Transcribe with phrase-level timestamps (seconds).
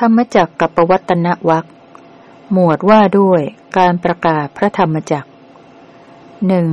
[0.00, 1.66] ธรรมจักกับปวัตนวัก
[2.52, 3.42] หมวดว่าด้วย
[3.78, 5.24] การประกาศพระธรรมจัก
[6.46, 6.68] หนึ่ง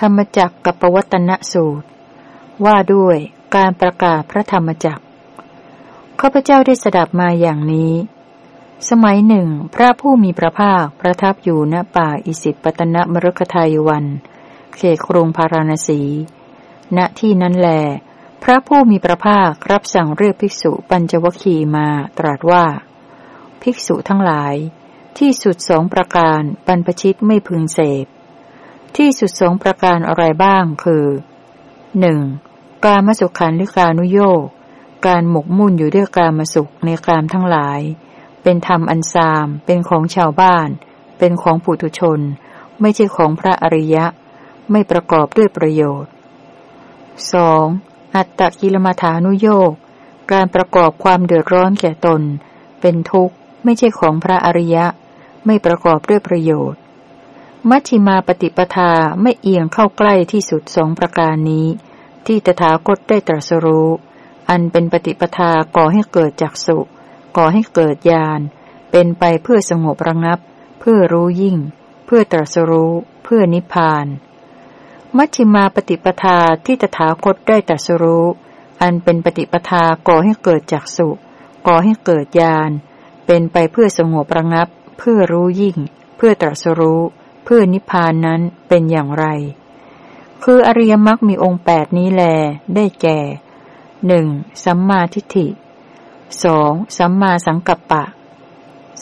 [0.00, 1.86] ธรรมจักกับปวัตนสูตร
[2.64, 3.16] ว่าด้วย
[3.56, 5.00] การประกาศพระธรรมจัก
[6.20, 7.92] ข้าพเจ้าได้สดับมาอย่างนี้
[8.90, 14.04] สมัยหนึ่ง พระผู้มีพระภาคประทับอยู่ณป่าอิสิปตนมรกทายวัน
[14.76, 16.00] เขตกรุงพาราณสี
[16.96, 17.70] ณที่นั้นแล
[18.46, 21.88] พระผู้มีพระภาครับสั่งเรียกภิกษุปัญจวคีมา
[22.18, 22.64] ตรัสว่า
[23.62, 24.54] ภิกษุทั้งหลาย
[25.18, 28.06] ที่สุดสองประการบรรพชิตไม่พึงเสพ
[28.96, 31.06] ที่สุดสองประการอะไรบ้างคือ
[32.00, 32.20] หนึ่ง
[32.86, 34.44] การมสุขันลิกานุโยก
[35.06, 37.80] การหมกมุ่นอยู่ด้วยการมสุขในกามทั้งหลาย
[38.42, 40.68] เป็นธรรมอันซาม เป็นของชาวบ้าน
[41.18, 42.20] เป็นของปุถุชน
[42.80, 44.04] ไม่ใช่ของพระอริยะ
[44.70, 46.10] ไม่ประกอบด้วยประโยชน์
[47.54, 47.93] 2.
[48.16, 49.72] อัตตกิลมัฐานุโยก
[50.32, 52.22] การประกอบความเดือดร้อนแก่ตน
[52.80, 54.86] เป็นทุกข์ไม่ใช่ของพระอริยะ
[55.46, 56.80] ไม่ประกอบด้วยประโยชน์
[57.70, 58.92] มัชฌิมาปฏิปทา
[59.22, 61.66] ไม่เอียงเข้าใกล้ที่สุดสองประการนี้
[62.26, 63.88] ที่ตถาคตได้ตรัสรู้
[64.50, 66.78] อันเป็นปฏิปทาก่อให้เกิดจักสุ
[67.36, 68.40] ก่อให้เกิดญาณ
[68.90, 70.38] เป็นไปเพื่อสงบระงับ
[70.80, 71.56] เพื่อรู้ยิ่ง
[72.06, 72.92] เพื่อตรัสรู้
[73.24, 74.06] เพื่อนิพพาน
[75.18, 78.26] มัชฌิมาปฏิปทาที่ตถาคตได้ตรัสรู้
[78.82, 81.08] อันเป็นปฏิปทาก่อให้เกิดจักสุ
[81.66, 82.70] ก่อให้เกิดญาณ
[83.26, 85.76] เป็นไปเพื่อสงบระงับ เพื่อรู้ยิ่ง
[86.16, 87.00] เพื่อตรัสรู้
[87.44, 89.26] เพื่อนิพพานนั้นเป็นอย่างไร
[90.44, 92.22] คืออริยมรรคมีองค์แปดนี้แล
[92.74, 93.18] ได้แก่
[94.06, 94.26] หนึ่ง
[94.64, 95.46] สัมมาทิฏฐิ
[96.44, 98.04] สองสัมมาสังกัปปะ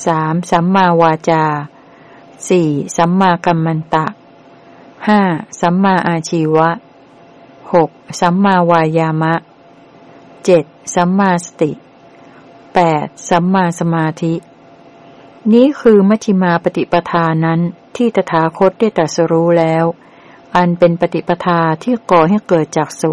[0.06, 1.44] สามสัมมาวาจา
[2.48, 4.06] สี่สัมมากัมมันตะ
[5.08, 5.22] ห้า
[5.60, 6.68] สัมมาอาชีวะ
[7.72, 9.34] หกสัมมาวายามะ
[10.44, 10.64] เจ็ด
[10.94, 11.70] สัมมาสติ
[12.74, 14.34] แปดสัมมาสมาธิ
[15.52, 17.60] นี้คือมัชฌิมาปฏิปทานั้น
[17.96, 19.84] ที่ตถาคตได้ตรัสรู้แล้ว
[20.56, 23.12] อันเป็นปฏิปทาที่ก่อให้เกิดจากสุ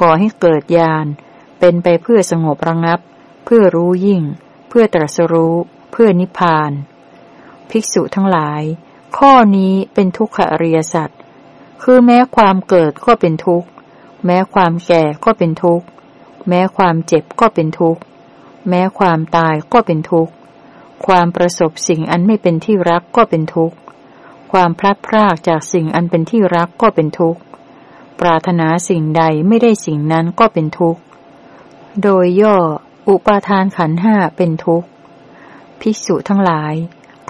[0.00, 1.06] ก่อให้เกิดญาณ
[1.58, 3.00] เป็นไปเพื่อสงบระงับ
[3.44, 4.22] เพื่อรู้ยิ่ง
[4.68, 5.54] เพื่อตรัสรู้
[5.92, 6.72] เพื่อนิพพาน
[7.70, 8.62] ภิกษุทั้งหลาย
[9.16, 11.08] ข้อนี้เป็นทุกขอริยสัจ
[11.82, 13.68] คือแม้ความเกิดก็เป็นทุกข์
[14.26, 15.86] แม้ความแก่ก็เป็นทุกข์
[16.48, 18.00] แม้ความเจ็บก็เป็นทุกข์
[18.68, 20.32] แม้ความตายก็เป็นทุกข์
[21.06, 23.76] ความประสบสิ่งอันไม่เป็นที่รักก็เป็นทุกข์
[24.52, 27.40] ความพลัดพรากจากสิ่งอันเป็นที่รักก็เป็นทุกข์
[28.20, 31.00] ปรารถนาสิ่งใดไม่ได้สิ่งนั้นก็เป็นทุกข์
[32.02, 32.56] โดยย่อ
[33.08, 34.88] อุปาทานขันห้าเป็นทุกข์
[35.80, 36.74] ภิกษุทั้งหลาย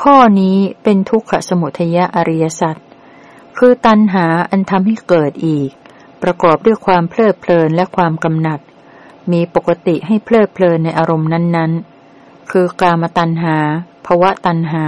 [0.03, 2.77] ข้อนี้เป็นทุกขสมุทยอริยสัจ
[3.59, 5.71] คือตัณหาอันทำให้เกิดอีก
[6.23, 8.61] ประกอบด้วยความเพลิดเพลินและความกำหนัด
[9.33, 13.57] มีปกติให้เพลิดเพลินในอารมณ์นั้นๆ คือกามตัณหา
[14.07, 14.85] ภวะตัณหา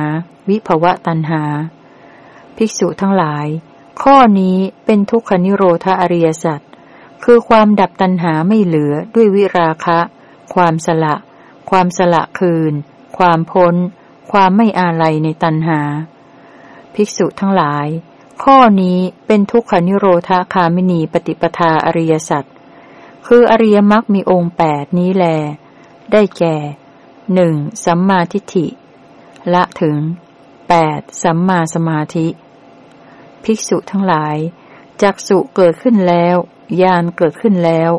[0.49, 1.43] วิภวะตัณหา
[2.57, 3.47] ภิกษุทั้งหลาย
[4.03, 6.61] ข้อนี้เป็นทุกขนิโรธอริยสัจ
[7.25, 9.99] คือความดับตัณหาไม่เหลือด้วยวิราคะ
[10.55, 11.15] ความสละ
[11.71, 12.73] ความสละคืน
[13.19, 13.75] ความพ้น
[14.33, 15.81] ความไม่อาลัยในตัณหา
[16.95, 17.89] ภิกษุทั้งหลาย
[18.47, 22.45] ข้อนี้เป็นทุกขนิโรธาคามินีปฏิปทาอริยสัจ
[23.27, 25.25] คืออริยมรรคมีองค์แปดนี้แล
[26.13, 26.57] ได้แก่
[27.35, 28.67] หนึ่งสัมมาทิฏฐิ
[29.55, 29.99] ละถึง
[30.69, 32.27] แปดสัมมาสมาธิ
[33.45, 34.37] ภิกษุทั้งหลาย
[35.03, 36.37] จักสุเกิดขึ้นแล้ว
[36.83, 37.91] ญาณเกิดขึ้นแล้ว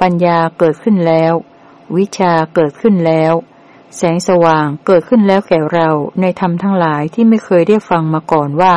[0.00, 1.32] ปัญญาเกิดขึ้นแล้ว
[1.96, 3.32] วิชาเกิดขึ้นแล้ว
[3.96, 5.88] แสงสว่างเกิดขึ้นแล้วแก่เรา
[6.20, 8.76] ในธรรมทั้งหลายที่ไม่เคยได้ฟังมาก่อนว่า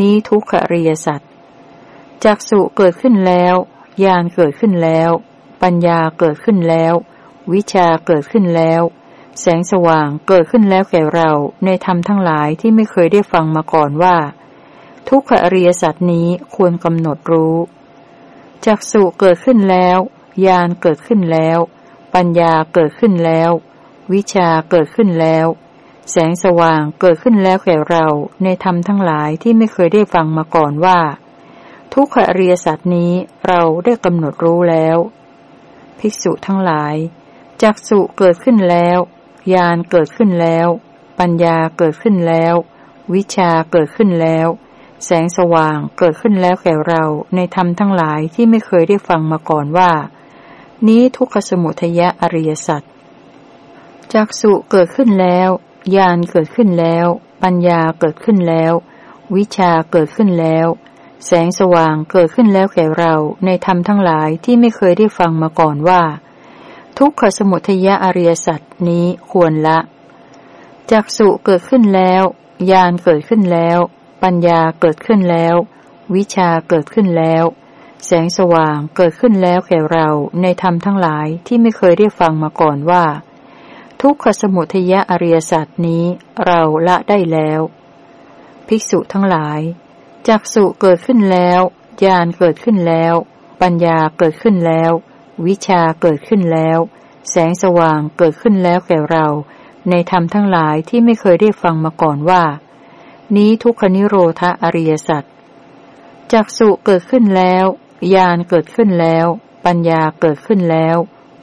[0.00, 1.30] นี้ทุกขริยสัตว์
[2.24, 3.54] จักสุเกิดขึ้นแล้ว
[4.04, 5.10] ญาณเกิดขึ้นแล้ว
[5.62, 6.94] ปัญญาเกิดขึ้นแล้ว
[7.52, 8.82] วิชาเกิดขึ้นแล้ว
[9.40, 11.30] แสงสว่างเกิดขึ้นแล้วแก่เรา
[11.64, 14.16] ในธรรมทั้งหลายที่ไม่เคยได้ฟังมาก่อนว่า
[15.08, 17.56] ทุกขอริยสัตว์นี้ควรกำหนดรู้
[18.66, 19.98] จักสุเกิดขึ้นแล้ว
[20.46, 21.58] ญาณเกิดขึ้นแล้ว
[22.14, 23.50] ปัญญาเกิดขึ้นแล้ว
[24.12, 25.46] วิชาเกิดขึ้นแล้ว
[26.10, 28.06] แสงสว่างเกิดขึ้นแล้วแก่เรา
[28.44, 30.98] ในธรรมทั้งหลายที่ไม่เคยได้ฟังมาก่อนว่า
[31.92, 33.12] ทุกขอริยสัตว์นี้
[33.48, 34.96] เราได้กำหนดรู้แล้ว
[35.98, 36.94] ภิกษุทั้งหลาย
[37.62, 38.98] จักสุเกิดขึ้นแล้ว
[39.54, 40.68] ญาณเกิดขึ้นแล้ว
[41.18, 42.54] ปัญญาเกิดขึ้นแล้ว
[43.14, 44.48] วิชาเกิดขึ้นแล้ว
[45.04, 47.04] แสงสว่างเกิดขึ้นแล้วแก่เรา
[47.34, 49.90] ในธรรมทั้งหลายที่ไม่เคยได้ฟังมาก่อนว่า
[50.88, 52.82] นี้ทุกขสมุทยะอริยสัจ
[54.12, 55.50] จักสุเกิดขึ้นแล้ว
[55.96, 57.06] ญาณเกิดขึ้นแล้ว
[57.42, 58.72] ปัญญาเกิดขึ้นแล้ว
[59.34, 60.66] วิชาเกิดขึ้นแล้ว
[61.26, 63.14] แสงสว่างเกิดขึ้นแล้วแก่เรา
[63.44, 66.02] ในธรรมทั้งหลายที่ไม่เคยได้ฟังมาก่อนว่า
[66.98, 69.78] ทุกขสมุทัยอริยสัตว์นี้ควรละ
[70.90, 72.22] จักสุเกิดขึ้นแล้ว
[72.70, 73.78] ญาณเกิดขึ้นแล้ว
[74.22, 75.54] ปัญญาเกิดขึ้นแล้ว
[76.14, 77.44] วิชาเกิดขึ้นแล้ว
[78.06, 80.08] แสงสว่างเกิดขึ้นแล้วแก่เรา
[80.42, 83.04] ในธรรมทั้งหลายที่ไม่เคยได้ฟังมาก่อนว่า
[84.06, 86.04] ทุกขสมุทยอริยสัตว์นี้
[86.44, 87.60] เราละได้แล้ว
[88.66, 89.60] ภิกษุทั้งหลาย
[90.28, 91.60] จักสุเกิดขึ้นแล้ว
[92.04, 93.14] ญาณเกิดขึ้นแล้ว
[93.60, 94.92] ปัญญาเกิดขึ้นแล้ว
[95.46, 96.78] วิชาเกิดขึ้นแล้ว
[97.30, 99.26] แสงสว่างเกิดขึ้นแล้วแก่เรา
[99.90, 102.42] ในธรรมทั้งหลายที่ไม่เคยได้ฟังมาก่อนว่า
[103.36, 105.24] นี้ทุกขนิโรธอริยสัจ
[106.32, 107.64] จักสุเกิดขึ้นแล้ว
[108.14, 109.26] ญาณเกิดขึ้นแล้ว
[109.64, 110.96] ปัญญาเกิดขึ้นแล้ว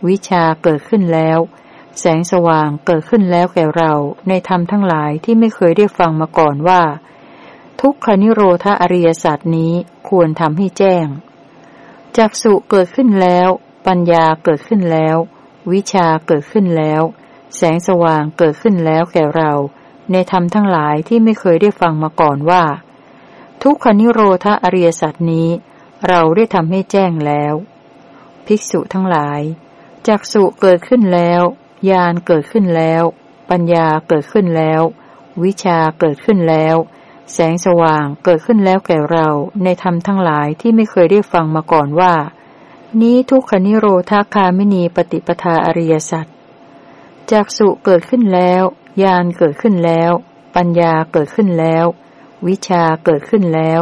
[0.07, 1.39] วิชาเกิดขึ้นแล้ว
[2.00, 3.94] แสงสว่างเกิดขึ้นแล้วแก่เรา
[4.30, 6.81] ในธรรมทั้งหลายที่ไม่เคยได้ฟังมาก่อนว่า
[7.81, 9.74] ทุกขนิโรธอริยสัจนี้
[10.10, 11.06] ควรทำให้แจ้ง
[12.18, 13.48] จักสุเกิดขึ้นแล้ว
[13.88, 15.18] ปัญญาเกิดขึ้นแล้ว
[15.72, 17.01] วิชาเกิดขึ้นแล้ว
[17.56, 19.52] แสงสว่างเกิดขึ้นแล้วแก่เรา
[20.12, 22.63] ในธรรมทั้งหลายที่ไม่เคยได้ฟังมาก่อนว่า
[23.63, 25.50] ทุกขนิโรธอริยสัตนี้
[26.07, 27.54] เราได้ทำให้แจ้งแล้ว
[28.45, 29.42] ภิกษุทั้งหลาย
[30.07, 31.42] จักสุเกิดขึ้นแล้ว
[31.90, 33.04] ญาณเกิดขึ้นแล้ว
[33.50, 34.81] ปัญญาเกิดขึ้นแล้ว
[35.44, 36.76] วิชาเกิดขึ้นแล้ว
[37.34, 39.28] แสงสว่างเกิดขึ้นแล้วแก่เรา
[39.64, 42.14] ในธรรมทั้งหลายที่ไม่เคยได้ฟังมาก่อนว่า
[43.02, 46.28] นี้ทุกขนิโรธาคามินีปฏิปทาอริยสัต
[47.31, 48.64] จากสุเกิดขึ้นแล้ว
[49.04, 50.12] ญาณเกิดขึ้นแล้ว
[50.56, 51.86] ปัญญาเกิดขึ้นแล้ว
[52.48, 53.81] วิชาเกิดขึ้นแล้ว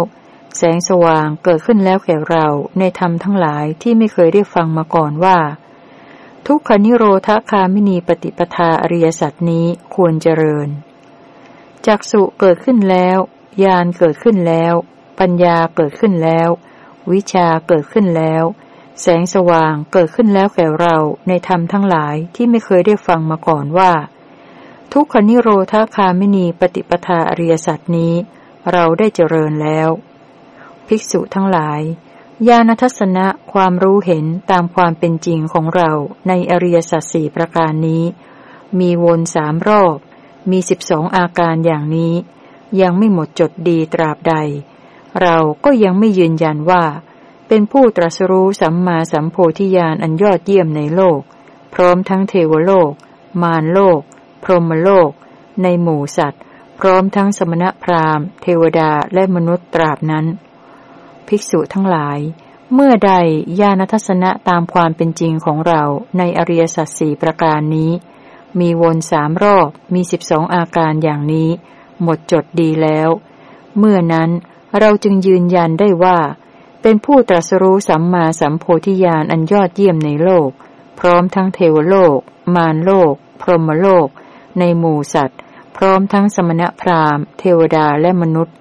[0.57, 2.47] แสงสว่างเกิดขึ้นแล้วแก่เรา
[2.79, 5.37] ในธรรมทั้งหลายที่ไม่เคยได้ฟังมาก่อนว่า
[6.51, 9.65] ทุกขนิโรธคามินีปฏิปทาอริยสัตนี้
[9.95, 10.69] ควรเจริญ
[11.85, 13.17] จากสุเกิดขึ้นแล้ว
[13.63, 14.73] ญาณเกิดขึ้นแล้ว
[15.19, 16.49] ปัญญาเกิดขึ้นแล้ว
[17.11, 18.43] วิชาเกิดขึ้นแล้ว
[19.01, 20.97] แสงสว่างเกิดขึ้นแล้วแก่เรา
[21.27, 23.91] ในธรรมทั้งหลายที่ไม่เคยได้ฟังมาก่อนว่า
[24.93, 28.13] ทุกขนิโรธาคามินีปฏิปทาอริยสัตนี้
[28.71, 29.89] เราได้เจริญแล้ว
[30.87, 31.81] ภิกษุทั้งหลาย
[32.45, 35.91] ญาณทัศนะความรู้เห็นตามความเป็นจริงของเรา
[36.27, 38.03] ในอริยสัจสี่ประการนี้
[38.79, 39.97] มีวนสามรอบ
[40.51, 42.13] มีสิบสองอาการอย่างนี้
[42.81, 44.35] ยังไม่หมดจดดีตราบใด
[45.21, 46.83] เราก็ยังไม่ยืนยันว่า
[47.47, 51.19] เป็นผู้ตรัสรู้สัมมาสัมโพธิญาณอันยอดเยี่ยมในโลก
[51.73, 52.91] พร้อมทั้งเทวโลก
[53.41, 54.01] มารโลก
[54.43, 55.11] พรหมโลก
[55.63, 56.41] ในหมู่สัตว์
[56.79, 60.25] พร้อมทั้งสมณพราหมณ์ เทวดาและมนุษย์ตราบนั้น
[61.29, 62.19] ภิกษุทั้งหลาย
[62.73, 63.13] เมื่อใด
[63.61, 65.83] ญาณทัศนะตามความเป็นจริงของเรา
[66.17, 67.91] ในอริยสัจสี่ประการนี้
[68.59, 71.49] มีวนสามรอบมีสิบสองอาการอย่างนี้
[72.01, 73.09] หมดจดดีแล้ว
[73.77, 74.29] เมื่อนั้น
[74.79, 76.19] เราจึงยืนยันได้ว่า
[76.81, 80.49] เป็นผู้ตรัสรู้สัมมาสัมโพธิญาณอันยอดเยี่ยมในโลก
[80.99, 82.19] พร้อมทั้งเทวโลก
[82.55, 84.07] มารโลก พรหมโลก
[84.59, 85.39] ในหมู่สัตว์
[85.75, 88.55] พร้อมทั้งสมณพราหมณ์ เทวดาและมนุษย์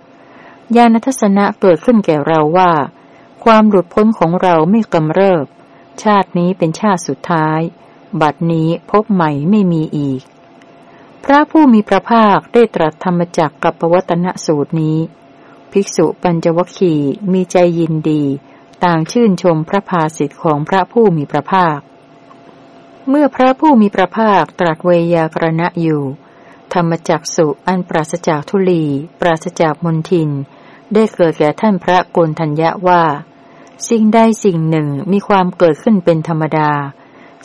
[0.77, 2.73] ญาณทัศนะเกิดขึ้นแก่เราว่า
[3.45, 5.45] ความหลุดพ้นของเราไม่กำเริบ
[6.03, 7.61] ชาตินี้เป็นชาติสุดท้าย
[8.21, 10.23] บัดนี้พบใหม่ไม่มีอีก
[11.25, 14.99] พระผู้มีพระภาคได้ตรัสธรรมจักกับปวัตนสูตรนี้
[15.73, 16.95] ภิกษุปัญจวคี
[17.33, 18.23] มีใจยินดี
[18.85, 21.79] ต่างชื่นชมพระภาสิทธิ์ของพระผู้มีพระภาค
[23.09, 26.03] เมื่อพระผู้มีพระภาคตรัสเวยากรณะอยู่
[26.75, 28.85] ธรรมจักสุอันปราศจากทุลี
[29.21, 30.31] ปราศจากมนทิน
[30.95, 33.03] ได้เกิดแก่ท่านพระโกนทัญญะว่า
[33.89, 36.71] สิ่งใดสิ่งหนึ่งมีความเกิดขึ้นเป็นธรรมดา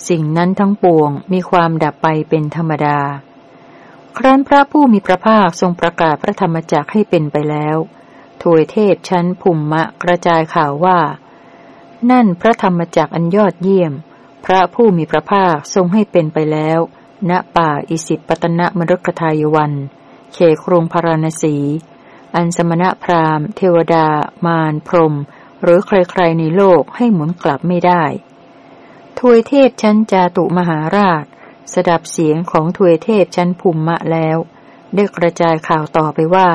[0.07, 3.00] สิ่งนั้นทั้งปวงมีความดับไปเป็นธรรมดา
[4.17, 7.77] ครั้นพระผู้มีพระภาคทรงประกาศพระธรรมจักให้เป็นไปแล้ว
[8.41, 11.00] ถวยเทพชั้นภูมิมะกระจายข่าวว่า
[12.12, 13.93] นั่นพระธรรมจักอันยอดเยี่ยม
[14.45, 16.79] พระผู้มีพระภาคทรงให้เป็นไปแล้ว
[17.29, 19.74] ณป่าอิสิปตนะมรุกทายวัน
[20.33, 21.55] เขครุงพาราณสี
[22.35, 24.07] อันสมณะพราหมณ์ เทวดา
[24.45, 25.15] มารพรม
[25.61, 28.03] หรือใครๆในโลกให้หมุนกลับไม่ได้
[29.19, 31.23] ทวยเทพชั้นจาตุมหาราช
[31.73, 34.38] สดับเสียงของทวยเทพชั้นภูมิมะแล้ว
[34.95, 36.50] ได้กระจายข่าวต่อไปว่า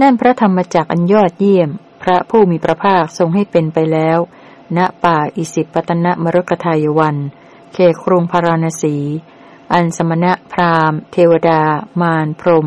[0.00, 1.70] นั่นพระธรรมจักอันยอดเยี่ยม
[2.02, 4.18] พระผู้มีพระภาคทรงให้เป็นไปแล้ว
[4.76, 7.16] ณป่าอิสิปตนะมรกทายวัน
[7.72, 8.96] เขครุงพาราณสี
[9.72, 11.62] อันสมณะพราหมณ์ เทวดา
[12.00, 12.66] มารพรม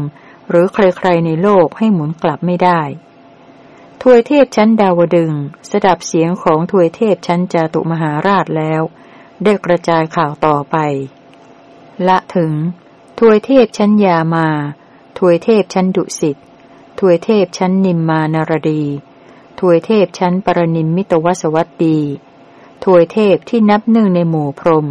[0.49, 2.81] หรือใครๆในโลกให้หมุนกลับไม่ได้
[4.01, 5.33] ทวยเทพชั้นดาวดึง
[5.69, 8.81] สดับเสียงของทวยเทพชั้นจาตุมหาราชแล้ว
[9.43, 10.77] ได้กระจายข่าวต่อไป
[12.07, 12.53] ละถึง
[13.19, 14.47] ทวยเทพชั้นยามา
[15.19, 16.37] ทวยเทพชั้นดุสิต
[16.99, 18.83] ทวยเทพชั้นนิมมานารดี
[19.59, 21.99] ทวยเทพชั้นปรนิมมิตวสวัตดี
[22.85, 24.87] ทวยเทพที่นับหนึ่งในหมู่พรม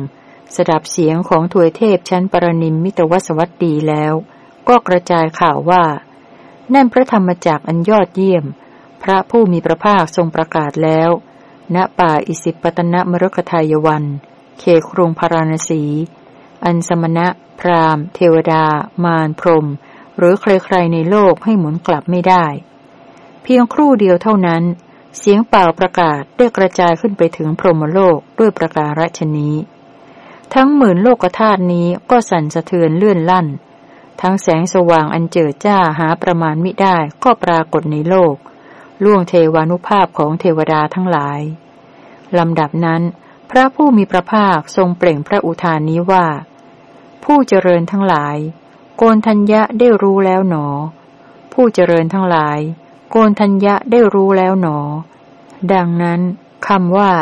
[0.54, 4.14] สดับเสียงของถวยเทพชั้นปรนิมมิตวสวัตดีแล้ว
[4.68, 5.84] ก็กระจายข่าวว่า
[6.74, 8.44] นั่นพระธรรมจักอันยอดเยี่ยม
[9.02, 11.10] พระผู้มีพระภาคทรงประกาศแล้ว
[11.74, 14.04] ณป่าอิสิปตนมรกทายวัน
[14.58, 15.82] เขครุงพาราณสี
[16.64, 17.26] อันสมณะ
[17.60, 18.64] พรามเทวดา
[19.04, 19.66] มารพรม
[20.16, 22.46] หรือใครๆในโลกให้หมุนกลับไม่ได้
[23.42, 24.62] เพียงครู่เดียวเท่านั้น
[25.18, 29.54] เสียงเป่าประกาศได้กระจายขึ้นไปถึงพรหมโลกด้วยประการฉนี้
[30.54, 33.46] ทั้งหมื่นโลกธาตุนี้ก็สั่นสะเทือนเลื่อนลั่น
[34.20, 38.36] ทั้งแสงสว่างอันเจิดจ้าหาประมาณมิได้ก็ปรากฏในโลก
[39.04, 41.40] ล่วงเทวานุภาพของเทวดาทั้งหลาย
[42.38, 43.02] ลำดับนั้น
[43.50, 46.26] พระผู้มีพระภาคทรงเปล่งพระอุทานนี้ว่า
[47.24, 48.36] ผู้เจริญทั้งหลาย
[48.96, 50.66] โกนทัญญะได้รู้แล้วหนอ
[51.52, 52.58] ผู้เจริญทั้งหลาย
[53.10, 54.78] โกนทัญญะได้รู้แล้วหนอ
[55.72, 56.20] ดังนั้น
[56.68, 57.12] คำว่า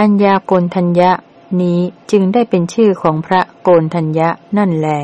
[0.00, 1.10] อัญญาโกนทัญญะ
[1.60, 1.80] นี้
[2.10, 5.00] จึงได้เป็นชื่อของพระโกนทัญญะนั่นแหละ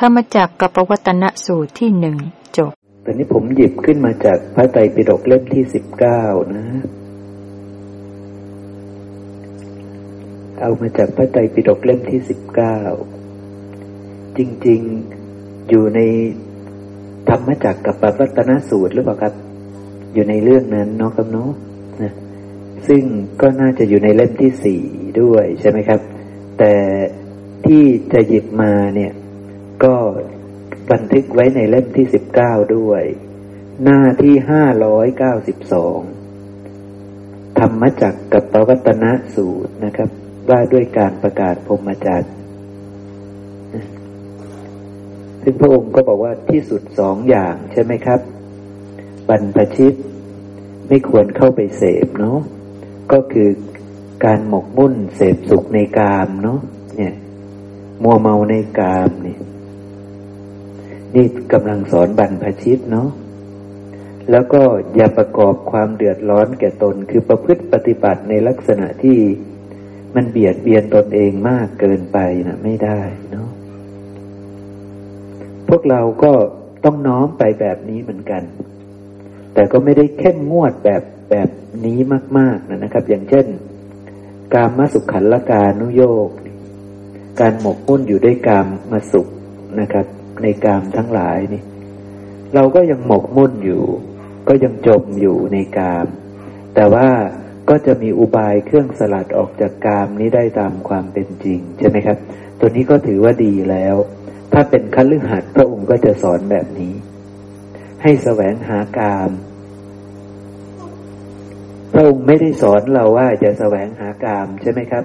[0.00, 2.16] ธรรมจักกับปวัตนสูตรที่หนึ่ง
[2.58, 2.72] จบ
[3.04, 6.22] ตอนนี้ผมหยิบขึ้นมาจากพระไตรปิฎกเล่มที่สิบเก้า
[6.54, 6.64] นะ
[10.60, 12.78] เอามาจากพระไตรปิฎกเล่มที่สิบเก้า
[14.38, 14.80] จริง
[15.24, 16.00] ๆ อยู่ใน
[17.28, 19.34] ธรรมจักกับปวัตนสูตรหรือเปล่าครับ
[20.14, 21.50] อยู่ในเรื่องนั้นเนาะครับเนาะ
[22.02, 22.12] นะ
[22.88, 23.02] ซึ่ง
[23.40, 24.80] ก็น่าจะอยู่ในเล่มที่สี่
[25.20, 26.00] ด้วยใช่ไหมครับ
[26.58, 26.72] แต่
[27.66, 29.12] ที่จะหยิบมาเนี่ย
[29.84, 29.96] ก็
[30.90, 33.02] บันทึกไว้ในเล่มที่สิบเก้าด้วย
[33.84, 35.98] หน้าที่ห้าร้อยเก้าสิบสอง
[37.58, 39.04] ธรรมจักกับปวัตน
[39.34, 40.08] สูตรนะครับ
[40.50, 42.28] ว่าด้วยการประกาศพรมจาร
[45.42, 48.20] ซึ่งพระองค์ก็บอกว่าที่สุดสองอย่างใช่ไหมครับ
[49.28, 49.94] บรรพชิต
[50.88, 52.38] ไม่ควรเข้าไปเสพเนาะ
[53.12, 53.48] ก็คือ
[54.24, 56.60] การหมกมุ่นเสพสุขในกามเนาะ
[56.96, 57.14] เนี่ย
[58.02, 59.38] มัวเมาในกามเนี่ย
[61.16, 63.08] นี่กำลังสอนบรรพชิตเนาะ
[64.30, 64.62] แล้วก็
[64.94, 69.18] อย่าประกอบความเดือดร้อนแก่ตน คือประพฤติปฏิบัติในลักษณะที่
[70.14, 72.18] มันเบียดเบียนตนเองมากเกินไป
[72.48, 73.48] นะไม่ได้เนาะ
[75.68, 76.32] พวกเราก็
[76.84, 78.42] ต้องน้อมไปแบบนี้เหมือนกัน
[79.54, 81.48] แต่ก็ไม่ได้เข้มงวดแบบแบบ
[81.84, 81.98] นี้
[82.38, 83.46] มาก ๆนะครับ อย่างเช่น
[84.54, 86.28] การมาสุขขันละกานุโยก
[87.40, 89.28] การหมกมุ่นอยู่ด้วยกามมาสุข
[89.80, 90.06] นะครับ
[90.42, 91.62] ในกามทั้งหลายนี่
[92.54, 93.82] เราก็ยังหมกมุ่นอยู่
[94.48, 96.06] ก็ยังจมอยู่ในกาม
[96.74, 97.08] แต่ว่า
[97.68, 102.18] ก็จะมีอุบายเครื่องสลัดออกจากกามนี้ได้ตามความเป็นจริงใช่ไหมครับ
[102.60, 103.96] ตัวนี้ก็ถือว่าดีแล้ว
[104.52, 106.94] ถ้าเป็นคันลึหัดพระองค์ก็จะสอนแบบนี้
[108.02, 109.30] ให้แสวงหากาม
[111.92, 115.04] พระองค์ไม่ได้สอนเราว่าจะแสวงหากามใช่ไหมครับ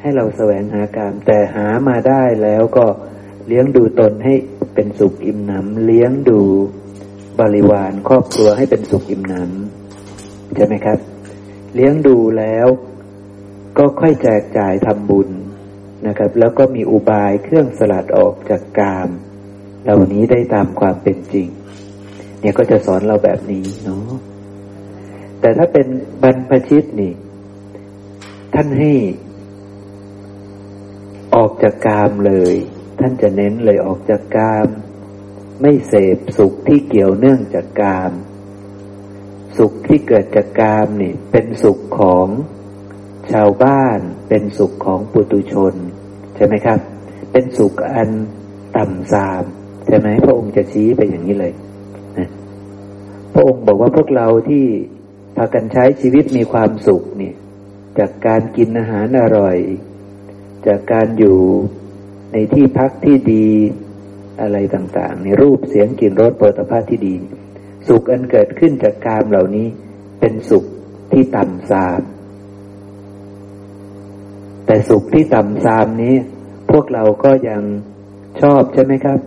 [0.00, 2.86] ให้เราแสวงหากาม แต่หามาได้แล้วก็
[3.46, 4.34] เลี้ยงดูตนให้
[4.76, 6.40] เป็นสุขอิ่มหนำเลี้ยงดู
[7.40, 10.98] บริวารครอบครัวให้เป็นสุขอิ่มหนำใช่ไหมครับ
[11.74, 12.66] เลี้ยงดูแล้ว
[13.78, 15.28] ก็ค่อยแจกจ่ายทำบุญ
[16.06, 19.08] นะครับ แล้วก็มีอุบายเครื่องสลัดออกจากกาม
[19.84, 21.48] เหล่านี้ได้ตามความเป็นจริง
[22.40, 24.08] เนี่ยก็จะสอนเราแบบนี้เนาะ
[25.40, 25.86] แต่ถ้าเป็น
[26.22, 27.12] บรรพชิตนี่
[28.54, 28.92] ท่านให้
[31.34, 32.54] ออกจากกามเลย
[32.98, 34.68] ท่านจะเน้นเลยออกจากกาม
[35.60, 38.12] ไม่เสพสุขที่เกี่ยวเนื่องจากกาม
[39.58, 42.26] สุขที่เกิดจากกามนี่ เป็นสุขของ
[43.32, 43.98] ชาวบ้าน
[44.28, 45.74] เป็นสุขของปุตุชน
[46.36, 46.78] ใช่ไหมครับ
[47.32, 48.10] เป็นสุขอัน
[48.76, 49.44] ต่ำซาม
[49.86, 51.52] ใช่ไหมพระองค์จะชี้ไปอย่างนี้เลย
[52.18, 52.28] นะ
[53.34, 54.64] พระองค์บอกว่าพวกเราที่
[55.36, 57.32] พากันใช้ชีวิตมีความสุขนี่
[57.98, 59.58] จากการกินอาหารอร่อย
[60.66, 61.38] จากการอยู่
[62.38, 63.46] ในที่พักที่ดี
[64.40, 67.14] อะไรต่างๆ ในรูปเสียงกลิ่นรสโผฏฐาที่ดี
[67.88, 69.66] สุขอันเกิดขึ้นจากกามเหล่านี้
[70.20, 70.64] เป็นสุข
[71.12, 72.00] ที่ต่ำทราม
[74.66, 76.14] แต่สุขที่ต่ำทรามนี้
[76.70, 77.62] พวกเราก็ยัง
[78.42, 79.20] ชอบใช่ไหมครับ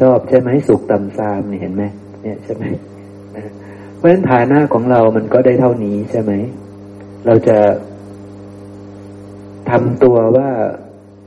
[0.00, 1.82] ชอบใช่ไหมสุขต่ำทรามนี่เห็นไหม
[2.22, 2.64] เนี่ยใช่ไหม
[3.96, 6.32] เพราะฉะนั้นฐานะของเรามันก็ได้เท่านี้ใช่ไหม
[7.26, 7.58] เราจะ
[9.70, 10.50] ทำตัวว่า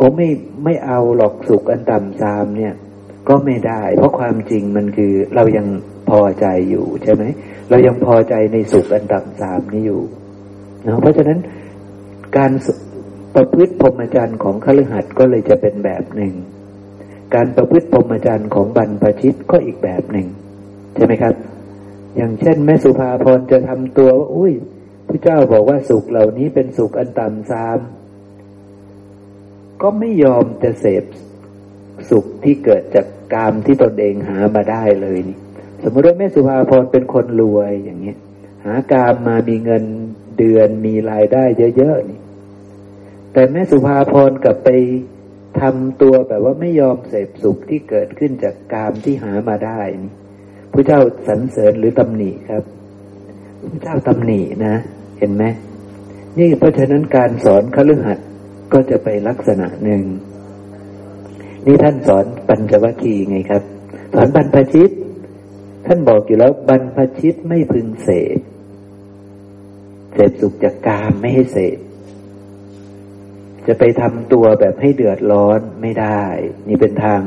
[0.01, 0.29] โอ้ไม่
[0.65, 2.74] ไม่เอาหลอกสุขอันต่ำซามเนี่ย
[3.29, 5.67] ก็ไม่ได้ เพราะความจริงมันคือเรายัง
[6.10, 7.24] พอใจอยู่ใช่ไหม
[7.70, 10.01] เรายังพอใจในสุขอันต่ำซามนี้อยู่
[10.84, 11.39] เนาะเพราะฉะนั้น
[12.38, 12.51] การ
[13.36, 16.34] ประพฤติพรหมจรรย์ของขลหัดก็เลยจะเป็นแบบหนึ่ง
[17.36, 20.27] การประพฤติพรหมจรรย์ของบรรพชิตก็อีกแบบหนึ่ง
[20.96, 21.34] ใช่ไหมครับ
[22.15, 24.53] อย่างเช่น แม่สุภาพรจะทำตัวว่าอุ้ย
[25.08, 27.79] พระเจ้าบอกว่าสุขเหล่านี้เป็นสุขอันต่ำซาม
[29.81, 31.03] ก็ไม่ยอมจะเสพ
[32.09, 35.38] สุขที่เกิดจากกามที่ตนเองหามาได้เลยนี่
[35.83, 38.17] สมมติว่าแม่สุภาพรเป็นคนรวยอย่างเงี้ย
[38.65, 39.83] หากามมามีเงิน
[40.38, 41.43] เดือนมีรายได้
[41.77, 42.19] เยอะๆนี่
[43.33, 44.69] แต่แม่สุภาพรกับไป
[45.61, 50.13] ทำตัวแบบว่าไม่ยอมเสพสุขที่เกิดขึ้นจากกามที่หามาได้นี่
[50.73, 52.63] พระเจ้าสรรเสริญหรือตำหนิครับ
[53.71, 54.75] พระเจ้าตำหนินะ
[55.19, 55.43] เห็นไหม
[56.38, 58.27] นี่เพราะฉะนั้นการสอนคฤหัสถ์
[58.74, 60.04] ก็จะไปลักษณะหนึ่ง
[61.66, 63.63] นี่ท่านสอนปัญจวัคคีย์ไงครับ
[64.16, 64.92] สอนบรรพชิต
[65.86, 68.40] ท่านบอกอยู่แล้วบรรพชิตไม่พึงเสพ
[70.13, 71.78] เสพสุขจากกามไม่ให้เสพ
[73.68, 76.24] จะไปทำตัวแบบให้เดือดร้อนไม่ได้
[76.68, 77.22] นี่เป็นทาง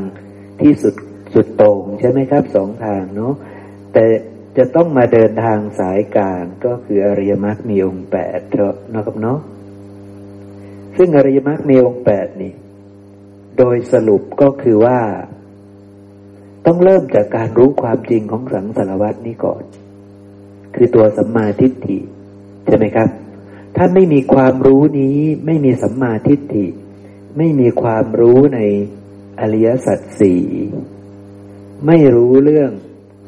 [0.61, 0.95] ที่สุด
[1.35, 3.35] สุดตรงใช่ไหมครับสองทางเนาะ
[3.93, 4.05] แต่
[4.57, 9.39] จะต้องมาเดินทางสายกลางก็คืออริยมรรคมีองค์แปดเถอะนะครับเนาะ
[10.97, 12.53] ซึ่งอริยมรรคมีองค์แปดนี่
[13.59, 14.99] โดยสรุปก็คือว่า
[16.67, 19.63] ต้องเริ่มจากการรู้ความจริงของสังสารวัตนี้ก่อน
[20.75, 21.99] คือตัวสัมมาทิฏฐิ
[22.67, 23.09] ใช่ไหมครับ
[23.77, 26.67] ถ้าไม่มีความรู้นี้ ไม่มีสัมมาทิฏฐิ
[27.39, 28.61] ไม่มีความรู้ใน
[29.41, 30.43] อริยสัจสี่
[31.87, 32.71] ไม่รู้เรื่อง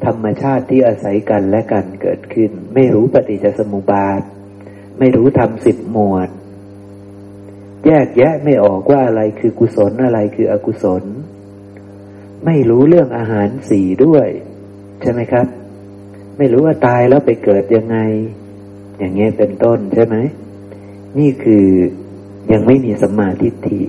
[0.04, 4.20] ธรรมชาติที่อาศัยกันและกันเกิดขึ้น ไม่รู้ปฏิจจสมุปบาท
[4.98, 6.28] ไม่รู้ธรรมสิบหมวด
[7.86, 11.02] แยกแยะไม่ออกว่าอะไรคือกุศลอะไรคืออกุศล
[12.46, 14.28] ไม่รู้เรื่องอาหารสีด้วย
[15.00, 15.46] ใช่ไหมครับ
[16.38, 17.98] ไม่รู้ว่าตายแล้วไปเกิดยังไง
[18.98, 20.16] อย่างเงี้ยเป็นต้นใช่ไหม
[21.18, 21.66] นี่คือ
[22.52, 23.80] ยังไม่มีสัมมาทิฏฐิ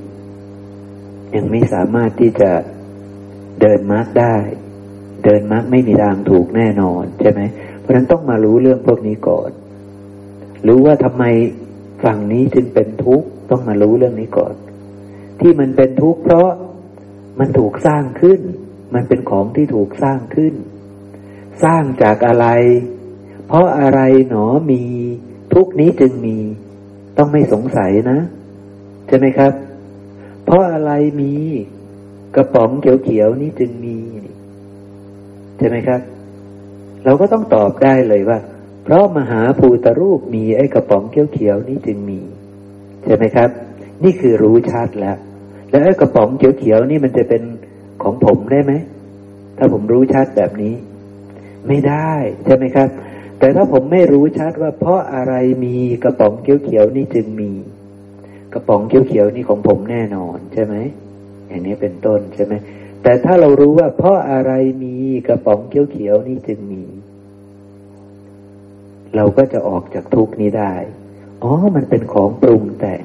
[1.35, 2.51] ยังไม่สามารถที่จะ
[3.61, 4.35] เดินมรรคได้
[5.23, 7.41] เดินมรรคไม่มีทางถูกแน่นอนใช่ไหม
[7.79, 9.49] เพราะฉะนั้นต้องมารู้เรื่องพวกนี้ก่อน
[10.67, 11.23] รู้ว่าทำไม
[12.03, 14.53] ฝั่งนี้จึงเป็นทุกข์ ต้องมารู้เรื่องนี้ก่อน
[15.39, 16.49] ที่มันเป็นทุกข์เพราะ
[17.39, 18.39] มันถูกสร้างขึ้น
[18.93, 20.53] มันเป็นของที่ถูกสร้างขึ้น
[21.63, 22.47] สร้างจากอะไร
[23.47, 24.83] เพราะอะไรหนอมี
[25.53, 26.37] ทุกนี้จึงมี
[27.17, 28.19] ต้องไม่สงสัยนะ
[29.07, 29.53] ใช่ไหมครับ
[30.45, 30.91] เพราะอะไร
[31.21, 31.33] มี
[32.35, 33.97] กระป๋องเขียวๆนี้จึงมี
[35.57, 36.01] ใช่ไหมครับ
[37.05, 38.39] เราก็ต้องตอบได้เลยว่า
[38.83, 42.19] เพราะมหาภูตรูปมีไอ้กระป๋องเขียวๆนี้จึงมี
[43.07, 43.49] ใช่ไหมครับ
[44.03, 45.17] นี่คือรู้ชัดแล้ว
[45.69, 47.41] แล้วไอ้กระป๋องเขียวๆนี่มันจะเป็น
[48.03, 48.73] ของผมได้ไหม
[49.57, 50.73] ถ้าผมรู้ชัดแบบนี้
[51.67, 52.11] ไม่ได้
[52.45, 52.89] ใช่ไหมครับ
[53.39, 55.33] แต่ถ้าผมไม่รู้ชัดว่า เพราะอะไร
[55.65, 57.51] มีกระป๋องเขียวๆนี่จึงมี
[58.53, 60.75] กระป๋องเขียวๆนี่ของผมแน่นอนใช่ไหม
[61.47, 62.53] อย่างนี้เป็นต้นใช่ไหม
[63.03, 64.51] แต่ถ้าเรารู้ว่า เพราะอะไร
[64.83, 64.95] มี
[65.27, 66.83] กระป๋องเขียวๆนี่จึงมี
[69.15, 70.73] เราก็จะออกจากทุกนี้ได้
[71.43, 73.03] อ๋อ มันเป็นของปรุงแต่ง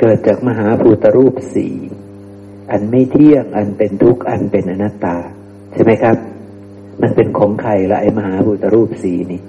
[0.00, 1.74] เกิดจากมหาภูตรูปสี่
[2.70, 5.16] อันไม่เที่ยง อันเป็นทุกข์ อันเป็นอนัตตา
[5.72, 6.16] ใช่ไหมครับ
[7.02, 9.40] มันเป็นของใครละไอ้มหาภูตรูปสีนี่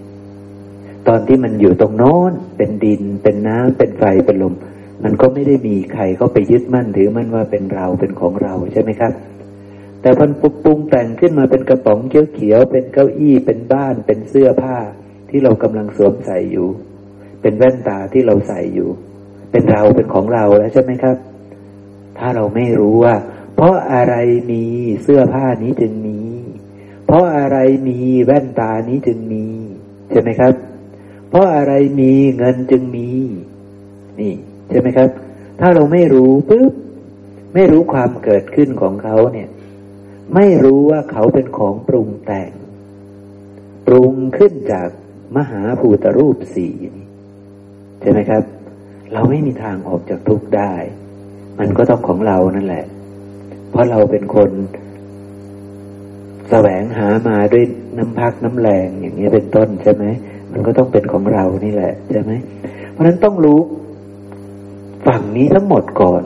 [1.07, 4.53] ตอนที่มันอยู่ตรงโน้น เป็นดิน เป็นน้ำเป็นไฟ เป็นลม
[5.03, 9.13] มันก็ไม่ได้มีใครเขาไปยึดมั่นถือมั่นว่าเป็นเรา เป็นของเราใช่ไหมครับ
[10.01, 14.77] แต่พันปุปรุงแต่งขึ้นมาเป็นกระป๋องเขียวๆ เป็นเก้าอี้ เป็นบ้าน เป็นเสื้อผ้า
[15.29, 16.67] ที่เรากำลังสวมใส่อยู่
[17.41, 18.89] เป็นแว่นตาที่เราใส่อยู่
[19.51, 21.17] เป็นเราเป็นของเราแล้วใช่ไหมครับ
[22.17, 23.15] ถ้าเราไม่รู้ว่า
[23.55, 24.15] เพราะอะไร
[24.51, 24.63] มี
[25.03, 26.19] เสื้อผ้านี้จึงมี
[27.05, 29.45] เพราะอะไรมีแว่นตานี้จึงมี
[30.11, 30.53] ใช่ไหมครับ
[31.29, 33.09] เพราะอะไรมีเงินจึงมี
[34.19, 34.33] นี่
[34.69, 35.09] ใช่ไหมครับ
[35.59, 36.73] ถ้าเราไม่รู้ปุ๊บ
[37.53, 39.49] ไม่รู้ความเกิดขึ้นของเขาเนี่ย
[40.35, 42.51] ไม่รู้ว่าเขาเป็นของปรุงแต่ง
[43.87, 44.89] ปรุงขึ้นจาก
[45.35, 47.07] มหาภูตรูปสี่นี่
[48.01, 48.43] ใช่ไหมครับ
[49.13, 50.73] เราไม่มีทางออกจากทุกข์ได้
[51.59, 52.85] มันก็ต้องของเรานั่นแหละ
[53.69, 54.51] เพราะเราเป็นคน
[56.49, 57.65] แสวงหามาด้วย
[57.97, 60.05] น้ำพักน้ำแรงอย่างนี้เป็นต้นใช่ไหม
[60.51, 62.31] มันก็ต้องเป็นของเรานี่แหละใช่ไหม
[62.91, 63.59] เพราะฉะนั้นต้องรู้
[65.07, 66.23] ฝั่งนี้ทั้งหมดก่อน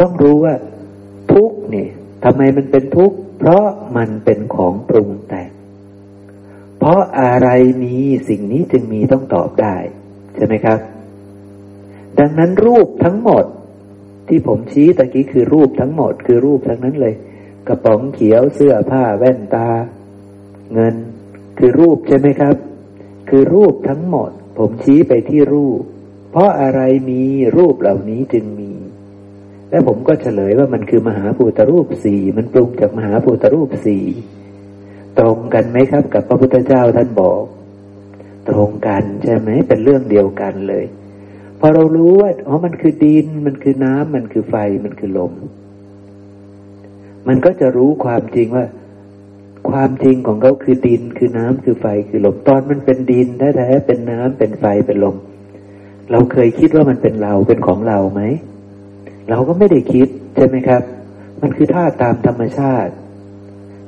[0.00, 0.54] ต้องรู้ว่า
[1.32, 1.90] ทุกเนี่ย
[2.24, 3.64] ทำไมมันเป็นทุกข์เพราะ
[3.96, 5.51] มันเป็นของปรุงแต่ง
[6.84, 7.48] เพราะอะไร
[7.84, 7.96] มี
[8.28, 9.76] สิ่งนี้จึงมีต้องตอบได้
[10.34, 10.78] ใช่ไหมครับ
[12.18, 13.44] ดังนั้นรูปทั้งหมด
[14.28, 17.14] ที่ผมชี้ตะกี้คือรูปทั้งหมด คือรูปทั้งนั้นเลย
[17.68, 19.68] กระป๋องเขียวเสื้อผ้าแว่นตา
[20.72, 20.94] เงิน
[21.58, 22.56] คือรูปใช่ไหมครับ
[23.30, 25.80] คือรูปทั้งหมด ผมชี้ไปที่รูป
[26.30, 27.22] เพราะอะไรมี
[27.56, 28.72] รูปเหล่านี้จึงมี
[29.70, 34.04] และผมก็เฉลยว่ามันคือมหาภูตรูปสี่มันปรุงจากมหาภูตรูปสี่
[35.18, 37.42] ตรงกันไหมครับ กับพระพุทธเจ้าท่านบอก
[38.48, 40.84] ตรงกันใช่ไหมเป็นเรื่องเดียวกันเลย
[41.58, 45.32] พพอเรารู้ว่าอ๋อมันคือดิน มันคือน้ำมันคือไฟมันคือลม
[47.28, 48.66] มันก็จะรู้ความจริงว่า
[49.70, 55.16] ความจริงของเขาคือดินคือน้ำคือไฟคือลมตอนมันเป็นดินแท้ๆเป็นน้ำเป็นไฟเป็นลม
[56.10, 58.22] เราเคยคิดว่ามันเป็นเราเป็นของเราไหม
[59.30, 60.82] เราก็ไม่ได้คิดใช่ไหมครับ
[61.40, 62.92] มันคือท่าตามธรรมชาติ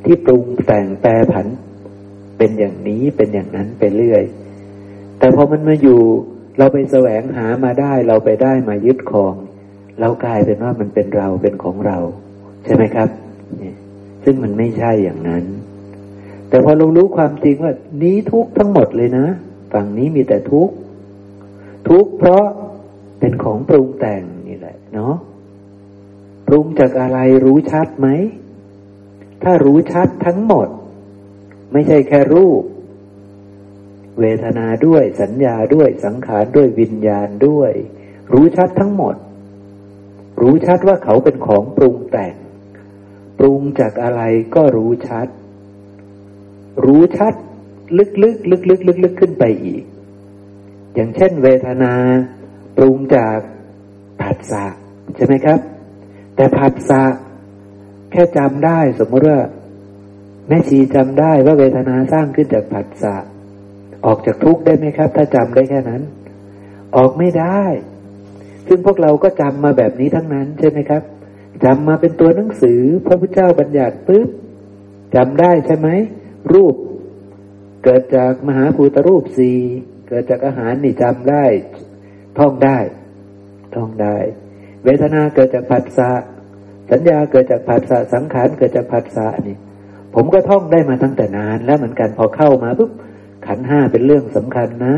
[0.04, 1.46] ที่ปรุงแต่งแปรผัน
[2.38, 4.22] เป็นอย่างนี้เป็นอย่างนั้นไปเรื่อย
[5.18, 6.00] แต่พอมันมาอยู่
[6.58, 9.34] เราไปแสวงหามาได้ เราไปได้มายึดครอง
[10.00, 11.98] เรากลายเป็นว่ามันเป็นเราเป็นของเรา
[12.64, 13.08] ใช่ไหมครับ
[14.24, 15.44] ซึ่งมันไม่ใช่อย่างนั้น
[16.48, 19.26] แต่พอเรารู้ความจริงว่า นี้ทุกทั้งหมดเลยนะ
[19.72, 20.68] ฝั่งนี้มีแต่ทุก
[21.88, 22.44] ทุกเพราะ
[23.20, 25.14] เป็นของปรุงแต่งนี่แหละ เนาะ
[26.46, 28.08] ปรุงจากอะไรรู้ชัดไหม
[29.44, 30.68] ถ้ารู้ชัดทั้งหมด
[31.72, 32.62] ไม่ใช่แค่รูป
[34.20, 37.72] เวทนาด้วยสัญญาด้วยสังขารด้วยวิญญาณด้วย
[38.32, 39.14] รู้ชัดทั้งหมด
[40.40, 42.34] รู้ชัดว่าเขาเป็นของปรุงแต่ง
[43.38, 44.22] ปรุงจากอะไร
[44.54, 45.28] ก็รู้ชัด
[46.84, 47.34] รู้ชัด
[47.98, 49.82] ลึกๆลึกๆลึกๆขึ้นไปอีก
[50.94, 51.92] อย่างเช่น เวทนา
[52.76, 53.38] ปรุงจาก
[54.20, 54.64] ผัสสะ
[55.16, 55.58] ใช่ไหมครับ
[56.36, 57.02] แต่ผัสสะ
[58.14, 59.38] แค่จำได้สมมติว่า
[60.48, 63.16] แม่ชีจำได้ว่าเวทนาสร้างขึ้นจากผัสสะ
[64.04, 66.02] ออกจากทุกข์ได้ไหมครับ ถ้าจำได้แค่นั้น
[66.96, 67.62] ออกไม่ได้
[68.68, 71.02] ซึ่งพวกเราก็จำมาแบบนี้ทั้งนั้นใช่ไหมครับ
[71.64, 74.28] จำมาเป็นตัวหนังสือ พระพุทธเจ้าบัญญัติปุ๊บ
[75.14, 75.88] จำได้ใช่ไหม
[76.52, 76.74] รูป
[77.84, 79.58] เกิดจากมหาภูตรูปสี่
[80.08, 81.44] เกิดจากอาหารนี่จำได้
[82.38, 82.78] ท่องได้
[83.74, 84.16] ท่องได้
[84.84, 86.10] เวทนาเกิดจากผัสสะ
[86.90, 89.56] สัญญาเกิดจากผัสสะสังขารเกิดจากผัสสะนี่
[90.14, 92.90] ผมก็ท่องได้มาตั้งแต่นาน แล้วเหมือนกันพอเข้ามาปุ๊บ
[93.46, 94.96] ขันห้าเป็นเรื่องสำคัญนะ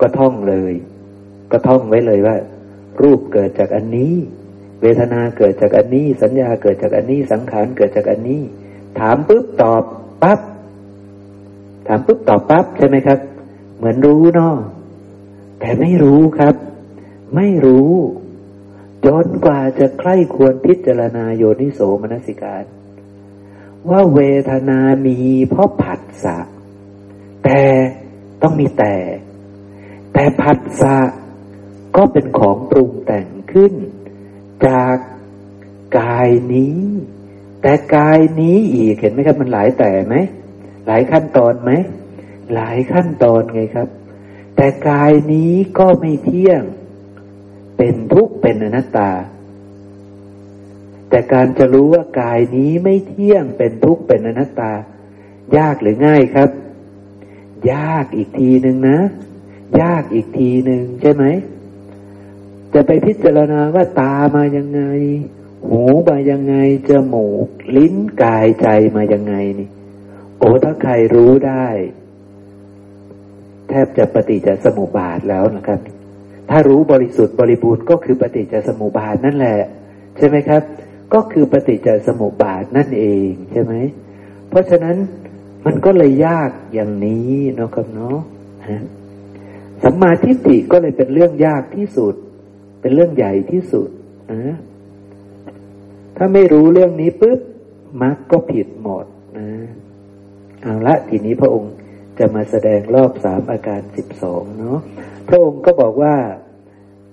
[0.00, 0.72] ก็ท่องเลย
[1.52, 2.36] ก็ท่องไว้เลยว่า
[3.02, 4.14] รูปเกิดจากอันนี้
[4.82, 8.42] เวทนาเกิดจากอันนี้ สัญญาเกิดจากอันนี้ สังขารเกิดจากอันนี้
[8.98, 9.82] ถามปุ๊บตอบ
[10.22, 10.40] ปั๊บ
[11.86, 13.18] ถามปุ๊บตอบปั๊บใช่ไหมครับ
[13.76, 14.54] เหมือนรู้เนาะ
[15.60, 16.54] แต่ไม่รู้ครับ
[17.36, 17.90] ไม่รู้
[19.06, 22.64] จนกว่าจะใคร่ควรพิจารณาโยนิโสมนสิการ
[23.88, 26.38] ว่าเวทนามีเพราะผัสสะ
[27.44, 27.62] แต่
[28.42, 28.96] ต้องมีแต่
[30.12, 30.96] แต่ผัสสะ
[31.96, 33.72] ก็เป็นของปรุงแต่งขึ้น
[34.66, 34.96] จาก
[35.98, 36.80] กายนี้
[37.62, 40.14] แต่กายนี้อีกเห็นไหมครับ มันหลายแต่ไหม
[40.86, 41.70] หลายขั้นตอนไหม
[42.54, 43.88] หลายขั้นตอนไงครับ
[44.56, 46.62] แต่กายนี้ก็ไม่เที่ยง
[47.76, 49.10] เป็นทุกข์เป็นอนัตตา
[51.08, 54.72] แต่การจะรู้ว่ากายนี้ไม่เที่ยงเป็นทุกข์เป็นอนัตตา
[55.56, 56.50] ยากหรือง่ายครับ
[57.72, 58.98] ยากอีกทีหนึ่งนะ
[59.82, 61.24] ยากอีกทีหนึ่งใช่ไหม
[62.74, 64.82] จะไปพิจารณาว่าตามายังไง
[65.68, 66.54] หูมายังไง
[66.88, 69.68] จมูก ลิ้นกายใจมายังไงนี่
[70.38, 71.66] โอ้ถ้าใครรู้ได้
[73.68, 75.80] แทบจะปฏิจจสมุปบาทแล้วนะครับ
[76.50, 79.58] ถ้ารู้บริสุทธิ์บริบูรณ์ก็คือปฏิจจสมุปบาทนั่นแหละ
[80.16, 80.62] ใช่ไหมครับ
[81.14, 83.74] ก็คือปฏิจจสมุปบาทนั่นเองใช่ไหม
[84.48, 84.96] เพราะฉะนั้น
[85.66, 88.18] มันก็เลยยากอย่างนี้เนาะครับเนาะ
[89.82, 92.14] สัมมาทิฏฐิก็เลยเป็นเรื่องยากที่สุด
[92.80, 93.88] เป็นเรื่องใหญ่ที่สุด
[94.32, 94.56] นะ
[96.16, 97.40] ถ้าไม่รู้เรื่องนี้ปุ๊บ
[98.02, 99.06] มรรคก็ผิดหมด
[99.38, 99.48] นะ
[100.62, 101.72] เอาละทีนี้พระองค์
[102.18, 104.78] จะมาแสดงรอบสามอาการสิบสองเนาะ
[105.28, 106.14] พระองค์ก็บอกว่า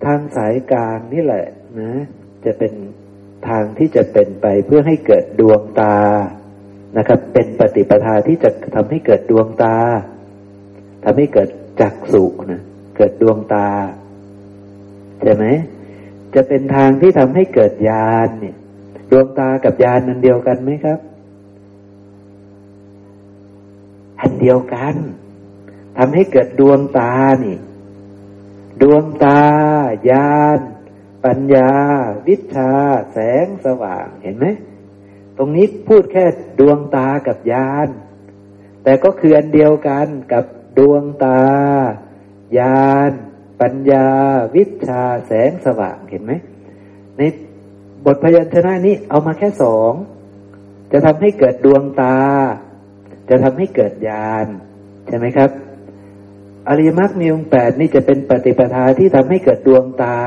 [0.05, 1.45] ทางสายกลางนี่แหละ
[1.79, 1.91] นะ
[2.45, 2.73] จะเป็น
[3.47, 5.97] ทางที่จะเป็นไปเพื่อให้เกิดดวงตา
[6.97, 9.75] นะครับ เป็นปฏิปทาที่จะทำให้เกิดดวงตา
[11.03, 11.49] ทำให้เกิด
[11.81, 12.61] จักสุนะ
[12.97, 13.67] เกิดดวงตา
[15.23, 15.45] ใช่ไหม
[16.35, 18.55] จะเป็นทางที่ทำให้เกิดญาณเนี่ย
[19.11, 20.99] ดวงตากับญาณนันเดียวกันไหมครับ
[24.21, 24.95] อันเดียวกัน
[25.97, 27.57] ทำให้เกิดดวงตานี่
[28.81, 29.43] ดวงตา
[30.09, 30.59] ญาณ
[31.25, 31.71] ปัญญา
[32.27, 32.71] วิชา
[33.11, 34.45] แสงสว่าง เห็นไหม
[35.37, 36.25] ตรงนี้พูดแค่
[36.59, 37.89] ดวงตากับญาณ
[38.83, 40.43] แต่ก็คืออันเดียวกันกับ
[40.77, 41.41] ดวงตา
[42.57, 43.11] ญาณ
[43.61, 44.07] ปัญญา
[44.55, 46.31] วิชา แสงสว่าง เห็นไหม
[47.17, 47.21] ใน
[48.05, 49.93] บทพยัญชนะนี้เอามาแค่สอง
[50.91, 52.17] จะทำให้เกิดดวงตา
[53.29, 54.47] จะทำให้เกิดญาณ
[55.07, 55.49] ใช่ไหมครับ
[56.69, 60.17] อริยมรรคมีองค์แปดนี่จะเป็นปฏิปทาที่ทำให้เกิดดวงตา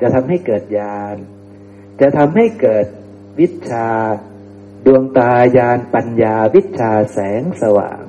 [0.00, 1.16] จะทำให้เกิดญาณ
[2.00, 2.86] จะทำให้เกิด
[3.40, 3.88] วิชา
[4.86, 8.00] ดวงตาญาณปัญญาวิชาแสงสว่าง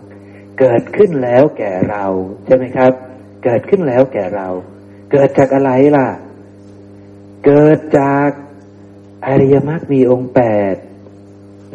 [0.60, 2.06] เกิดขึ้นแล้วแก่เรา
[2.46, 2.92] ใช่ไหมครับ
[3.44, 4.48] เกิดขึ้นแล้วแก่เรา
[5.12, 6.08] เกิดจากอะไรล่ะ
[7.46, 8.30] เกิดจาก
[9.28, 10.42] อริยมรรคมีองค์แป
[10.74, 10.76] ด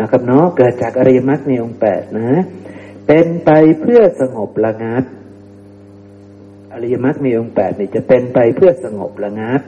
[0.01, 2.43] นะครับเนาะเกิดจากอริยมรรคมีองค์แปดนะ
[3.07, 5.05] เป็นไปเพื่อสงบระงับ
[6.72, 9.61] อริยมรรคมีองค์แปดนี่จะเป็นไปเพื่อสงบระงับ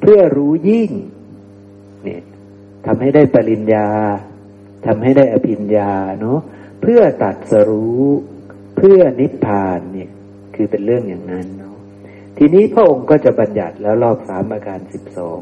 [0.00, 0.90] เพื่อรู้ยิ่ง
[2.04, 2.22] เนี่ย
[2.86, 3.88] ทำให้ได้ปริญญา
[4.86, 6.38] ทำให้ได้อภิญญาเนาะ
[6.82, 8.04] เพื่อตัดสรู้
[8.76, 10.10] เพื่อนิพพานเนี่ย
[10.54, 11.76] คือเป็นเรื่องอย่างนั้นเนาะ
[12.38, 15.40] ทีนี้พระองค์ก็จะบัญญัติแล้วรอบสามอาการสิบสอง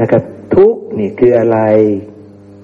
[0.00, 0.22] นะครับ
[0.54, 1.58] ทุกนี่คืออะไร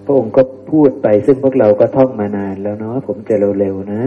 [0.04, 4.02] พระองค์ก็พูดไปซึ่งพวกเราก็ท่องมานานแล้วเนาะผมจะเร็วๆนะ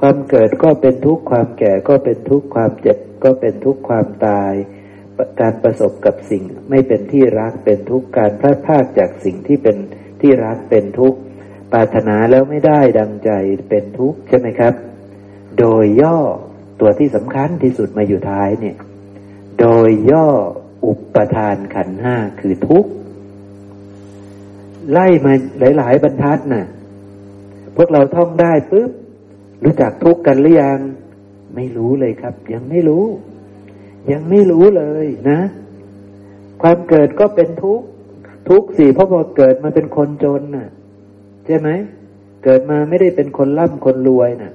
[0.00, 4.52] ความเกิดก็เป็นทุกข์ความแก่ก็เป็นทุกข์ความเจ็บก็เป็นทุกข์ความตาย
[5.40, 9.76] การประสบกับสิ่งไม่เป็นที่รักเป็นทุกข์การพลาดพลาดจากสิ่งที่เป็น
[10.20, 11.18] ที่รักเป็นทุกข์
[11.72, 13.30] ปรารถนาแล้วไม่ได้ดังใจ
[13.68, 14.74] เป็นทุกข์ใช่ไหมครับ
[15.58, 16.18] โดยย่อ
[16.80, 18.76] ตัวที่สำคัญที่สุดมาอยู่ท้ายเนี่ย
[19.60, 20.28] โดยย่อ
[20.86, 22.90] อุปทานขันห้าคือทุกข์
[24.92, 25.32] ไล่มา
[25.76, 26.66] หลาย ๆ บรรทัดน่ะ
[27.76, 28.90] พวกเราท่องได้ปุ๊บ
[29.64, 30.78] รู้จักทุกข์กันหรือยัง
[31.54, 33.04] ไม่รู้เลยครับ ยังไม่รู้
[34.12, 35.40] ยังไม่รู้เลยนะ
[36.62, 37.86] ความเกิดก็เป็นทุกข์
[38.48, 40.68] ทุกข์สิเพราะพอเกิดมาเป็นคนจนน่ะ
[41.46, 41.68] ใช่ไหม
[42.44, 44.52] เกิดมาไม่ได้เป็นคนร่ำคนรวยน่ะ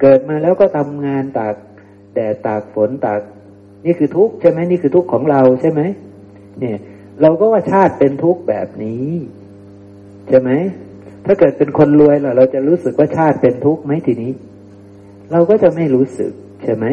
[0.00, 1.54] เกิดมาแล้วก็ทำงานตาก
[2.14, 3.20] แดดตากฝนตาก
[3.84, 5.80] นี่คือทุกข์ใช่ไหมนี่คือทุกข์ของเราใช่ไหม
[6.60, 6.78] เนี่ย
[7.22, 9.08] เราก็ว่าชาติเป็นทุกข์แบบนี้
[10.28, 10.50] ใช่ไหม
[11.26, 14.32] ถ้าเกิดเป็นคนรวยล่ะเราจะรู้สึกว่าชาติเป็นทุกข์ไหมทีนี้
[15.32, 16.32] เราก็จะไม่รู้สึก
[16.62, 16.86] ใช่ไหม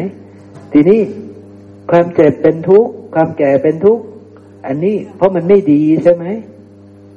[0.72, 1.00] ทีนี้
[1.90, 4.02] ความเจ็บเป็นทุกข์ความแก่เป็นทุกข์
[4.66, 6.26] อันนี้เพราะมันไม่ดีใช่ไหม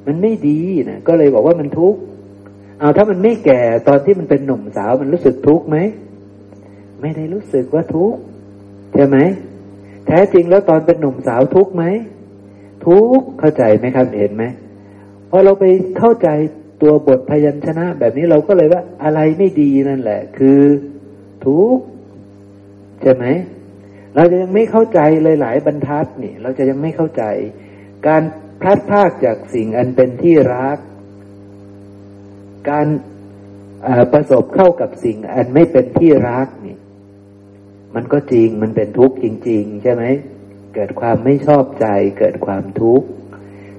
[0.08, 1.99] มันไม่ดีนะก็เลยบอกว่ามันทุกข์
[2.80, 5.78] เอาถ้ามันไม่แก่ตอนที่มันเป็นหนุ่มสาวมันรู้สึกทุกข์ไหม
[7.02, 8.19] ไม่ได้รู้สึกว่าทุกข์
[8.93, 9.17] ใช่ไหม
[10.08, 11.84] แท้จริงแล้วตอนเป็นหนุ่มสาวทุกข์ไหม
[12.86, 14.43] ทุกข์เข้าใจไหมครับเห็นไหม
[15.30, 15.65] พอเราไป
[15.97, 16.30] เข้าใจ
[16.84, 20.62] ตัวบทพยัญชนะ แบบนี้เราก็เลยว่าอะไรไม่ดีนั่นแหละ คือ
[21.46, 21.78] ทุก
[23.02, 23.26] ใช่ไหม
[24.15, 27.24] เราจะยังไม่เข้าใจเลยหลายบรรทัดนี่ เราจะยังไม่เข้าใจ
[28.08, 28.24] การ
[28.62, 30.78] พลัดพรากจากสิ่งอันเป็นที่รัก
[32.69, 32.88] การ
[34.13, 36.78] ประสบเข้ากับสิ่งอันไม่เป็นที่รักนี่
[37.96, 40.04] มันก็จริงมันเป็นทุกข์จริง ๆ ใช่ไหม
[40.76, 41.88] เกิดความไม่ชอบใจ
[42.19, 43.08] เกิดความทุกข์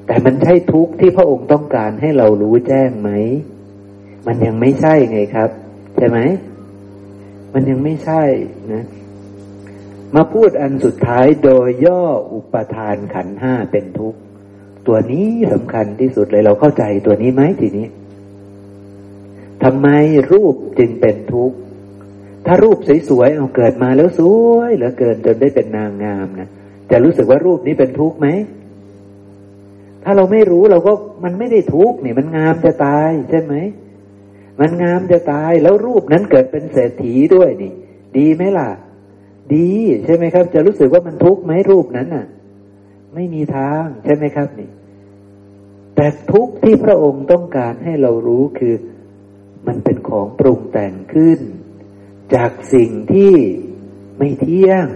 [0.07, 3.11] แต่มันใช่ทุกข์ที่พระองค์ต้องการให้เรารู้แจ้งไหม
[4.27, 5.51] มันยังไม่ใช่ไงครับ
[5.97, 6.19] ใช่ไหม
[7.55, 8.23] มันยังไม่ใช่
[8.73, 8.85] นะ
[10.15, 14.19] มาพูดอันสุดท้ายโดยย่ออุปทานขันห้าเป็นทุกข์
[14.87, 17.87] ตัวนี้สำคัญที่สุดเลยเราเข้าใจตัวนี้ไหมทีนี้
[19.65, 19.89] ทำไม
[20.31, 21.57] รูปจึงเป็นทุกข์
[22.47, 24.21] ถ้ารูปสวยๆเอาเกิดมาแล้วส
[24.55, 26.49] วยเหลือเกินจนได้เป็นนางงามนะ
[26.91, 28.29] จะรู้สึกว่ารูปนี้เป็นทุกข์ไหม
[30.05, 30.93] ถ้าเราไม่รู้เราก็
[31.25, 33.55] มันไม่ได้ทุกข์นี่ มันงามจะตายใช่ไหม
[34.61, 37.73] มันงามจะตายแล้วรูปนั้นเกิดเป็นเศรษฐีด้วยนี่
[38.17, 38.69] ดีไหมล่ะ
[39.55, 39.71] ดี
[40.05, 42.27] ใช่ไหมครับ จะรู้สึกว่ามันทุกข์ไหมรูปนั้นน่ะ
[43.15, 44.71] ไม่มีทางใช่ไหมครับนี่
[45.97, 48.75] แต่ทุกข์ที่พระองค์ต้องการให้เรารู้คือ
[49.67, 51.41] มันเป็นของปรุงแต่งขึ้น
[52.35, 53.33] จากสิ่งที่
[54.19, 54.87] ไม่เที่ยง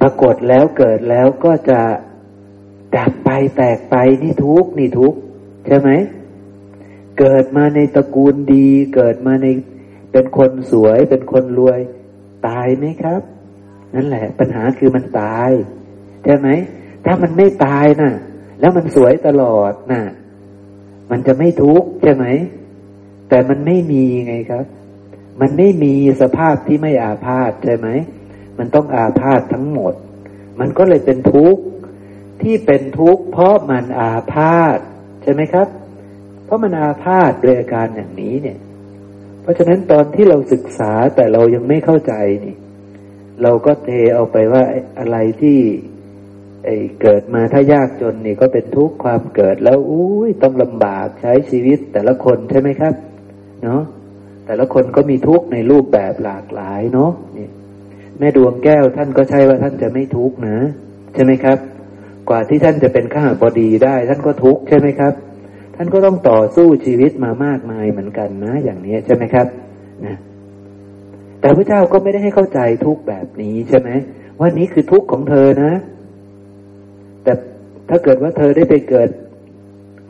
[0.00, 1.80] ปรากฏแล้วเกิดแล้วก็จะ
[2.98, 5.18] ดับไปแตกไปนี่ทุกข์นี่ทุกข์
[5.66, 5.90] ใช่ไหม
[7.18, 9.46] เกิดมาในตระกูลดี เกิดมาใน
[10.12, 11.80] เป็นคนสวย เป็นคนรวย
[12.46, 13.22] ตายไหมครับ
[13.94, 15.50] นั่นแหละ ปัญหาคือมันตาย
[16.24, 16.48] ใช่ไหม
[17.04, 18.12] ถ้ามันไม่ตายนะ่ะ
[18.60, 20.02] แล้วมันสวยตลอดนะ่ะ
[21.10, 22.26] มันจะไม่ทุกข์ใช่ไหม
[23.28, 24.64] แต่มันไม่มีไงครับ
[25.40, 27.88] มันไม่มีสภาพที่ไม่อาพาธใช่ไหม
[28.58, 29.94] มันต้องอาพาธทั้งหมด
[30.60, 31.62] มันก็เลยเป็นทุกข์
[32.42, 34.78] ที่เป็นทุกข์เพราะมันอาพาธ
[35.22, 35.68] ใช่ไหมครับ
[36.44, 38.58] เพราะมันอาพาธด้วยอาการอย่างนี้เนี่ย
[39.42, 42.56] เพราะฉะนั้นตอนที่เราศึกษาแต่เรายังไม่เข้าใจนี่
[43.42, 44.62] เราก็เทเอาไปว่า
[44.98, 45.58] อะไรที่
[46.64, 52.94] ไอ้เกิดมาถ้ายากจนนี่ก็เป็นทุกข์ความเกิดแล้วอุ้ยต้องลำบากใช้ชีวิตแต่ละคนใช่ไหมครับ
[53.62, 53.82] เนาะ
[54.46, 57.48] แต่ละคนก็มีทุกข์ในรูปแบบหลากหลายเนาะนี่
[58.18, 60.58] แม่ดวงแก้วท่านก็ใช่ว่าท่านจะไม่ทุกข์นะ
[61.14, 61.58] ใช่ไหมครับ
[62.28, 65.12] กว่าที่ท่านจะเป็นข้าพอดีได้ ท่านก็ทุกข์ใช่ไหมครับ
[65.76, 69.46] ท่านก็ต้องต่อสู้ชีวิตมามากมายเหมือนกันนะ อย่างนี้ใช่ไหมครับ
[70.04, 70.16] นะ
[71.40, 73.90] แต่พระเจ้าก็ไม่ได้ให้เข้าใจทุกแบบนี้ใช่ไหม
[74.38, 75.72] ว่านี้คือทุกข์ของเธอนะ
[77.24, 77.32] แต่
[77.88, 79.08] ถ้าเกิดว่าเธอได้ไปเกิด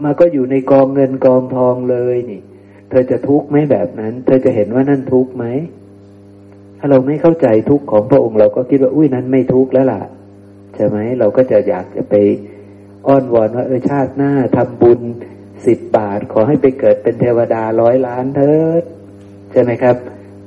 [0.04, 2.40] มาก็อยู่ในกองเงินกองทองเลยนี่
[2.90, 5.44] เธอจะทุกข์ไหมแบบนั้น เธอจะเห็นว่านั่นทุกข์ไหม
[6.78, 10.00] ถ้าเราไม่เข้าใจทุกข์ของพระองค์เราก็คิดว่าอุ้ยนั้นไม่ทุกข์แล้วล่ะ
[10.76, 12.14] ใช่ไหมเราก็จะอยากจะไป
[13.06, 15.00] อ้อนวอนว่าเออชาติหน้าทำบุญ
[15.66, 18.82] สิบบาท ขอให้ไปเกิดเป็นเทวดาร้อยล้านเถิด
[19.52, 19.96] ใช่ไหมครับ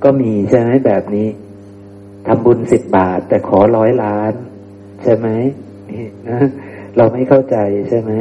[0.03, 1.27] ก็มีใช่ไหมแบบนี้
[2.27, 4.33] ทำบุญสิบบาท แต่ขอร้อยล้าน
[5.03, 5.27] ใช่ไหม
[5.89, 6.39] นี่นะ
[6.97, 7.57] เราไม่เข้าใจ
[7.89, 8.13] ใช่ไหม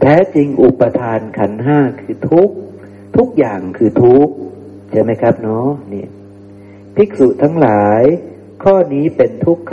[0.00, 2.50] แท้จริงอุปทานขันห้าคือทุก
[3.16, 4.28] ทุกอย่างคือทุก
[4.90, 6.06] ใช่ไหมครับเนาะนี่
[6.96, 8.02] ภิกษุทั้งหลาย
[8.64, 9.64] ข้อนี้เป็นทุกข์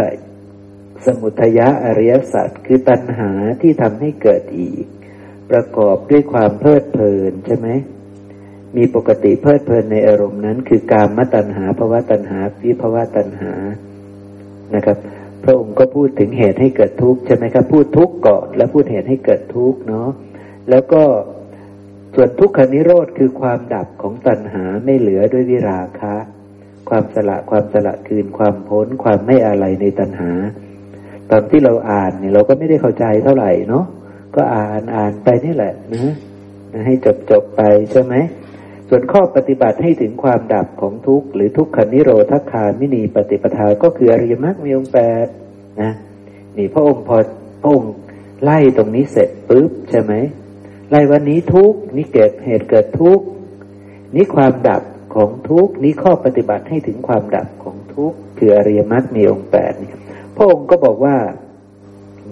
[1.06, 4.86] สมุทยะอริยสัจคือตัณหาที่ทำให้เกิดอีก
[5.52, 7.68] ประกอบด้วยความเพลิดเพลินใช่ไหม
[8.78, 13.54] มีปกติเพลิดเพลินในอารมณ์นั้น คือการมตัณหาภาวะตัณหาวิภาวะตัณหา
[14.76, 14.98] นะครับ
[15.44, 20.10] พระองค์ก็พูดถึงเหตุให้เกิดทุกข์ใช่ไหมครับ พูดทุกข์ก่อนแล้วพูดเหตุให้เกิดทุกข์เนาะ
[20.70, 21.04] แล้วก็
[22.16, 26.16] ส่วนทุกขนิโรธคือความดับของตัณหาไม่เหลือด้วยวิราคะ
[26.92, 30.32] ความสละความสละคืนความพ้นความไม่อะไรในตัณหา
[31.32, 33.86] ตอนที่เราอ่านเนี่ยเราก็ไม่ได้เข้าใจเท่าไหร่เนาะ
[34.36, 36.14] ก็อ่านอ่านไปนี่แหละนะ
[36.74, 38.16] นะให้จบจบไปใช่ไหม
[38.90, 45.28] ส่วนข้อปฏิบัติให้ถึงความดับของทุกข์หรือทุกขนิโรธคามินีปฏิปทาก็คืออริยมรรคมีองค์แปด
[45.82, 45.92] นะ
[46.58, 47.18] นี่พระองค์พอ
[47.62, 47.94] พระองค์
[48.44, 50.14] ไล่ตรงนี้เสร็จปุ๊บใช่ไหม
[50.90, 53.20] ไล่วันนี้ทุกนี้เกิดเหตุเกิดทุก
[54.16, 54.82] นี้ความดับ
[55.16, 59.74] ของทุกนี้ข้อปฏิบัติให้ถึงความดับของทุกคืออริยมรรคมีองค์แปด
[60.36, 61.18] พระองค์ก็บอกว่า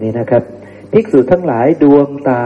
[0.01, 0.43] นี่นะครับ
[0.91, 2.45] ภิกษุทั้งหลายดวงตา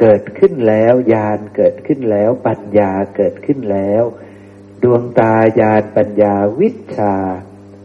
[0.00, 4.02] เกิดขึ้นแล้วญาณเกิดขึ้นแล้ว ปัญญาเกิดขึ้นแล้ว
[4.82, 7.14] ดวงตาญาณปัญญาวิชา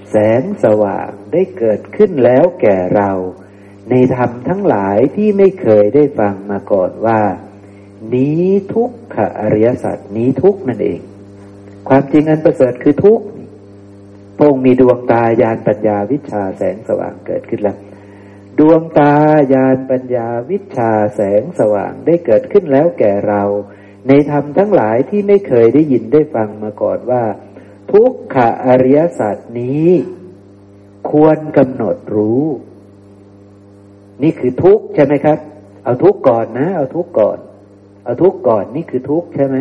[0.09, 3.11] แสงสว่างได้เกิดขึ้นแล้วแก่เรา
[3.89, 7.21] ในธรรมทั้งหลายที่ไม่เคยได้ฟังมาก่อนว่า
[8.13, 11.00] นี้ทุกขอริยสัจนี้ทุกนั่นเอง
[11.88, 13.20] ความจริงอันประเสริฐคือทุก
[14.38, 17.78] พงมีดวงตาญาณปัญญาวิชาแสงสว่างเกิดขึ้นแล้ว
[18.60, 19.13] ดวงตา
[19.54, 23.44] ญาณปัญญาวิชาแสงสว่างได้เกิดขึ้นแล้วแก่เรา
[24.08, 27.24] ในธรรมทั้งหลายที่ไม่เคยได้ยินได้ฟังมาก่อนว่า
[27.91, 29.89] ทุกขอริยสัจนี้
[31.12, 32.46] ควรกำหนดรู้
[34.24, 35.38] นี่คือทุกใช่ไหมครับ
[35.84, 37.38] เอาทุกก่อนนะ เอาทุกก่อน
[38.06, 39.58] เอาทุกก่อนนี่คือทุกใช่ไหม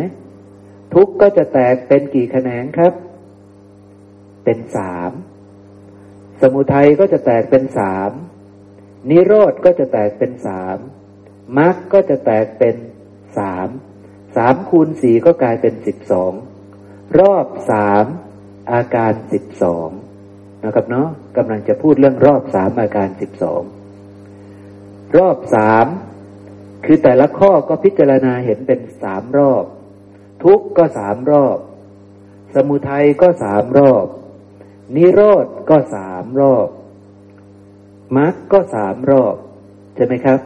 [0.95, 2.93] ทุกก็จะแตกเป็นกี่แขนงครับ
[4.43, 5.11] เป็นสาม
[6.41, 8.11] สมุทัยก็จะแตกเป็นสาม
[9.09, 10.77] นิโรธก็จะแตกเป็นสาม
[11.57, 12.75] มรรคก็จะแตกเป็น
[13.37, 13.67] สาม
[14.35, 16.33] สามคูณสี่ก็กลายเป็นสิบสอง
[17.19, 18.05] รอบสาม
[18.71, 19.89] อาการสิบสอง
[20.63, 23.61] นะครับเนาะกำลังจะพูดเรื่องรอบสามอาการสิบสอง
[25.17, 25.85] รอบสาม
[26.85, 29.65] คือแต่ละข้อก็พิจารณาเห็นเป็นสามรอบ
[30.43, 31.57] ทุกก็สามรอบ
[32.55, 34.05] สมุทัยก็สามรอบ
[34.95, 36.67] นิโรธก็สามรอบ
[38.17, 39.35] มรรคก็สามรอบ
[39.95, 40.39] ใช่ไหมครับ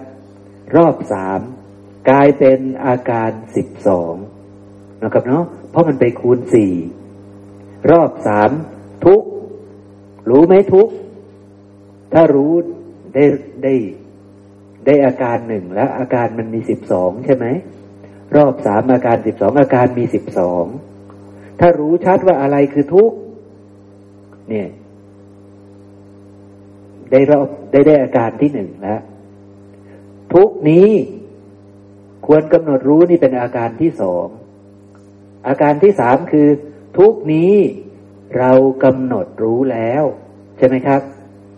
[0.76, 1.40] รอบสาม
[2.10, 4.14] กลายเป็นอาการสิบสอง
[5.04, 6.74] นะครับเนาะเพราะมันไปคูณสี่
[7.92, 8.50] รอบสาม
[9.06, 9.22] ทุก
[10.30, 10.90] รู้ไหมทุก
[12.14, 12.54] ถ้ารู้
[13.14, 13.26] ได้
[13.64, 13.74] ได้
[14.86, 17.46] ได้อาการหนึ่งแล้วอาการมันมีสิบสองใช่ไหม
[18.36, 20.66] รอบสามอาการสิบสองอาการมีสิบสอง
[21.60, 23.12] ถ้ารู้ชัดว่าอะไรคือทุก
[24.50, 24.70] เนี่ย
[27.12, 29.02] ได้รอบได้ได้อาการที่หนึ่งแล้ว
[30.34, 30.90] ทุกนี้
[32.26, 34.28] ควรกำหนดรู้นี่เป็นอาการที่สอง
[35.48, 36.48] อาการที่สามคือ
[36.98, 37.54] ทุกนี้
[38.38, 38.52] เรา
[38.84, 40.04] กำหนดรู้แล้ว
[40.58, 41.02] ใช่ไหมครับ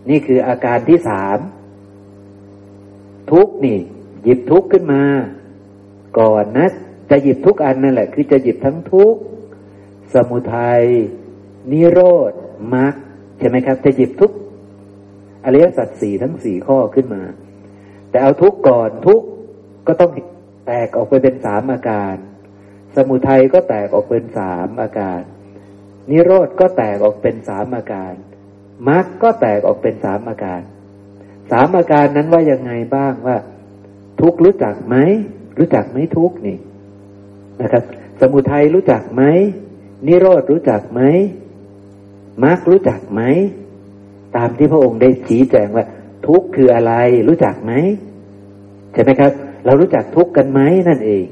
[0.09, 1.37] นี่คืออาการที่สาม
[3.31, 3.79] ทุกนี่
[4.23, 5.03] หยิบทุกขึ้นมา
[6.19, 6.67] ก่อนนะ
[7.09, 9.15] จะหยิบทุกอันนั่นแหละ คือจะหยิบทั้งทุก
[10.13, 10.81] สมุทัย
[11.71, 12.31] นิโรธ
[12.73, 12.93] มรรค
[13.37, 14.31] ใช่ไหมครับ จะหยิบทุก
[15.45, 17.23] อริยสัจสี่ทั้งสี่ข้อขึ้นมา
[18.09, 19.21] แต่เอาทุกก่อนทุก
[19.87, 20.11] ก็ต้อง
[20.67, 22.15] แตกออกไปเป็นสามอาการ
[22.95, 25.21] สมุทัยก็แตกออกเป็นสามอาการ
[26.09, 28.13] นิโรธก็แตกออกเป็นสามอาการ
[28.89, 30.61] มรรคก็แตกออกเป็นสามอาการ
[31.51, 33.37] สามอาการนั้นว่ายังไงบ้างว่า
[34.21, 34.95] ทุกรู้จักไหม
[35.57, 36.57] รู้จักไหมทุกนี่
[37.61, 37.83] นะครับ
[38.21, 39.23] สมุทัยรู้จักไหม
[40.07, 41.01] นิโรธรู้จักไหม
[42.43, 43.21] มรรครู้จักไหม
[44.35, 45.85] ตามที่พระองค์ได้ชี้แจงว่า
[46.27, 46.93] ทุกคืออะไร
[47.27, 47.71] รู้จักไหม
[48.93, 49.31] ใช่ไหมครับ
[49.65, 51.23] เรารู้จักทุกกันไหมนั่นเอง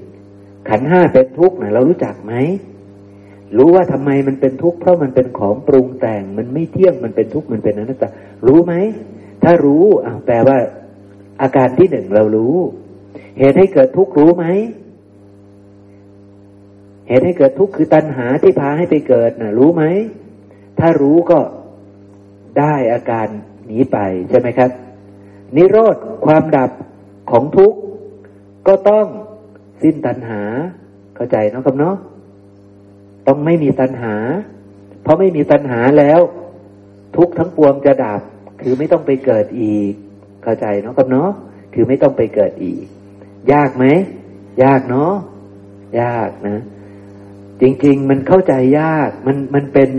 [0.70, 2.34] ขันห้าเป็นทุกข์นะเรารู้จักไหม
[3.58, 8.10] รู้ว่าทำไมมันเป็นทุกข์เพราะมันเป็นของปรุงแต่ง มันไม่เที่ยงมันเป็นทุกข์มันเป็นอนัตตา
[8.48, 8.74] รู้ไหม
[9.44, 9.86] ถ้ารู้
[10.26, 10.58] แปลว่า
[11.42, 12.56] อาการที่หนึ่งเรารู้
[13.40, 14.46] เหตุให้เกิดทุกข์รู้ไหม
[17.08, 19.84] เหตุให้เกิดทุกข์คือตัณหาที่พาให้ไปเกิดนะรู้ไหม
[20.80, 21.40] ถ้ารู้ก็
[22.60, 23.28] ได้อาการ
[23.66, 23.98] หนีไป
[24.30, 24.70] ใช่ไหมครับ
[25.56, 26.72] นิโรธความดับ
[27.32, 27.80] ของทุกข์
[28.68, 29.06] ก็ต้อง
[29.84, 30.42] สิ้นตัณหา
[31.16, 31.96] เข้าใจเนาะครับเนาะ
[33.28, 34.16] ต้องไม่มีตัณหา
[35.04, 36.20] เพราะไม่มีตัณหาแล้ว
[37.18, 38.22] ทุกทั้งปวงจะดับ
[38.62, 39.94] คือไม่ต้องไปเกิดอีก
[40.44, 41.30] เข้าใจเนาะครับเนาะ
[41.74, 42.84] คือไม่ต้องไปเกิดอีก
[43.54, 43.86] ยากไหม
[44.64, 45.14] ยากเนาะ
[46.02, 46.62] ยากนะ
[47.62, 49.90] จริง ๆ มันเข้าใจยากมันมันเป็น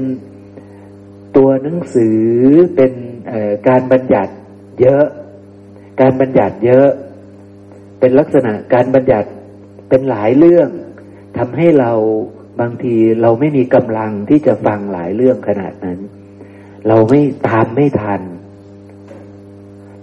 [1.37, 2.19] ตัวหนังสือ
[2.77, 2.93] เป็น
[3.69, 4.33] การบัญญัติ
[4.81, 5.05] เยอะ
[6.01, 6.89] การบัญญัติเยอะ
[8.01, 9.29] เป็นลักษณะการบัญญัติ
[9.89, 10.69] เป็นหลายเรื่อง
[11.39, 11.93] ทำให้เรา
[12.61, 15.99] บางทีเราไม่มีกำลังที่จะฟังหลายเรื่องขนาดนั้น
[16.89, 18.21] เราไม่ตามไม่ทัน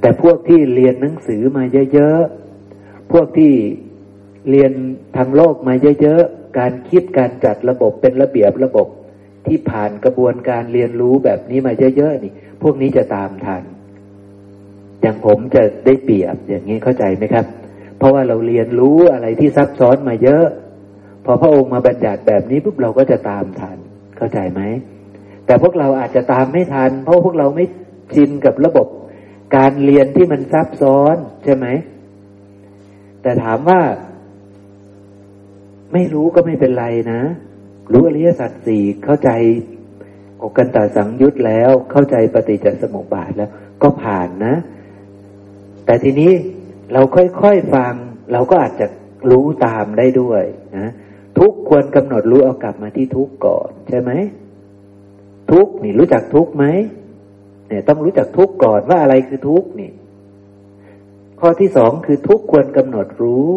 [0.01, 3.53] แต่พวกที่เรียนหนังสือมาเยอะๆ พวกที่
[4.49, 4.71] เรียน
[5.17, 8.87] ทางโลกมาเยอะๆ การคิดการจัดระบบเป็นระเบียบระบบ
[9.47, 13.63] ที่ผ่านกระบวนการเรียนรู้แบบนี้มาเยอะๆนี่ พวกนี้จะตามทัน
[15.01, 17.45] อย่างผมจะได้เปรียบอย่างนี้เข้าใจไหมครับ
[17.97, 20.45] เพราะว่าเราเรียนรู้อะไรที่ซับซ้อนมาเยอะ
[21.25, 23.77] พอพระองค์มาบัญญัติแบบนี้ปุ๊บเราก็จะตามทัน
[24.17, 24.61] เข้าใจไหม
[25.45, 27.65] แต่พวกเราอาจจะตามไม่ทัน เพราะพวกเราไม่
[28.15, 28.87] ชินกับระบบ
[29.55, 31.65] การเรียนที่มันซับซ้อนใช่ไหม
[33.21, 33.81] แต่ถามว่า
[35.93, 37.21] ไม่รู้ก็ไม่เป็นไรนะ
[37.91, 39.29] รู้อริยสัจสี่เข้าใจ
[40.41, 43.49] อกกันตาสังยุตแล้ว เข้าใจปฏิจจสมุปบาทแล้ว
[43.83, 44.55] ก็ผ่านนะ
[45.85, 46.31] แต่ทีนี้
[46.93, 47.93] เราค่อยๆฟัง
[48.31, 48.87] เราก็อาจจะ
[49.31, 50.43] รู้ตามได้ด้วย
[50.77, 50.87] นะ
[51.37, 54.11] ทุกควรกำหนดรู้เอากลับมาที่ทุกก่อน ใช่ไหม
[55.51, 56.65] ทุกนี่รู้จักทุกไหม
[57.67, 59.91] เนี่ยต้องรู้จักทุกก่อนว่าอะไรคือทุกนี่
[61.39, 63.51] ข้อที่สองคือทุกควรกำหนดรู้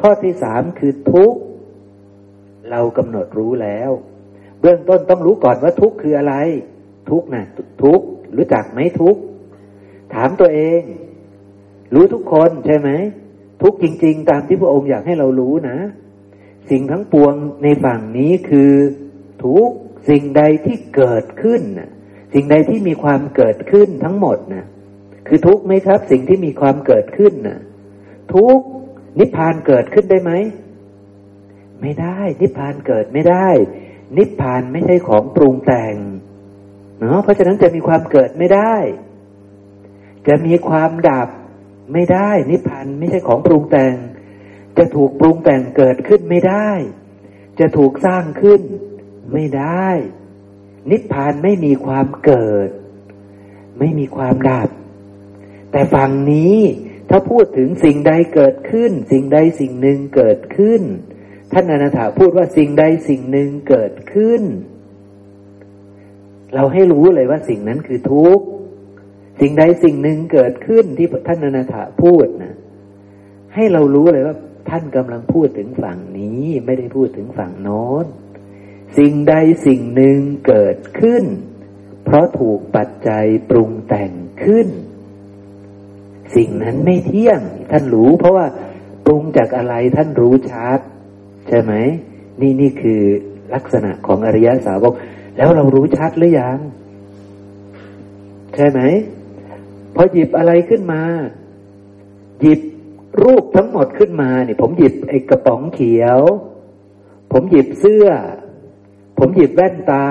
[0.00, 1.34] ข้อที่สามคือทุก
[2.70, 3.90] เรากำหนดรู้แล้ว
[4.60, 6.34] เบื้องต้นต้องรู้ก่อนว่าทุกข์คืออะไร
[7.10, 7.44] ทุกข์นะ
[7.82, 9.20] ทุกข์รู้จักไหมทุกข์
[10.14, 10.80] ถามตัวเอง
[11.94, 12.90] รู้ทุกคนใช่ไหม
[13.62, 15.78] ทุกจริง ๆ ตามที่พระองค์อยากให้เรารู้นะ
[16.70, 18.72] สิ่งทั้งปวงในฝั่งนี้คือ
[19.44, 19.68] ทุก
[20.08, 21.90] สิ่งใดที่เกิดขึ้นนะ
[22.34, 24.66] สิ่งใดที่มีความเกิดขึ้นทั้งหมดนะ
[25.26, 27.58] คือทุกไหมครับ สิ่งที่มีความเกิดขึ้นนะ
[28.34, 28.58] ทุก
[29.18, 30.32] นิพพานเกิดขึ้นได้ไหม
[31.80, 33.48] ไม่ได้ นิพพานเกิดไม่ได้
[34.16, 35.94] นิพพานไม่ใช่ของปรุงแต่ง
[36.98, 38.74] เนาะเพราะฉะนั้นจะมีความเกิดไม่ได้
[40.28, 41.28] จะมีความดับ
[41.92, 43.94] ไม่ได้ นิพพานไม่ใช่ของปรุงแต่ง
[44.78, 46.70] จะถูกปรุงแต่งเกิดขึ้นไม่ได้
[47.60, 48.60] จะถูกสร้างขึ้น
[49.32, 49.88] ไม่ได้
[50.90, 52.68] นิพพานไม่มีความเกิด
[53.78, 54.68] ไม่มีความดับ
[55.72, 56.56] แต่ฝั่งนี้
[57.10, 60.82] ถ้าพูดถึงสิ่งใดเกิดขึ้น สิ่งใดสิ่งหนึ่งเกิดขึ้น
[61.52, 64.42] ท่านอนาถาพูดว่าสิ่งใดสิ่งหนึ่งเกิดขึ้น
[66.54, 68.44] เราให้รู้เลยว่าสิ่งนั้นคือทุกข์
[69.40, 72.54] สิ่งใดสิ่งหนึ่งเกิดขึ้นที่ท่านอนาถาพูดนะ
[73.54, 74.36] ให้เรารู้เลยว่า
[74.70, 78.06] ท่านกำลังพูดถึงฝั่งนี้ไม่ได้พูดถึงฝั่งโน้น
[78.96, 79.34] สิ่งใด
[79.66, 81.24] สิ่งหนึ่งเกิดขึ้น
[82.04, 84.12] เพราะถูกปัจจัยปรุงแต่ง
[84.44, 84.68] ขึ้น
[86.36, 88.46] สิ่งนั้นไม่เที่ยง ท่านรู้ เพราะว่า
[89.06, 90.78] ปรุงจากอะไรท่านรู้ชัด
[91.48, 91.72] ใช่ไหม
[92.40, 93.02] นี่นี่คือ
[93.54, 94.94] ลักษณะของอริยสาวก
[95.36, 96.58] แล้วเรารู้ชัดหรือยัง
[98.54, 98.80] ใช่ไหม
[99.94, 101.02] พอหยิบอะไรขึ้นมา
[102.40, 102.60] หยิบ
[103.22, 106.20] รูปทั้งหมดขึ้นมาเนี่ยผมหยิบไอ้กระป๋องเขียว
[107.32, 108.06] ผมหยิบเสื้อ
[109.18, 110.06] ผมหยิบแว่นตา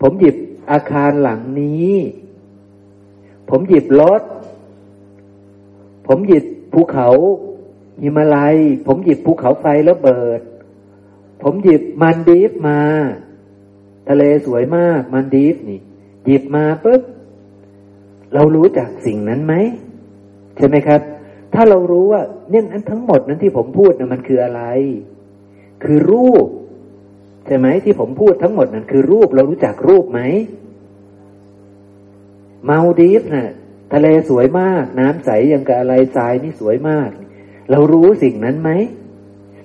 [0.00, 0.36] ผมหยิบ
[0.70, 1.92] อาคารหลังนี้
[3.50, 4.22] ผมหยิบรถ
[6.06, 7.08] ผมหยิบภูเขา
[8.00, 10.40] หิมาลัย ผมหยิบภูเขาไฟระเบิด
[11.42, 12.80] ผมหยิบมันดีฟมา
[14.08, 15.80] ทะเลสวยมากมันดีฟนี่
[16.26, 17.02] หยิบมาปุ๊บ
[18.34, 19.54] เรารู้จักสิ่งนั้นไหม
[20.56, 21.00] ใช่ไหมครับ
[21.54, 24.62] ถ้าเรารู้ว่าเนี่ยนั้นทั้งหมดนั้นที่ผมพูดนะมันคืออะไร
[25.84, 26.46] คือรูป
[27.48, 30.20] ใช่ไหมที่ผมพูดทั้งหมดนั้นคือรูปเรารู้จักรูปไหม
[32.68, 33.50] มาดีฟนะ่ะ
[33.92, 37.10] ทะเลสวยมาก น้ำใสยังกับอะไรทรายนี่สวยมาก
[37.70, 38.70] เรารู้สิ่งนั้นไหม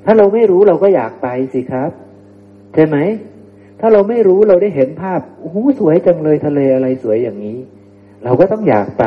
[0.06, 1.92] ถ้าเราไม่รู้เราก็อยากไปสิครับ
[2.74, 2.98] ใช่ไหม
[3.80, 7.58] ถ้าเราไม่รู้เราได้เห็นภาพโอ้โหสวยจังเลยทะเลอะไรสวยอย่างนี้
[8.24, 9.06] เราก็ต้องอยากไป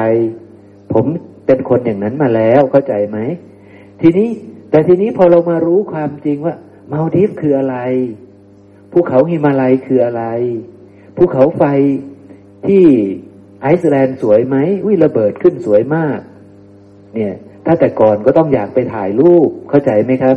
[0.93, 1.05] ผม
[1.47, 3.19] เป็นคนอย่างนั้นมาแล้วเข้าใจไหม
[4.01, 4.29] ทีนี้
[4.71, 6.55] แต่ทีนี้พอเรามารู้ความจริงว่า
[6.93, 7.77] มาดีฟคืออะไร
[8.93, 10.25] ภูเขาหิมาลัยคืออะไร
[11.17, 11.63] ภูเขาไฟ
[12.67, 12.85] ที่
[13.63, 14.57] ไอซ์แลนด์สวยไหม
[14.87, 16.19] วิระเบิดขึ้นสวยมาก
[17.15, 17.35] เนี่ย
[17.65, 20.37] ถ้าแต่ก่อนก็ต้องอยากไปถ่ายรูปเข้าใจไหมครับ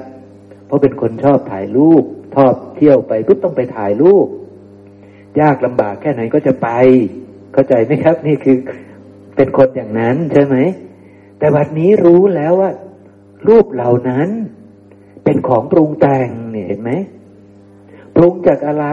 [0.66, 2.04] เพราะเป็นคนชอบถ่ายรูป
[2.36, 4.28] ชอบเที่ยวไปปุ๊บต้องไปถ่ายรูป
[5.42, 6.70] ยากลำบากแค่ไหนก็จะไป
[7.54, 8.58] เข้าใจไหมครับ นี่คือ
[9.36, 10.58] เป็นคนอย่างนั้นใช่ไหม
[11.40, 12.72] แต่บัดนี้รู้แล้วว่า
[13.48, 14.30] รูปเหล่านั้น
[15.24, 16.92] เป็นของปรุงแต่งเนี่ยเห็นไหม
[18.22, 18.88] ปรุงจากอะไร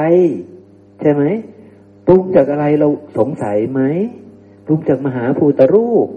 [1.00, 1.22] ใช่ไหม
[2.06, 3.80] ปรุงจากอะไรเราสงสัยไหม
[4.66, 6.08] ปรุงจากมหาภูตรูป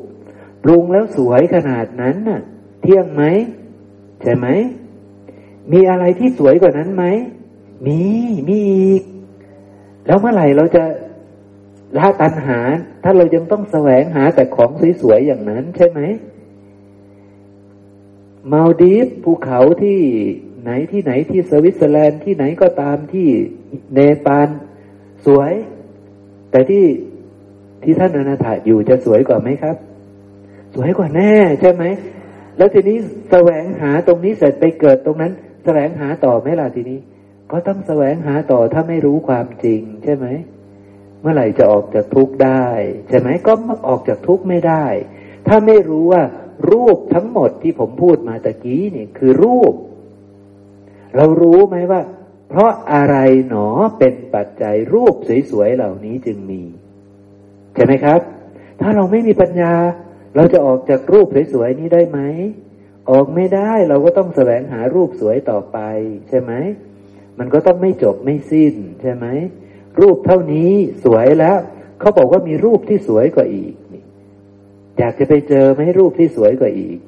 [0.63, 2.41] ปรุงแล้วสวยขนาดนั้นน่ะ
[2.81, 3.23] เที่ยงไหม
[4.21, 4.47] ใช่ไหม
[5.71, 7.05] มีอะไรที่สวยกว่านั้นไหม
[7.85, 8.01] มี
[8.47, 9.01] มีอีก
[10.05, 10.83] แล้วเมื่อไหร่เราจะ
[11.97, 12.59] ละตัณหา
[13.03, 15.99] ถ้าเรายังต้องแสวงหาแต่ของสวยๆอย่างนั้น ใช่ไหม
[18.51, 19.99] มาลดีฟภูเขาที่
[20.63, 23.27] ไหนที่ไหนที่สวิตเซอร์แลนด์ที่ไหนก็ตามที่
[23.93, 24.49] เนปาล
[25.25, 25.53] สวย
[26.51, 26.85] แต่ที่
[27.83, 29.75] ที่ท่านอนาถาอยู่จะสวยกว่าไหมครับ
[30.75, 31.83] สวยกว่าแน่ ใช่ไหม
[32.57, 32.97] แล้วทีนี้
[33.31, 35.33] แสวงหาตรงนี้เสร็จไปเกิดตรงนั้น
[35.65, 36.99] แสวงหาต่อไหมล่ะทีนี้
[37.51, 40.25] ก็ต้องแสวงหาต่อถ้าไม่รู้ความจริง ใช่ไหม
[41.21, 42.67] เมื่อไหร่จะออกจากทุกข์ได้
[43.09, 43.53] ใช่ไหมก็
[43.87, 44.85] ออกจากทุกข์ไม่ได้
[45.47, 46.23] ถ้าไม่รู้ว่า
[46.71, 49.73] รูปทั้งหมดที่ผมพูดมาตะกี้นี่คือรูป
[51.15, 52.01] เรารู้ไหมว่า
[52.49, 53.15] เพราะอะไร
[53.49, 53.67] หนอ
[53.99, 55.15] เป็นปัจจัยรูป
[55.51, 56.61] สวยๆเหล่านี้จึงมี
[57.75, 58.19] ใช่ไหมครับ
[58.81, 59.73] ถ้าเราไม่มีปัญญา
[60.35, 62.19] เราจะออกจากรูปสวยๆนี้ได้ไหม
[63.09, 65.77] ออกไม่ได้เราก็ต้องแสวงหารูปสวยต่อไป
[66.29, 66.51] ใช่ไหม
[67.39, 69.25] มันก็ต้องไม่จบไม่สิ้น ใช่ไหม
[70.01, 70.71] รูปเท่านี้
[71.05, 71.57] สวยแล้ว
[71.99, 73.73] เขาบอกว่ามีรูปที่สวยกว่าอีก
[74.99, 76.99] อยากจะไปเจอไหมรูปที่สวยกว่าอีก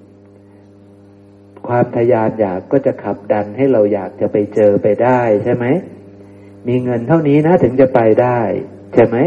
[1.67, 5.65] ความทยานอยากก็จะขับดันให้เราอยากจะไปเจอไปได้ใช่ไหม
[6.67, 8.39] มีเงินเท่านี้นะถึงจะไปได้
[8.93, 9.17] ใช่ไหม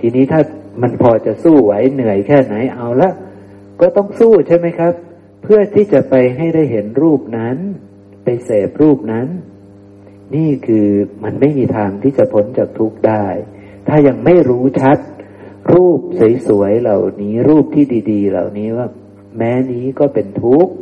[0.00, 0.40] ทีนี้ถ้า
[0.82, 3.10] มันพอจะสู้ไหวเหนื่อยแค่ไหนเอาละ
[3.80, 4.92] ก็ต้องสู้ใช่ไหมครับ
[5.42, 7.56] เพื่อที่จะไปให้ได้เห็นรูปนั้น
[8.24, 9.28] ไปเสพรูปนั้น
[10.34, 10.88] นี่คือ
[11.24, 13.26] มันไม่มีทางที่จะพ้นจากทุกข์ได้
[13.88, 14.98] ถ้ายังไม่รู้ชัด
[15.72, 16.00] รูป
[16.48, 18.86] สวยๆเหล่านี้รูปที่ดี ๆ เหล่านี้ว่า
[19.36, 20.72] แม้นี้ก็เป็นทุกข์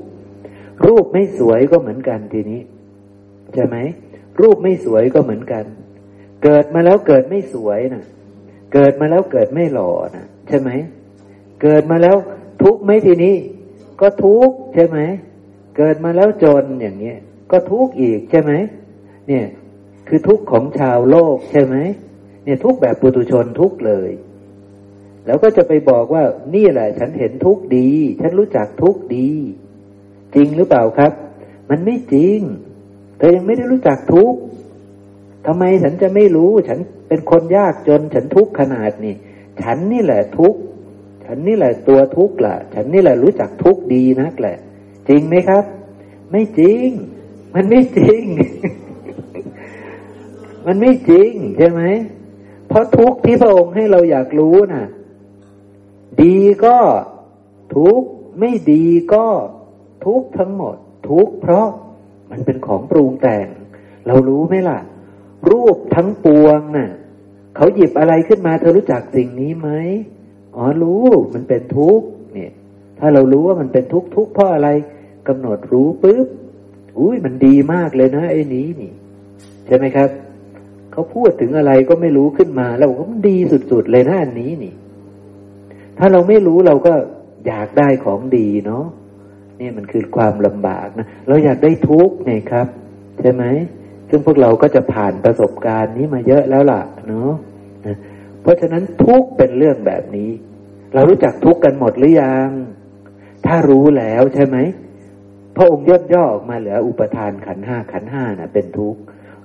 [0.87, 2.61] รูปไม่สวยก็เหมือนกันทีนี้
[3.55, 3.77] ใช่ไหม
[4.41, 5.65] รูปไม่สวยก็เหมือนกัน
[6.45, 8.05] เกิดมาแล้วเกิดไม่สวยนะ
[8.75, 10.71] เกิดมาแล้วเกิดไม่หล่อนะใช่ไหม
[11.63, 12.17] เกิดมาแล้ว
[12.63, 13.35] ทุกไหมทีนี้
[14.01, 14.99] ก็ทุกใช่ไหม
[15.77, 17.19] เกิดมาแล้วจนอย่างเงี้ย
[17.51, 18.53] ก็ทุกอีกใช่ไหม
[19.29, 19.47] เนี่ย
[20.09, 21.77] คือทุกของชาวโลกใช่ไหม
[22.45, 24.11] เนี่ยทุกแบบปุตุชนทุกเลย
[25.27, 26.25] แล้วก็จะไปบอกว่า
[26.55, 29.31] นี่แหละ ฉันเห็นทุกดี ฉันรู้จักทุกดี
[30.37, 31.13] จริงหรือเปล่าครับ
[31.71, 32.39] มันไม่จริง
[33.19, 34.35] เธอยังไม่ได้รู้จักทุก
[35.47, 36.79] ทำไมฉันจะไม่รู้ ฉัน
[37.09, 39.15] เป็นคนยากจน ฉันทุกข์ขนาดนี้
[39.63, 40.61] ฉันนี่แหละทุกข์
[41.25, 44.57] ฉันนี่แหละตัวทุกข์ละฉันนี่แหละรู้จักทุกข์ดีนักแหละ
[45.09, 45.65] จริงไหมครับ
[46.31, 46.89] ไม่จริง
[47.55, 48.23] มันไม่จริง
[50.67, 51.83] มันไม่จริงใช่ไหม
[52.69, 54.85] เพราะทุกข์ที่พระองค์ให้เราอยากรู้นะ่ะ
[56.23, 56.77] ดีก็
[57.77, 58.09] ทุกข์
[58.41, 58.85] ไม่ดี
[59.15, 59.27] ก็
[60.07, 60.77] ทุกทั้งหมด
[61.11, 61.69] ทุกเพราะ
[62.31, 63.47] มันเป็นของปรุงแต่ง
[64.07, 64.79] เรารู้ไหมล่ะ
[65.51, 66.91] รูปทั้งปวงน่ะ
[67.57, 69.69] เขาหยิบอะไรขึ้นมา เธอรู้จักสิ่งนี้ไหม
[70.57, 71.05] อ๋อรู้
[71.35, 72.53] มันเป็นทุกข์เนี่ย
[72.99, 74.69] ถ้าเรารู้ว่ามันเป็นทุกข์ทุกข์เพราะอะไร
[75.29, 76.27] กำหนดรู้ปุ๊บ
[76.99, 78.93] อุ้ยมันดีมากเลยนะไอ้นี้นี่
[79.67, 80.09] ใช่ไหมครับ
[80.93, 83.37] เขาพูดถึงอะไรก็ไม่รู้ขึ้นมาแล้วมันดี
[83.71, 84.75] สุดๆเลยนะอันนี้นี่
[85.99, 86.95] ถ้าเราไม่รู้เราก็
[87.47, 88.85] อยากได้ของดีเนาะ
[89.61, 92.67] นี่มันคือความลำบากนะเราอยากได้ทุกข์ไงครับ
[93.21, 93.45] ใช่ไหม
[94.11, 97.31] ซึ่งพวกเราก็จะผ่านประสบการณ์นี้มาเยอะแล้วล่ะเนาะ
[98.43, 100.31] เพราะฉะนั้นทุกเป็นเรื่องแบบนี้
[100.95, 102.49] เรารู้จักทุกกันหมดหรือยัง
[103.47, 104.57] ถ้ารู้แล้วใช่ไหม
[105.57, 109.01] พระองค์ย่นย่อออกมาเหลืออุปทานขันห้าขันห้าน่ะ เป็นทุกข์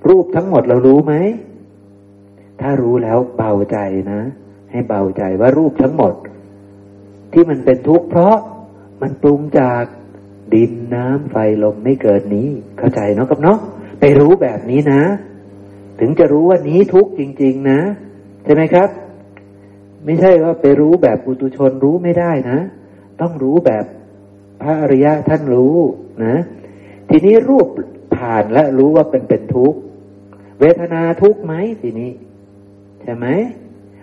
[0.08, 1.14] รูปทั้งหมดเรารู้ไหม
[2.60, 3.78] ถ้ารู้แล้วเบาใจ
[4.12, 4.20] นะ
[4.70, 6.14] ให้เบาใจว่ารูปทั้งหมด
[7.32, 8.36] ที่มันเป็นทุกข์เพราะ
[9.02, 9.84] มันปรุงจาก
[10.54, 12.48] ดินน้ำไฟลมไม่เกิดนี้
[12.78, 13.58] เข้าใจเนาะกับเนาะ
[14.00, 15.02] ไปรู้แบบนี้นะ
[16.00, 17.80] ถึงจะรู้ว่านี้ทุกจริง ๆ นะ
[18.44, 18.88] ใช่ไหมครับ
[20.04, 22.58] ไม่ใช่ว่าไปรู้แบบปุตุชนรู้ไม่ได้นะ
[23.20, 23.84] ต้องรู้แบบ
[24.62, 25.76] พระอริยะท่านรู้
[26.24, 26.34] นะ
[27.08, 27.66] ทีนี้รูป
[28.16, 29.78] ผ่านและรู้ว่าเป็นเป็นทุกข์
[30.60, 32.10] เวทนาทุกข์ไหมทีนี้
[33.02, 33.26] ใช่ไหม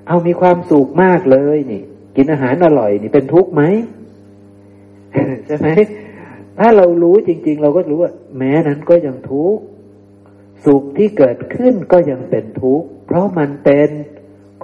[0.08, 1.84] เอามีความสุขมากเลยนี่
[2.16, 3.64] กินอาหารอร่อยนี่เป็นทุกข์ไหม
[5.47, 5.68] ใช่ไหม
[6.60, 9.62] ถ้าเรารู้จริง ๆ เราก็รู้ว่า แม้นั้นก็ยังทุกข์
[10.66, 13.89] สุขที่เกิดขึ้นก็ยังเป็นทุกข์เพราะมันเป็น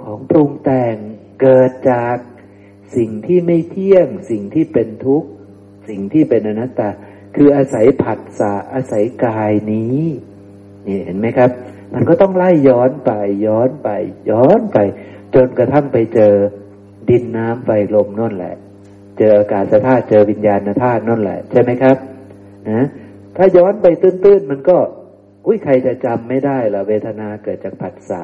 [0.02, 0.96] ของปรุงแต่ง
[1.42, 2.16] เกิดจาก
[2.96, 5.28] สิ่งที่ไม่เที่ยง สิ่งที่เป็นทุกข์
[5.88, 6.88] สิ่งที่เป็นอนัตตา
[7.36, 10.02] คืออาศัยผัสสะอาศัยกายนี้
[10.86, 11.50] นี่เห็นไหมครับ
[11.94, 13.12] มันก็ต้องไล่ย้อนไป
[13.46, 13.88] ย้อนไป
[14.30, 14.78] ย้อนไป
[15.34, 16.34] จนกระทั่งไปเจอ
[17.08, 18.56] ดินน้ำไฟลมนั่นแหละ
[19.18, 21.96] เจออากาศธาตุเจอวิญญาณธาตุนั่นแหละ ใช่ไหมครับ
[22.70, 22.86] นะ
[23.36, 24.78] ถ้าย้อนไปตื้นๆ มันก็
[25.46, 28.22] อุ้ยใครจะจำไม่ได้ละเวทนาเกิดจากผัสสะ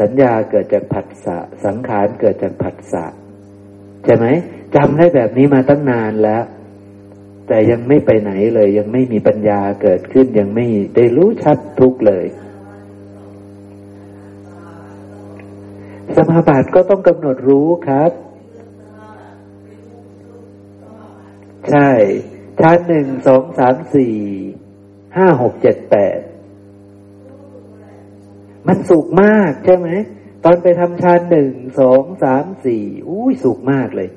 [0.00, 3.04] สัญญาเกิดจากผัสสะสังขารเกิดจากผัสสะ
[4.04, 4.26] ใช่ไหม
[4.76, 6.44] จำได้แบบนี้มาตั้งนานแล้ว
[7.48, 12.26] แต่ยังไม่ไปไหนเลย ยังไม่มีปัญญาเกิดขึ้นยังไม่ได้รู้ชัดทุกเลย
[16.16, 18.10] สมาบัติก็ต้องกำหนดรู้ครับ
[21.70, 21.90] ใช่
[22.60, 24.16] ชั้นหนึ่งสองสามสี่
[25.16, 26.18] ห้าหกเจ็ดแปด
[28.66, 29.88] มันสุขมากใช่ไหม
[30.44, 34.10] ตอนไปทำฌานหนึ่งสองสามสี่อุ้ยสุขมากเลย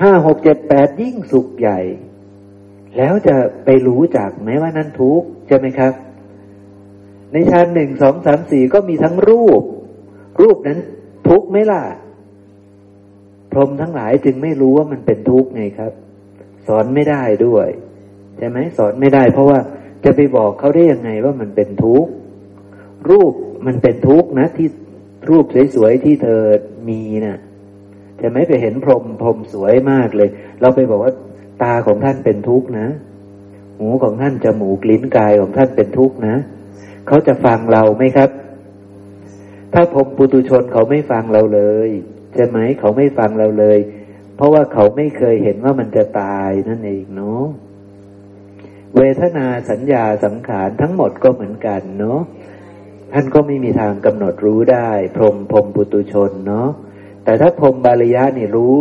[0.00, 1.80] ห้าหกเจ็ดแปดยิ่งสุขใหญ่
[2.96, 5.92] แล้วจะไปรู้จักไหมว่านั่นทุกใช่ไหมครับ
[7.32, 9.62] ในฌานหนึ่งสองสามสี่ก็มีทั้งรูป
[10.40, 10.78] รูปนั้น
[11.28, 11.82] ทุกไหมล่ะ
[13.52, 15.92] พรหมทั้งหลายจึงไม่รู้ว่ามันเป็นทุกข์ไงครับ
[16.68, 17.68] สอนไม่ได้ด้วย
[18.38, 19.58] ใช่ไหมสอนไม่ได้ เพราะว่า
[20.04, 22.10] จะไปบอกเขาได้ยังไงว่ามันเป็นทุกข์
[23.10, 23.32] รูป
[23.66, 24.68] มันเป็นทุกข์นะที่
[25.30, 25.44] รูป
[25.74, 26.40] สวยๆที่เธอ
[26.88, 27.38] มีนะ่ะ
[28.20, 30.28] จะไหมไปเห็นพรมพรมสวยมากเลย
[30.60, 31.12] เราไปบอกว่า
[31.62, 32.88] ตาของท่านเป็นทุกข์นะ
[33.78, 36.36] หูของท่านจมูกลิ้นกายของท่านเป็นทุกข์นะ
[37.06, 38.30] เขาจะฟังเราไหมครับ
[39.72, 41.90] ถ้าพรมปุตุชนเขาไม่ฟังเราเลย
[42.34, 43.78] ใช่ไหมเขาไม่ฟังเราเลย
[44.38, 47.44] เพราะว่าเขาไม่เคยเห็นว่ามันจะตายนั่นเองเนาะ
[48.96, 52.20] เวทนาสัญญาสังขารทั้งหมดก็เหมือนกันเนาะ
[53.12, 56.68] ท่านก็ไม่มีทางกำหนดรู้ได้ พรมพรมปุตุชนเนาะ
[57.24, 58.74] แต่ถ้าพรมบาลยะนี่รู้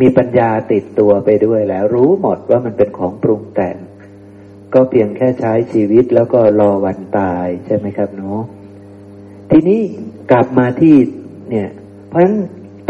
[0.00, 3.76] มีปัญญาติดตัวไปด้วยแล้ว รู้หมดว่ามันเป็นของปรุงแต่ง
[4.74, 8.40] ก็เพียงแค่ใช้ชีวิตแล้วก็รอวันตายใช่ไหมครับเนาะ
[9.50, 9.80] ทีนี้
[10.30, 10.94] กลับมาที่
[11.50, 11.68] เนี่ย
[12.08, 12.36] เพราะฉะนั้น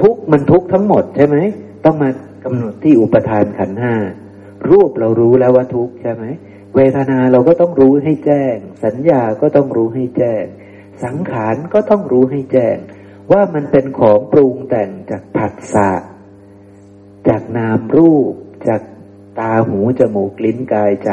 [0.00, 1.36] ทุกมันทุกทั้งหมดใช่ไหม
[1.84, 2.10] ต้องมา
[2.44, 3.94] กำหนดที่อุปทานขันห้า
[4.70, 6.24] รูปเรารู้แล้วว่าทุกใช่ไหม
[6.76, 10.44] เวทนาเราก็ต้องรู้ให้แจ้ง สัญญาก็ต้องรู้ให้แจ้ง
[11.04, 12.76] สังขารก็ต้องรู้ให้แจ้ง
[13.32, 15.90] ว่ามันเป็นของปรุงแต่งจากผัสสะ
[17.28, 18.32] จากนามรูป
[18.68, 18.82] จาก
[19.38, 21.10] ตาหูจมูกลิ้นกายใจ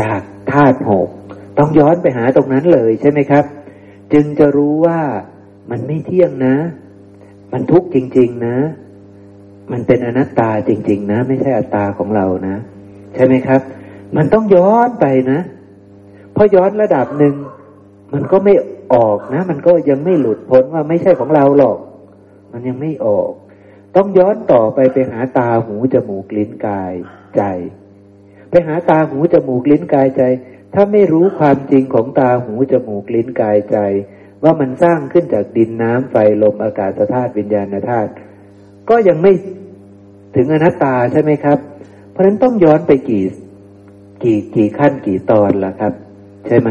[0.00, 1.08] จากธาตุหก
[1.58, 3.44] ต้องย้อนไปหาตรงนั้นเลยใช่ไหมครับ
[4.12, 5.00] จึงจะรู้ว่า
[5.70, 6.56] มันไม่เที่ยงนะ
[7.52, 8.56] มันทุกข์จริง ๆ นะ
[9.72, 12.56] มันเป็นอนัตตาจริง ๆ นะ ไม่ใช่อัตตาของเรานะ
[13.14, 13.60] ใช่ไหมครับ
[14.16, 15.40] มันต้องย้อนไปนะ
[16.34, 17.34] พอย้อนระดับหนึ่ง
[18.12, 18.54] มันก็ไม่
[18.94, 21.78] ออกนะ มันก็ยังไม่หลุดพ้นว่าไม่ใช่ของเราหรอก
[22.52, 23.30] มันยังไม่ออก
[23.96, 26.94] ต้องย้อนต่อไปไปหาตาหูจมูกลิ้นกาย
[27.36, 27.42] ใจ
[28.50, 30.22] ไปหาตาหูจมูกลิ้นกายใจ
[30.74, 33.78] ถ้าไม่รู้ความจริงของตาหูจมูกลิ้นกายใจ
[34.42, 38.10] ว่ามันสร้างขึ้นจากดินน้ำไฟลมอากาศธาตุวิญญาณธาตุ
[38.90, 39.32] ก็ยังไม่
[40.34, 41.58] ถึงอนัตตาใช่ไหมครับ
[42.10, 43.24] เพราะฉะนั้นต้องย้อนไปกี่
[44.22, 45.92] กี่กี่ขั้นกี่ตอนล่ะครับ
[46.46, 46.70] ใช่ไหม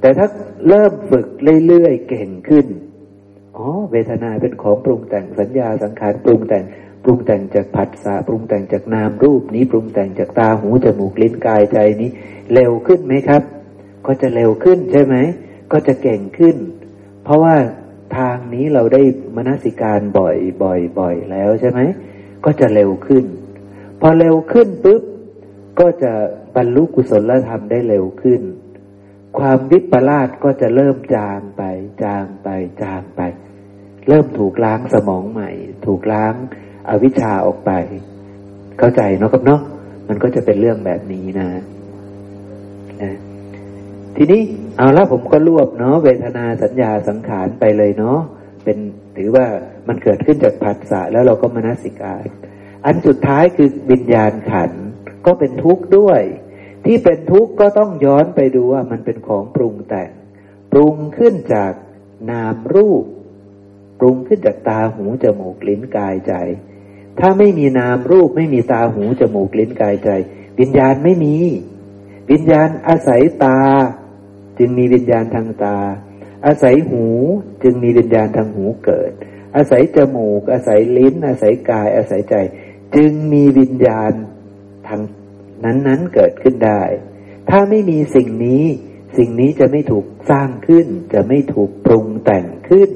[0.00, 0.26] แต่ถ้า
[0.68, 1.26] เริ่มฝึก
[1.66, 2.66] เรื่อยๆเก่งขึ้น
[3.56, 6.64] อ๋อเวทนาเป็นของปรุงแต่งสัญญาสังขารปรุงแต่ง
[7.04, 12.10] ปรุงแต่งจากผัสสะปรุงแต่งจากนามรูปนี้ปรุงแต่งจากตาหูจมูกลิ้นกายใจนี้
[12.52, 13.42] เร็วขึ้นไหมครับ
[14.06, 15.16] ก็จะเร็วขึ้นใช่ไหม
[15.72, 16.56] ก็จะเก่งขึ้น
[17.24, 17.56] เพราะว่า
[18.16, 19.02] ทางนี้เราได้
[19.36, 21.80] มนสิการบ่อยบ่อยบ่อยแล้วใช่ไหม
[22.44, 23.24] ก็จะเร็วขึ้น
[24.00, 25.02] พอเร็วขึ้นปุ๊บ
[25.80, 26.12] ก็จะ
[26.56, 28.40] บรรลุกุศลธรรมได้เร็วขึ้น
[29.38, 31.62] ความวิปลาสก็จะเริ่มจางไป
[32.02, 32.48] จางไป
[32.82, 33.20] จางไป
[34.08, 35.50] เริ่มถูกล้างสมองใหม่
[35.86, 36.34] ถูกล้าง
[36.88, 37.70] อาวิชชาออกไป
[38.78, 39.60] เข้าใจเนาะครับเนาะ
[40.08, 41.48] มันก็จะเป็นเรื่องแบบนี้นะ
[43.02, 43.12] นะ
[44.22, 44.42] ทีนี้
[44.76, 48.18] เอาละผมก็รวบเนาะเวทนาสัญญาสังขารไปเลยเนาะ
[48.64, 48.78] เป็น
[49.16, 49.46] ถือว่า
[49.88, 52.24] มันเกิดขึ้นจากผัสสะแล้วเราก็มนสิการ
[52.86, 54.70] อันสุดท้ายคือวิญญาณขัน
[55.26, 56.20] ก็เป็นทุกข์ด้วย
[56.84, 60.10] ที่เป็นทุกข์ก็ต้องย้อนไปดูว่ามันเป็นของปรุงแต่ง
[60.72, 61.72] ปรุงขึ้นจาก
[62.30, 63.04] นามรูป
[64.00, 66.34] ปรุงขึ้นจากตาหูจมูกลิ้นกายใจ
[67.20, 70.10] ถ้าไม่มีนามรูปไม่มีตาหูจมูกลิ้นกายใจ
[70.60, 71.36] วิญญาณไม่มี
[72.30, 73.58] วิญญาณอาศัยตา
[74.60, 75.78] จึงมีวิญญาณทางตา
[76.46, 77.06] อาศัยหู
[77.62, 79.12] จึงมีวิญญาณทางหูเกิด
[79.56, 82.34] อาศัยจมูก อาศัยลิ้น อาศัยกาย อาศัยใจ
[82.96, 84.12] จึงมีวิญญาณ
[84.88, 85.02] ทาง
[85.64, 86.82] นั้นๆเกิดขึ้นได้
[87.50, 88.64] ถ้าไม่มีสิ่งนี้
[89.18, 92.90] สิ่งนี้จะไม่ถูกสร้างขึ้น จะไม่ถูกปรุงแต่งขึ้น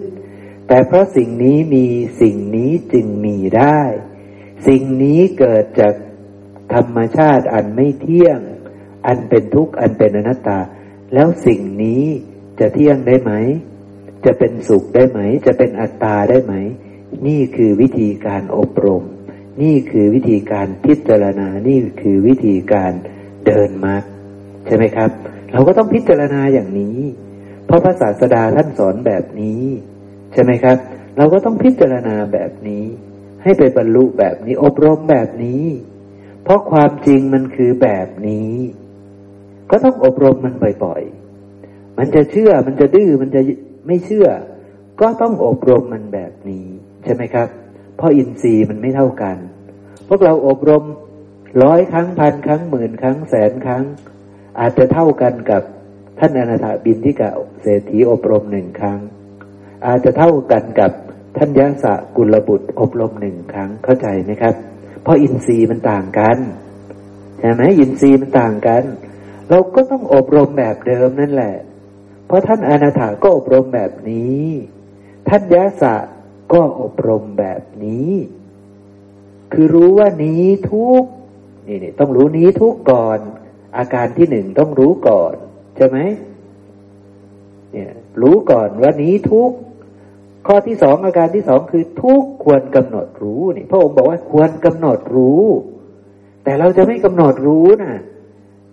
[0.68, 1.86] แต่เพราะสิ่งนี้มี
[2.20, 3.80] สิ่งนี้จึงมีได้
[4.66, 5.94] สิ่งนี้เกิดจาก
[6.74, 8.40] ธรรมชาติอันไม่เที่ยง
[9.06, 10.58] อันเป็นทุกข์อันเป็นอนัตตา
[11.14, 12.02] แล้วสิ่งนี้
[12.60, 13.32] จะเที่ยงได้ไหม
[14.24, 16.54] จะเป็นสุขได้ไหม จะเป็นอัตตาได้ไหม
[17.26, 19.02] นี่คือวิธีการอบรม
[19.62, 22.92] นี่คือวิธีการพิจารณา นี่คือวิธีการ
[23.46, 24.02] เดินมรรค
[24.66, 25.10] ใช่ไหมครับ
[25.52, 26.98] เราก็ต้องพิจารณาอย่างนี้
[27.66, 29.62] เพราะพระศาสดาท่านสอนแบบนี้
[30.32, 30.76] ใช่ไหมครับ
[31.16, 32.84] เราก็ต้องพิจารณาแบบนี้
[33.42, 35.64] ให้ไปบรรลุแบบนี้อบรมแบบนี้
[36.42, 38.50] เพราะความจริงมันคือแบบนี้
[39.70, 40.54] ก็ต้องอบรมมัน
[40.84, 43.40] บ่อยๆ มันจะเชื่อ มันจะดื้อ มันจะ
[43.86, 44.26] ไม่เชื่อ
[45.00, 46.66] ก็ต้องอบรมมันแบบนี้
[47.04, 47.48] ใช่ไหมครับ
[47.96, 49.36] เพราะอินทรีย์มันไม่เท่ากัน
[50.08, 50.84] พวกเราอบรม
[51.62, 53.84] ร้อยครั้งพันครั้งหมื่นครั้งแสนครั้ง
[54.60, 55.62] อาจจะเท่ากันกับ
[56.18, 57.30] ท่านอนาถบินที่กะ
[57.62, 59.00] เศรษฐีอบรมหนึ่งครั้ง
[59.86, 60.92] อาจจะเท่ากันกับ
[61.36, 64.54] ท่านยะสะกุลบุตรอบรมหนึ่งครั้งเข้าใจไหมครับ
[65.02, 66.38] เพราะอินทรีย์มันต่างกัน
[67.38, 68.82] ใช่ไหมอินทรีย์มันต่างกัน
[69.50, 71.56] เราก็ต้องอบรมแบบเดิมนั่นแหละ
[72.26, 74.44] เพราะท่านอนาถาก็อบรมแบบนี้
[75.28, 75.96] ท่านยะสะ
[76.52, 78.10] ก็อบรมแบบนี้
[79.52, 81.02] คือรู้ว่านี้ทุก
[81.66, 83.18] นี่นี่ต้องรู้นี้ทุกก่อน
[83.76, 85.34] อาการที่หนึ่งต้องรู้ก่อน
[85.76, 85.98] ใช่ไหม
[87.72, 87.92] เนี่ย
[88.22, 89.50] รู้ก่อนว่านี้ทุก
[90.46, 95.44] ข้อที่สองอาการที่สองคือทุกควรกำหนดรู้นี่พระองค์บอกว่าควรกำหนดรู้
[96.44, 97.96] แต่เราจะไม่กำหนดรู้นะ่ะ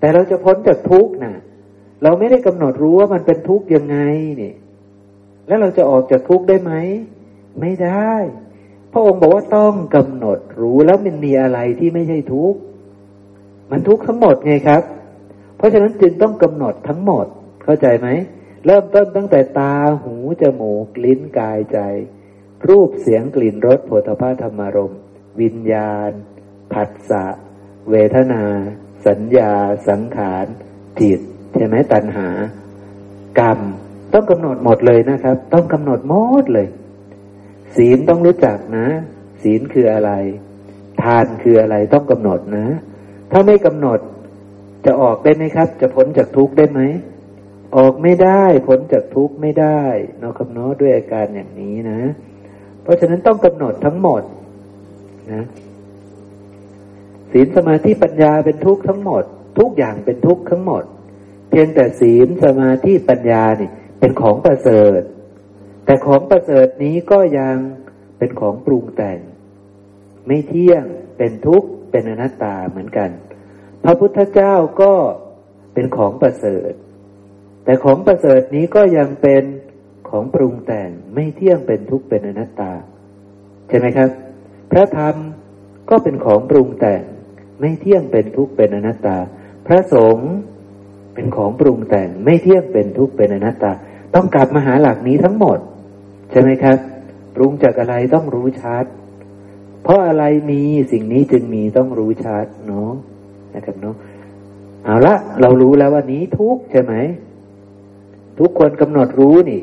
[0.01, 1.35] แต่เราจะพ้นจากทุกข์นะ่ะ
[2.03, 3.97] เราไม่ได้กำหนดรู้ว่ามันเป็นทุกข์ยังไง
[4.41, 4.53] นี่
[5.47, 6.73] แล้วเราจะออกจากทุกข์ได้ไหม
[7.61, 8.11] ไม่ได้
[8.91, 12.59] พระองค์บอกว่าต้องกำหนดรู้แล้วมันมีอะไรที่ไม่ใช่ทุกข์
[13.71, 14.83] มันทุกข์ทั้งหมดไงครับ
[15.57, 17.25] เพราะฉะนั้นจึงต้องกำหนดทั้งหมด
[17.63, 18.07] เข้าใจไหม
[18.65, 19.73] เริ่มต้นตั้งแต่ตา
[20.03, 21.79] หูจมูกลิ้นกายใจ
[22.67, 24.95] รูปเสียงกลิ่นรสโผฏฐาธรรมารม
[25.41, 26.11] วิญญาณ
[26.73, 27.25] ผัสสะ
[27.89, 28.43] เวทนา
[29.07, 29.51] สัญญา
[29.89, 30.45] สังขาร
[31.01, 31.19] จิต
[31.53, 32.29] ใช่ไหมตัณหา
[33.39, 33.59] กรรม
[34.13, 36.67] ต้องกำหนดหมดเลยนะครับ ต้องกำหนดหมดเลย
[37.75, 38.87] ศีลต้องรู้จักนะ
[39.41, 40.11] ศีลคืออะไร
[41.01, 42.67] ทานคืออะไรต้องกำหนดนะ
[43.31, 43.99] ถ้าไม่กำหนด
[44.85, 46.81] จะออกได้ไหมครับ จะพ้นจากทุกข์ได้ไหม
[47.77, 49.81] ออกไม่ได้พ้นจากทุกข์ไม่ได้
[50.21, 52.01] นอกคำน้อด้วยอาการอย่างนี้นะ
[52.83, 54.21] เพราะฉะนั้นต้องกำหนดทั้งหมด
[55.31, 55.43] นะ
[57.31, 59.23] ศีลสมาธิปัญญาเป็นทุกข์ทั้งหมด
[59.59, 60.83] ทุกอย่างเป็นทุกข์ทั้งหมด
[61.49, 63.69] เพียงแต่ศีลสมาธิปัญญานี่
[63.99, 65.01] เป็นของประเสริฐ
[65.85, 67.55] แต่ของประเสริฐนี้ก็ยัง
[68.17, 69.19] เป็นของปรุงแต่ง
[70.27, 70.83] ไม่เที่ยง
[71.17, 73.09] เป็นทุกข์เป็นอนัตตาเหมือนกัน
[73.83, 74.93] พระพุทธเจ้าก็
[75.73, 76.71] เป็นของประเสริฐ
[77.65, 79.43] แต่ของประเสริฐนี้ก็ยังเป็น
[80.09, 82.71] ของปรุงแต่งไม่เที่ยงเป็นทุกข์เป็นอนัตตา
[83.67, 84.09] ใช่ไหมครับ
[84.71, 85.15] พระธรรม
[85.89, 87.01] ก็เป็นของปรุงแต่ง
[87.61, 89.17] ไม่เที่ยงเป็นทุกข์เป็นอนัตตา
[89.67, 90.31] พระสงฆ์
[91.13, 93.71] เป็นของปรุงแต่งไม่เที่ยงเป็นทุกข์เป็นอนัตตา
[94.15, 95.57] ต้องกลับมาหาหลักนี้ทั้งหมด
[96.31, 96.77] ใช่ไหมครับ
[97.35, 98.85] ปรุงจากอะไรต้องรู้ชัด
[99.83, 102.91] เพราะอะไรมีสิ่งนี้จึงมีต้องรู้ชัดเนาะ
[103.55, 103.95] นะครับเนาะ
[104.83, 106.93] เอาละเรารู้แล้วว่านี้ทุกใช่ไหม
[108.39, 109.61] ทุกคนกำหนดรู้นี่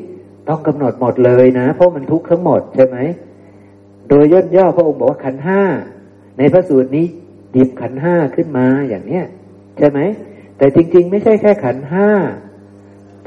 [0.49, 2.97] ต้องกำหนดหมดเลยนะ เพราะมันทุกข์ทั้งหมดใช่ไหม
[4.09, 5.61] โดยย่นย่อพระองค์บอกว่าขันห้า
[6.37, 7.05] ในพระสูตรนี้
[7.53, 9.25] หยิบขันห้าขึ้นมาอย่างเนี้ย
[9.77, 9.99] ใช่ไหม
[10.57, 12.09] แต่จริง ๆ ไม่ใช่แค่ขันห้า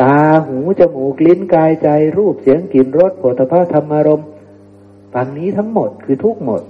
[0.03, 4.23] ตาหูจมูกลิ้นกายใจรูปเสียงกลิ่นรสโผฏฐัพธรรมารม
[5.15, 6.63] ฝั่งนี้ทั้งหมดคือทุกหมด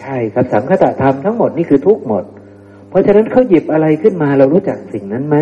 [0.00, 2.24] ใช่ครับสังคตธรรมทั้งหมดนี่คือทุกหมด
[2.88, 5.36] เพราะฉะนั้นเขาหยิบอะไรขึ้นมาเรารู้จักสิ่งนั้นไหม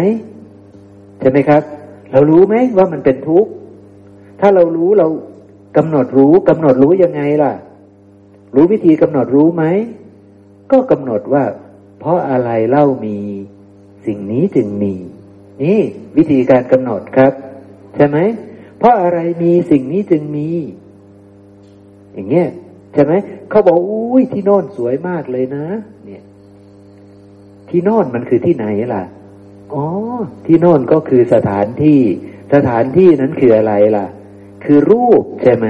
[1.20, 1.62] ใช่ไหมครับ
[2.12, 3.50] เรารู้ไหมว่ามันเป็นทุกข์
[4.40, 5.08] ถ้าเรารู้เรา
[5.76, 7.52] กำหนดรู้กำหนดรู้ยังไงล่ะ
[8.54, 9.64] รู้วิธีกำหนดรู้ไหม
[10.72, 11.44] ก็กำหนดว่า
[11.98, 13.18] เพราะอะไรเล่ามี
[14.06, 14.94] สิ่งนี้จึงมี
[15.62, 15.80] นี่
[16.16, 17.32] วิธีการกำหนดครับ
[17.94, 18.18] ใช่ไหม
[18.78, 20.48] เพราะอะไรมีสิ่งนี้จึงมี
[22.12, 22.48] อย่างเงี้ย
[22.94, 23.12] ใช่ไหม
[23.50, 25.66] เขาบอกอุ้ยที่โน่นสวยมากเลยนะ
[26.04, 26.22] เนี่ย
[27.68, 29.04] ที่โน่นมันคือที่ไหนล่ะ
[29.74, 29.84] อ๋อ
[30.46, 32.00] ที่โน่นก็คือสถานที่
[32.54, 34.06] สถานที่นั้นคืออะไรล่ะ
[34.64, 35.66] คือรูปใช่ไหม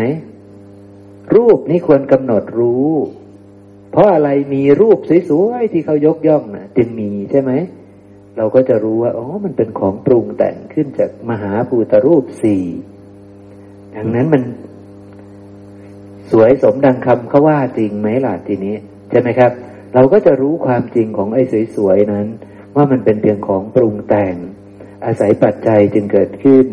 [1.35, 2.91] รูปนี่ควรกำหนดรู้
[3.91, 4.99] เพราะอะไรมีรูป
[5.31, 7.53] สวยๆที่เขายกย่องนะจึงมีใช่ไหม
[8.37, 12.65] เราก็จะรู้ว่าอ๋อมันเป็นของปรุงแต่งขึ้นจากมหาภูตรูปสี่
[13.97, 14.43] ดังนั้นมัน
[16.31, 18.77] สวยสมดังคำเขาว่าจริงไหมล่ะทีนี้
[19.11, 19.51] ใช่ไหมครับ
[19.95, 21.43] เราก็จะรู้ความจริงของไอ้
[21.77, 22.27] สวยๆนั้น
[22.77, 24.35] ว่ามันเป็นเพียงของปรุงแต่ง
[25.05, 26.67] อาศัยปัจจัยจึงเกิดขึ้น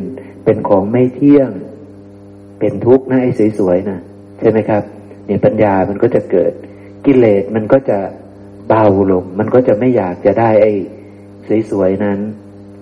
[0.46, 1.50] เป็นของไม่เที่ยง
[2.60, 4.00] เป็นทุกข์นะไอ้สวยๆนะ
[4.40, 4.84] ใช่ไหมครับ
[5.26, 6.54] เนี่ยปัญญามันก็จะเกิด
[7.08, 8.00] กิเลสมันก็จะ
[8.68, 10.74] เบาลง มันก็จะไม่อยากจะได้ไอ้
[11.70, 12.20] สวยๆนั้น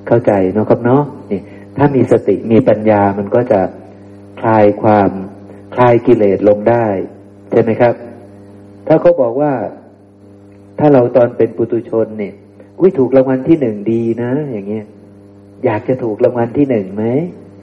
[0.08, 1.42] เข้าใจเนาะครับเนาะนี่
[1.78, 3.62] ถ้ามีสติมีปัญญามันก็จะ
[4.42, 5.10] คลายความ
[5.76, 6.86] คลายกิเลสลงได้
[7.52, 7.94] ใช่ไหมครับ
[8.88, 9.54] ถ้าเขาบอกว่า
[10.80, 12.34] ถ้าเราตอนเป็นปุตุชนเนี่ย
[12.80, 14.86] อุ้ยถูกรางวัลที่หนึ่งดีนะ อย่างเงี้ย
[15.66, 17.06] อยากจะถูกรางวัลที่หนึ่งไหม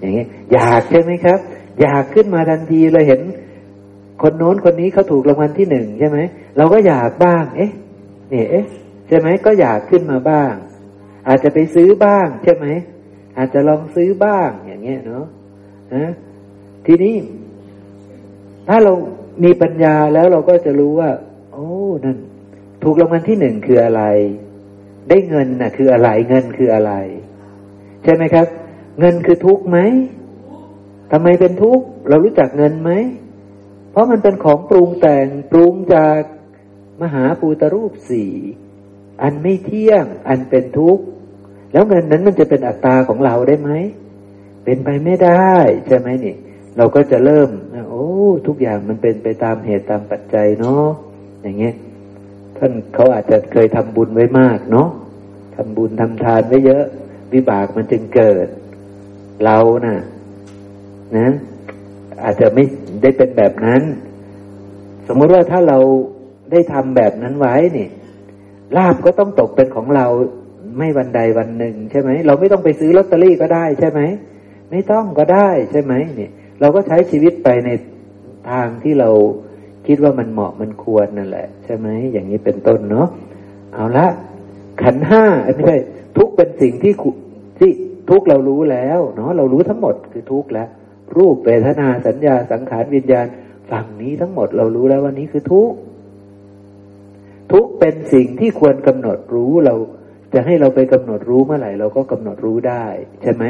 [0.01, 1.39] อย่างเงี้ยอยากใช่ไหมครับ
[1.81, 3.21] อยากขึ้นมาทันทีเลยเห็น
[4.23, 6.19] คนโน้นคนนี้เขาถูกรางวัลที่หนึ่งใช่ไหม
[6.57, 7.73] เราก็อยากบ้าง เอ๊ะ
[8.31, 8.67] เนี่ยเอ๊ะ
[9.09, 10.53] ใช่ไหมก็อยากขึ้นมาบ้าง
[11.29, 12.67] อาจจะไปซื้อบ้างใช่ไหม
[13.37, 15.27] อาจจะลองซื้อบ้างอย่างเงี้ยเนาะ
[15.95, 16.07] นะ
[16.87, 17.15] ทีนี้
[18.69, 18.93] ถ้าเรา
[19.45, 21.11] มีปัญญาแล้วเราก็จะรู้ว่า
[21.53, 21.69] โอ้
[22.05, 22.19] นั่น
[22.83, 24.03] ถูกรางวัลที่หนึ่งคืออะไร
[25.09, 26.93] ได้เงินน่ะ คืออะไรเงินคืออะไร
[28.05, 28.47] ใช่ไหมครับ
[28.99, 29.79] เงินคือทุกข์ไหม
[31.13, 32.91] ทำไมเป็นทุกข์เรารู้จักเงินไหม
[33.93, 36.21] เพราะมันเป็นของปรุงแต่งปรุงจาก
[37.03, 38.33] มหาภูตรูปสี่
[39.23, 41.05] อันไม่เที่ยง อันเป็นทุกข์
[41.73, 43.71] แล้วเงินนั้นมันจะเป็นอัตตาของเราได้ไหม
[44.65, 45.53] เป็นไปไม่ได้
[45.87, 46.35] ใช่ไหมนี่
[46.77, 47.49] เราก็จะเริ่ม
[47.91, 48.07] โอ้
[48.47, 50.87] ทุกอย่างมันเป็นไปตามเหตุตามปัจจัยเนาะ
[51.43, 51.75] อย่างเงี้ย
[52.59, 54.89] ท่านเขาอาจจะเคยทำบุญไว้มากเนาะ
[55.55, 56.85] ทำบุญทำทานไว้เยอะ
[57.33, 58.47] วิบากมันจึงเกิด
[59.45, 59.99] เรานะ่ะ
[61.17, 61.29] นะ
[62.25, 62.65] อาจจะไม่
[63.03, 63.83] ได้เป็นแบบนั้น
[65.09, 65.79] สมมติว่าถ้าเรา
[66.53, 67.89] ได้ทำแบบนั้นไว้นี่
[68.77, 70.07] ลาบก็ต้องตกเป็นของเรา
[70.79, 74.01] ไม่วันใดวันหนึ่งใช่ไหมเราไม่ต้องไปซื้อลอตเตอรี่ก็ได้ใช่ไหม
[74.71, 77.71] ไม่ต้องก็ได้ใช่ไหมเนี่ย เราก็ใช้ชีวิตไปใน
[78.51, 79.11] ทางที่เรา
[79.87, 83.09] คิดว่ามันเหมาะมันควรนั่นแหละ ใช่ไหมอย่างนี้เป็นต้นเนาะ
[83.75, 84.07] เอาละ
[84.83, 85.77] ขันห้าไม่ใช่
[86.17, 86.93] ทุกเป็นสิ่งที่
[87.59, 87.71] ที่
[88.11, 90.69] ทุกเรารู้แล้ว เนาะเรารู้ทั้งหมดคือทุกแล้ว
[91.17, 93.27] รูปเวทนาสัญญาสังขารวิญญาณ
[93.71, 95.73] ฝั่งนี้ทั้งหมดเรารู้แล้วว่านี้คือทุก
[97.53, 99.75] ทุกเป็นสิ่งที่ควรกำหนดรู้เรา
[100.35, 102.85] จะให้เราไปกำหนดรู้เมื่อไหร่เราก็กำหนดรู้ได้
[103.23, 103.45] ใช่ไหม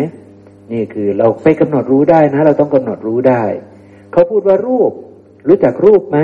[0.73, 3.45] นี่คือเราไปกำหนดรู้ได้นะ เราต้องกำหนดรู้ได้
[4.13, 4.93] เขาพูดว่ารูป
[5.49, 6.19] รู้จักรูปไหม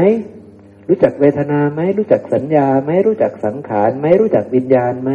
[0.88, 5.10] รู้จักเวทนาไหมรู้จักสัญญาไหมรู้จักสังขารไหมรู้จักวิญญาณไหม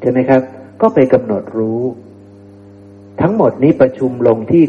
[0.00, 0.42] ใช่ไหมครับ
[0.80, 1.82] ก็ไปกำหนดรู้
[3.20, 4.64] ทั้งหมดนี้ประชุมลงที่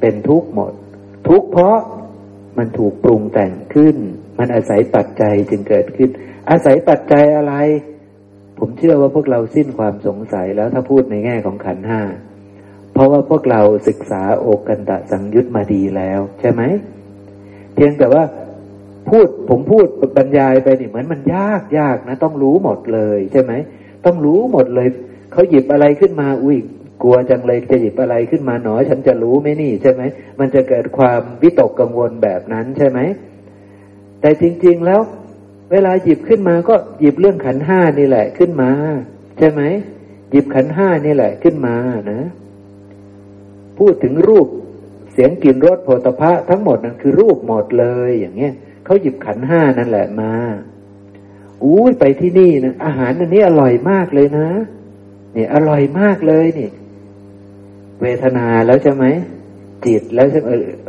[0.00, 0.72] เป็นทุกหมด
[1.28, 1.78] ทุกเพราะ
[2.58, 3.96] มันถูกปรุงแต่งขึ้น
[4.38, 6.10] มันอาศัยปัจจัยจึงเกิดขึ้น
[6.50, 7.54] อาศัยปัจจัยอะไร
[8.58, 12.02] ผมเชื่อว่าพวกเราสิ้นความสงสัยแล้วถ้าพูดในแง่ของขันห้า
[12.92, 16.62] เพราะว่าพวกเราศึกษาโอกันตะสังยุตมาดีแล้ว ใช่ไหม
[17.74, 18.24] เพียงแต่ว่า
[19.08, 19.86] พูดผมพูด
[20.16, 23.52] บรรยายไปนี่เหมือนมันยากยากนะ ต้องรู้หมดเลย ใช่ไหม
[24.04, 24.88] ต้องรู้หมดเลย
[25.32, 26.58] เขาหยิบอะไรขึ้นมาอุ้ย
[27.04, 30.02] กลัวจังเลยจะหยิบอะไรขึ้นมาหนอ ฉันจะรู้ไหมนี่ใช่ไหม
[30.40, 33.00] มันจะเกิดความวิตกกังวลแบบนั้นใช่ไหม
[34.20, 35.00] แต่จริง ๆแล้ว
[35.70, 38.70] เวลาหยิบขึ้นมาก็หยิบเรื่องขันห้านี่แหละขึ้นมา
[39.38, 39.62] ใช่ไหม
[40.30, 41.76] หยิบขันห้านี่แหละขึ้นมา
[42.12, 42.20] นะ
[43.78, 44.46] พูดถึงรูป
[45.12, 48.52] เสียงกลิ่นรสโผฏฐะทั้งหมดนั่นคือรูปหมดเลย อย่างเงี้ย
[48.84, 50.32] เขาหยิบขันห้านั่นแหละมา
[51.62, 54.48] อุ้ไปที่นี่นะอาหารอันนี้อร่อยมากเลยนะ
[55.34, 56.70] เนี่ยอร่อยมากเลยนี่
[58.02, 59.04] เวทนาแล้วใช่ไหม
[59.86, 60.40] จิตแล้วใช่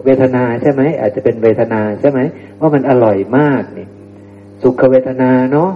[0.06, 2.20] เวทนาใช่ไหมอาจจะเป็นเวทนาใช่ไหม
[2.60, 3.88] ว่ามันอร่อยมากนี่
[4.64, 5.72] สุขเวทนาเนาะ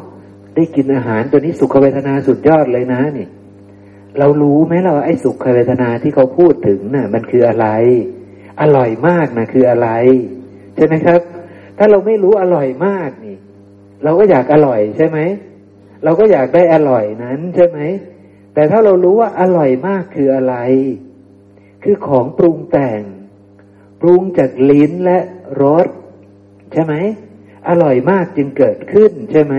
[0.56, 3.28] ได้กินอาหารตัวนี้สุขเวทนาสุดยอดเลยนะนี่
[4.20, 7.68] เรารู้ไหมเราไอ้สุขเวทนาที่เขาพูดถึงนะ่ะ มันคืออะไร
[8.62, 9.90] อร่อยมากนะคืออะไร
[10.76, 11.22] ใช่ไหมครับ
[11.78, 13.38] ถ้าเราไม่รู้อร่อยมากนี่
[14.04, 15.20] เราก็อยากอร่อยใช่ไหม
[16.04, 17.80] เราก็อยากได้อร่อยนั้นใช่ไหม
[18.54, 20.56] แต่ถ้าเรารู้ว่าอร่อยมากคืออะไร
[21.84, 23.02] คือของปรุงแต่ง
[24.02, 25.20] ปรุงจากลิ้นและ
[25.64, 25.88] รส
[26.74, 26.94] ใช่ไหม
[27.70, 29.56] อร่อยมากจึงเกิดขึ้นใช่ไหม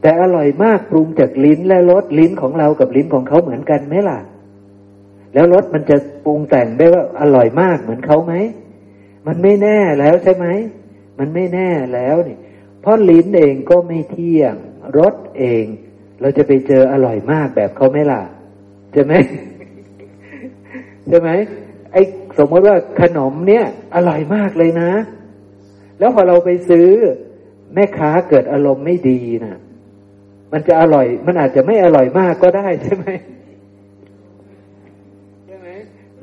[0.00, 4.18] แต่อร่อยมากปรุงจากลิ้นและรสลิ้นของเรากับลิ้นของเขาเหมือนกันไหมล่ะ
[5.34, 8.34] แล้วรสมันจะปรุงแต่งได้ว่าอร่อยมากเหมือนเขาไหม
[9.26, 10.46] มันไม่แน่แล้วใช่ไหม
[11.18, 12.36] มันไม่แน่แล้วนี่
[12.80, 14.54] เพราะลิ้นเองก็ไม่เที่ยง
[14.98, 15.64] รสเอง
[16.20, 18.22] เราจะไปเจออร่อยมากแบบเขาไหมล่ะ
[18.92, 19.12] ใช่ไหม
[21.08, 21.30] ใช่ไหม
[21.92, 22.02] ไอ้
[22.38, 24.92] สมมติว่าขนมเนี้ยอร่อยมากเลยนะ
[25.98, 26.88] แล้วพอเราไปซื้อ
[27.74, 29.58] แม่ค้าเกิดอารมณ์ไม่ดีน่ะ
[30.52, 33.06] มันจะอร่อย มันอาจจะไม่อร่อยมากก็ได้ใช่ไหม
[35.46, 35.68] ใช่ไหม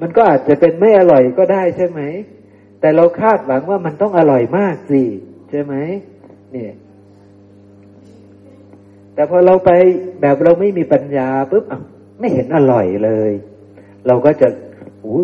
[0.01, 2.01] มันก็อาจจะเป็นไม่อร่อยก็ได้ใช่ไหม
[2.79, 5.03] แต่เราคาดหวังว่ามันต้องอร่อยมากสิ
[5.49, 5.73] ใช่ไหม
[6.51, 6.73] เนี่ย
[9.13, 9.71] แต่พอเราไป
[10.21, 11.63] แบบเราไม่มีปัญญาปุ๊บ
[12.19, 13.31] ไม่เห็นอร่อยเลย
[14.07, 14.47] เราก็จะ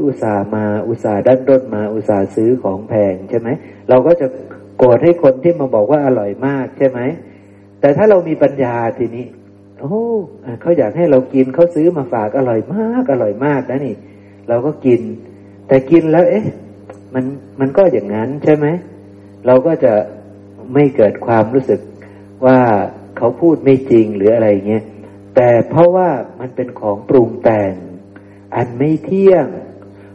[0.06, 3.50] อุตส่าห์มาอุตส่าห์ดันด้นมาอุตส่าห์ซื้อของแพงใช่ไหม
[3.90, 4.28] เราก็จะ
[4.78, 7.00] โกรธให้คนที่มาบอกว่าอร่อยมากใช่ไหม
[7.80, 9.26] แต่ถ้าเรามีปัญญาทีนี้
[9.80, 10.02] โอ้
[10.62, 13.96] เขาอยากให้เรากินเขาซื้อมาฝากอร่อยมากอร่อยมากนะนี่
[14.50, 15.02] เราก็กิน
[15.68, 16.46] แต่กินแล้ว เอ๊ะ
[17.14, 17.26] มัน
[17.60, 18.68] มันก็อย่างนั้นใช่ไหม
[19.46, 19.94] เราก็จะ
[20.74, 21.80] ไม่เกิดความรู้สึก
[22.46, 22.60] ว่า
[23.18, 24.84] เขาพูดไม่จริงหรืออะไรเงี้ย
[25.36, 26.10] แต่เพราะว่า
[26.40, 27.74] มันเป็นของปรุงแต่ง
[28.56, 29.46] อันไม่เที่ยง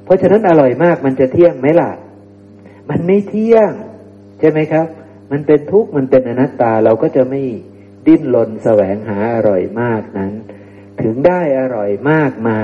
[0.08, 1.90] เพราะฉะนั้นอร่อยมากมันจะเที่ยงไหมล่ะ
[2.90, 3.70] มันไม่เที่ยง
[4.38, 4.86] ใช่ไหมครับ
[5.32, 7.42] มันเป็นทุกข์มันเป็นอนัตตาเราก็จะไม่
[8.06, 10.32] ดิ้นรนแสวงหาอร่อยมากนั้น
[11.02, 12.60] ถึงได้อร่อยมากมา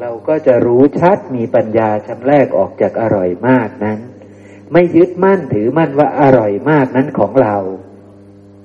[0.00, 3.98] เราก็จะรู้ชัดมีปัญญาชำแรกออกจากอร่อยมากนั้น
[4.72, 7.56] ไม่ยึดมั่นถือมั่นว่าอร่อยมากนั้นของเรา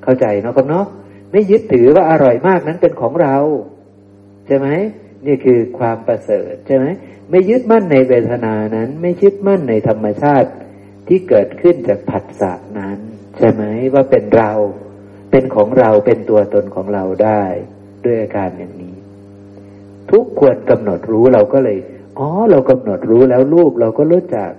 [0.04, 0.86] เข้าใจเนาะครับเนาะ
[1.32, 3.36] ไม่ยึดถือว่าอร่อยมากนั้นเป็นของเรา
[4.48, 4.68] ใช่ไหม
[5.26, 6.86] นี่คือความประเสริฐใช่ไหม
[7.30, 10.50] ไม่ยึดมั่นในเวทนานั้น ไม่ยึดมั่นในธรรมชาติ
[11.08, 12.98] ที่เกิดขึ้นจากผัสสะนั้น
[13.38, 13.64] ใช่ไหม
[13.94, 14.52] ว่าเป็นเรา
[15.32, 17.44] เป็นของเราเป็นตัวตนของเราได้
[18.06, 18.96] ด้วยอาการอย่างนี้
[20.12, 21.78] ทุกควรกำหนดรู้เราก็เลย
[22.20, 24.52] อ๋อเรากำหนดรู้แล้วรูปเราก็รู้จัก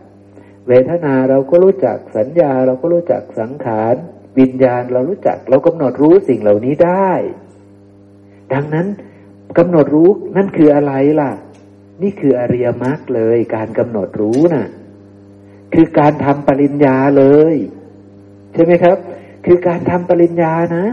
[0.69, 3.95] เวทนาเราก็รู้จักสัญญาเราก็รู้จักสังขาร
[4.39, 7.11] วิญญาณเรารู้จัก เรากำหนดรู้สิ่งเหล่านี้ได้
[8.53, 8.87] ดังนั้น
[9.59, 11.31] กำหนดรู้นั่นคืออะไรล่ะ
[12.03, 14.67] นี่คืออริยมรรคเลย การกำหนดรู้นะ่ะ
[15.75, 17.55] คือการทำปริญญาเลย
[18.55, 18.97] ใช่ไหมครับ
[19.47, 20.87] คือการทำปริญญานะ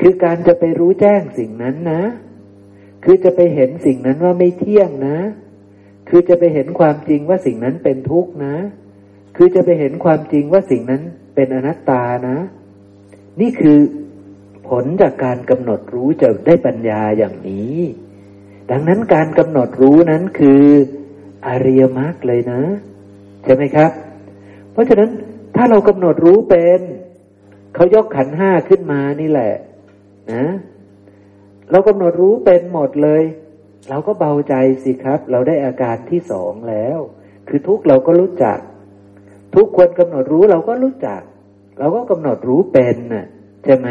[0.00, 2.02] คือการจะไปรู้แจ้งสิ่งนั้นนะ
[3.04, 5.18] คือจะไปเห็นสิ่งนั้นว่าไม่เที่ยงนะ
[6.08, 8.56] คือจะไปเห็นความจริงว่าสิ่งนั้นเป็นทุกข์นะ
[9.36, 11.02] คือจะไปเห็นความจริงว่าสิ่งนั้น
[11.34, 12.38] เป็นอนัตตานะ
[13.40, 13.78] นี่คือ
[14.68, 17.76] ผลจากการกำหนดรู้จะได้ปัญญาอย่างนี้
[18.70, 20.62] ดังนั้นการกำหนดรู้นั้นคือ
[21.46, 22.62] อริยมรรคเลยนะ
[23.44, 23.90] ใช่ไหมครับ
[24.72, 25.10] เพราะฉะนั้น
[25.56, 26.80] ถ้าเรากำหนดรู้เป็น
[27.74, 29.54] เขายกขันห้าขึ้นมานี่แหละ
[30.32, 30.44] นะ
[31.70, 33.22] เรากำหนดรู้เป็นหมดเลย
[33.90, 34.54] เราก็เบาใจ
[34.84, 36.98] สิครับ เราได้อาการที่สองแล้ว
[37.48, 38.58] คือทุกเราก็รู้จัก
[39.54, 41.20] ทุกคนกำหนดรู้เราก็รู้จัก
[41.78, 43.26] เราก็กำหนดรู้เป็นน่ะ
[43.64, 43.88] ใช่ไหม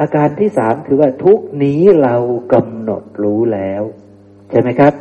[0.00, 2.16] อาการที่สามคือว่าทุกนี้เรา
[2.52, 3.82] กำหนดรู้แล้ว
[4.50, 4.92] ใช่ไหมครับ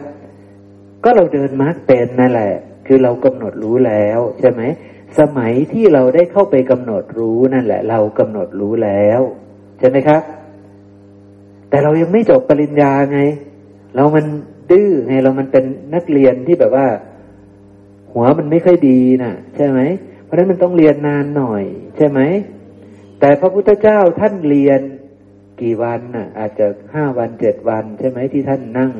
[1.03, 2.53] ก็เราเดินมารรคเป็นนั่นแหละ
[2.87, 4.61] คือเรากำหนดรู้แล้ว ใช่ไหม
[5.19, 9.21] สมัยที่เราได้เข้าไปกำหนดรู้นั่นแหละ เรากำหนดรู้แล้ว
[9.79, 10.21] ใช่ไหมครับ
[11.69, 13.19] แต่เรายังไม่จบปริญญาไง
[13.95, 14.25] เรามัน
[14.71, 15.63] ดื้อไงเรามันเป็น
[15.93, 16.87] นักเรียนที่แบบว่า
[18.13, 19.79] หัวมันไม่ค่อยดีนะ่ะ ใช่ไหม
[20.23, 21.63] เพราะฉะนั้นมันต้องเรียนนานหน่อย
[21.97, 22.19] ใช่ไหม
[23.24, 24.82] แต่พระพุทธเจ้าท่านเรียน
[25.61, 28.93] กี่วันน่ะ อาจจะห้าวันเจ็ดวัน ใช่ไหมที่ท่านนั่ง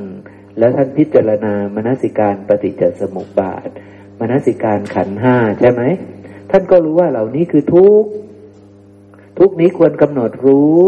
[0.58, 3.68] แล้วท่านพิจารณามนสิการปฏิจจสมุปบาท
[4.20, 5.82] มนสิการขันห้าใช่ไหม
[6.52, 8.04] ท่านก็รู้ว่าเหล่านี้คือทุก
[9.40, 10.88] ทุกนี้ควรกำหนดรู้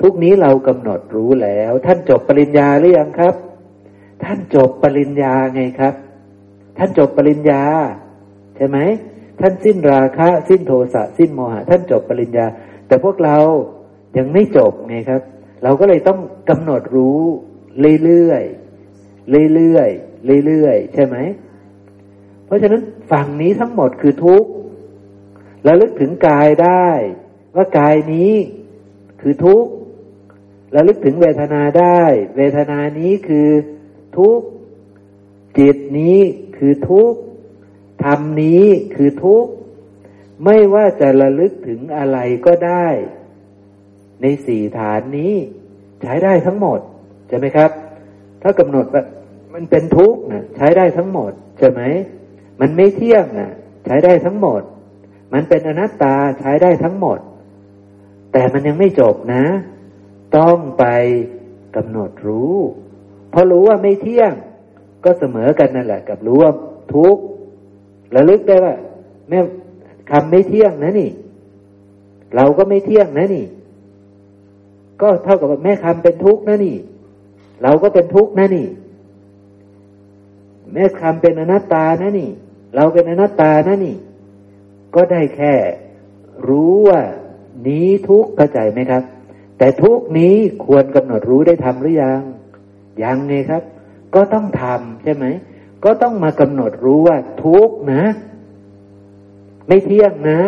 [0.00, 3.34] ทุกนี้เรากำหนดรู้แล้ว ท่านจบปริญญาหรือยังครับ
[4.24, 5.94] ท่านจบปริญญาไงครับ
[6.78, 7.62] ท่านจบปริญญา
[8.56, 8.78] ใช่ไหม
[9.40, 12.46] ท่านสิ้นราคะ สิ้นโทสะสิ้นโมหะท่านจบปริญญา
[12.86, 13.36] แต่พวกเรา
[14.16, 15.22] ยังไม่จบไงครับ
[15.62, 16.18] เราก็เลยต้อง
[16.48, 17.20] กำหนดรู้
[18.04, 21.16] เรื่อยๆเรื่อยๆเรื่อยๆใช่ไหม
[22.46, 24.50] เพราะฉะนั้นฝั่งนี้ทั้งหมดคือทุกข์
[25.66, 26.88] ระลึกถึงกายได้
[27.56, 28.32] ว่ากายนี้
[29.20, 29.70] คือทุกข์
[30.74, 32.02] ระลึกถึงเวทนาได้
[32.36, 33.48] เวทนานี้คือ
[34.18, 34.46] ทุกข์
[35.58, 36.18] จิตนี้
[36.56, 37.18] คือทุกข์
[38.06, 39.50] รรมนี้คือทุกข์
[40.44, 42.86] ไม่ว่าจะระลึกถึงอะไรก็ได้
[44.22, 45.34] ในสี่ฐานนี้
[46.02, 46.80] ใช้ได้ทั้งหมด
[47.28, 47.70] ใช่ไหมครับ
[48.42, 49.02] ถ้ากำหนดว่า
[49.54, 51.82] มันเป็นทุกข์นะใช้ได้ทั้งหมด ใช่ไหม
[52.60, 53.50] มันไม่เที่ยงนะ
[53.84, 54.62] ใช้ได้ทั้งหมด
[55.32, 57.18] มันเป็นอนัตตาใช้ได้ทั้งหมด
[58.32, 59.44] แต่มันยังไม่จบนะ
[60.36, 60.84] ต้องไป
[61.76, 62.56] กำหนดรู้
[63.30, 64.32] เพราะรู้ว่าไม่เที่ยง
[65.04, 66.52] ก็เสมอกันนั่นแหละ กับรู้ว่า
[66.94, 67.22] ทุกข์
[68.14, 68.74] ระลึกได้ว่า
[69.28, 69.38] แม่
[70.10, 71.10] คำไม่เที่ยงนะนี่
[72.36, 73.46] เราก็ไม่เที่ยงนะนี่
[75.02, 76.76] ก็เท่ากับแม่คำเป็นทุกข์นะนี่
[77.62, 78.66] เราก็เป็นทุกข์นะนี่
[80.72, 82.30] แม่คำเป็นอนัตตานะนี่
[82.76, 83.96] เราเป็นอนัตตานะนี่
[84.94, 85.54] ก็ได้แค่
[86.48, 87.00] รู้ว่า
[87.66, 89.02] นี้ทุกข์เข้าใจไหมครับ
[89.58, 90.34] แต่ทุกนี้
[90.64, 92.20] ควรกำหนดรู้ได้ทำหรือยัง
[93.02, 93.62] ยังไงครับ
[94.14, 95.26] ก็ต้องทำใช่ไหม
[95.84, 98.02] ก็ต้องมากำหนดรู้ว่าทุกนะ
[99.68, 100.40] ไม่เที่ยงนะ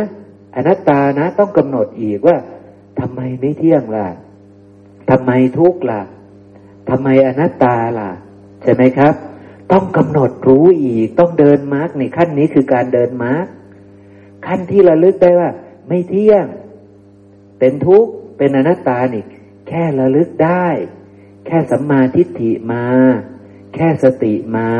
[0.56, 2.36] อนัตตานะ ต้องกำหนดอีกว่า
[3.00, 4.08] ทำไมไม่เที่ยงล่ะ
[5.10, 6.02] ทำไมทุกล่ะ
[6.90, 8.10] ทำไมอนัตตาล่ะ
[8.62, 9.14] ใช่ไหมครับ
[9.72, 13.46] ต้องกำหนดรู้อีก ต้องเดินมาร์กในขั้นนี้คือการเดินมาร์ก
[14.46, 15.50] ขั้นที่ระลึกได้ว่า
[15.88, 16.46] ไม่เที่ยง
[17.58, 19.24] เป็นทุกข์เป็นอนัตตานี่
[19.68, 20.66] แค่ระลึกได้
[21.46, 22.84] แค่สัมมาทิฏฐิมา
[23.78, 24.70] แค่สติมา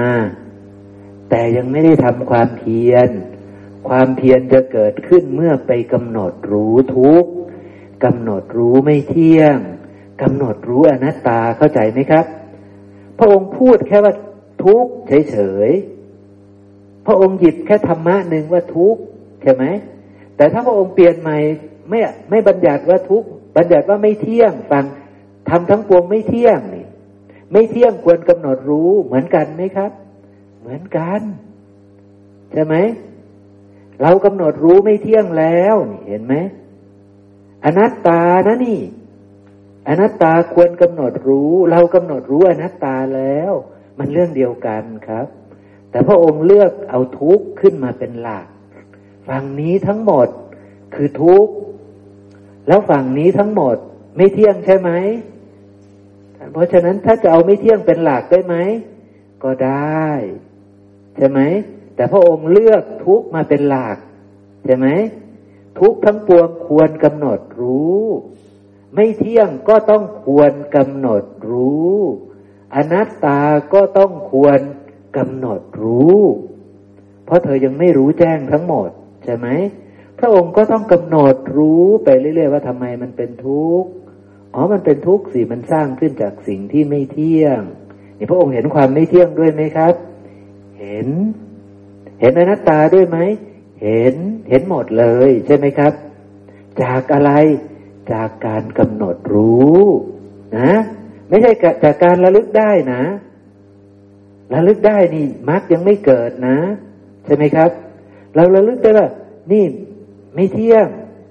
[1.31, 3.09] แต่ยังไม่ได้ทำความเพียร
[3.89, 7.25] ความเพียรจะเกิดขึ้นเมื่อไปกำหนดรู้ทุก
[8.05, 9.57] กำหนดรู้ไม่เที่ยง
[10.23, 12.25] กำหนดรู้อนัตตาเข้าใจไหมครับ
[13.19, 14.15] พระองค์พูดแค่ว่า
[14.65, 15.37] ทุกเฉ
[15.69, 18.97] ยๆพระองค์หยิบแค่ธรรมะหนึ่งว่าทุก
[19.43, 19.65] ใช่ไหม
[20.37, 21.39] แต่ถ้าพระองค์เปลี่ยนใหม่
[21.89, 23.25] ไม่ไม่บัญญัติว่าทุก
[23.57, 24.85] บัญญัติว่าไม่เที่ยงฟัง
[25.49, 26.61] ทำทั้งปวงไม่เที่ยง
[27.53, 29.93] ไม่เที่ยงควรกำหนดรู้เหมือนกันไหมครับ
[30.61, 31.21] เหมือนกัน
[32.53, 32.75] ใช่ไหม
[34.03, 36.35] เรากำหนดรู้ไม่เที่ยงแล้วนี่เห็นไหม
[37.65, 38.81] อนัตตานะนี่
[39.89, 43.53] อนัตตาควรกำหนดรู้ เรากำหนดรู้อนัตตาแล้ว
[43.99, 45.27] มันเรื่องเดียวกันครับ
[45.91, 48.47] แต่พระองค์เลือกเอาทุกข์ขึ้นมาเป็นหลัก
[49.29, 50.29] ฝั่งนี้ทั้งหมด
[50.95, 51.53] คือทุกข์
[52.69, 53.77] แล้วฝั่งนี้ทั้งหมด
[54.17, 54.91] ไม่เที่ยงใช่ไหม
[56.53, 58.57] เพราะฉะนั้นถ้าจะเอาไม่เที่ยงเป็นหลักได้ไหม
[59.43, 60.09] ก็ได้
[61.17, 61.41] ใช่ไหม
[61.95, 63.97] แต่พระองค์เลือกทุกมาเป็นหลัก
[64.65, 64.87] ใช่ไหม
[65.79, 68.03] ทุกทั้งปวงควรกำหนดรู้
[68.95, 71.95] ไม่เที่ยงก็ต้องควรกำหนดรู้
[72.75, 73.41] อนัตตา
[73.75, 74.61] ก็ต้องควร
[75.17, 76.21] กำหนดรู้
[77.25, 78.91] เพราะเธอยังไม่รู้แจ้งทั้งหมด
[79.25, 79.47] ใช่ไหม
[80.19, 83.91] พระองค์ก็ต้องกำหนดรู้ไปเรื่อยๆว่าทำไมมันเป็นทุกข์
[84.55, 87.61] อ๋อมันเป็นทุกข์สิมันสร้างขึ้นจากสิ่งที่ไม่เที่ยง
[88.19, 89.95] นี่พระองค์เห็นความไม่เที่ยงด้วยไหมครับ
[90.81, 91.09] เห็น
[92.21, 93.19] เห็นอนัตตาด้วยไหม
[93.83, 94.15] เห็น
[94.49, 95.93] เห็นหมดเลยใช่ไหมครับ
[96.83, 97.33] จากอะไร
[98.13, 99.83] จากการกำหนดรู้
[100.59, 100.73] นะ
[101.29, 101.53] ไม่ใช่
[101.85, 103.03] จากการระลึกได้นะ
[104.55, 106.57] ระลึกได้นี่มรรคยังไม่เกิดนะ
[107.25, 107.71] ใช่ไหมครับ
[108.35, 109.09] เราระลึกได้ว่า
[109.53, 109.65] นี่
[110.35, 110.87] ไม่เที่ยง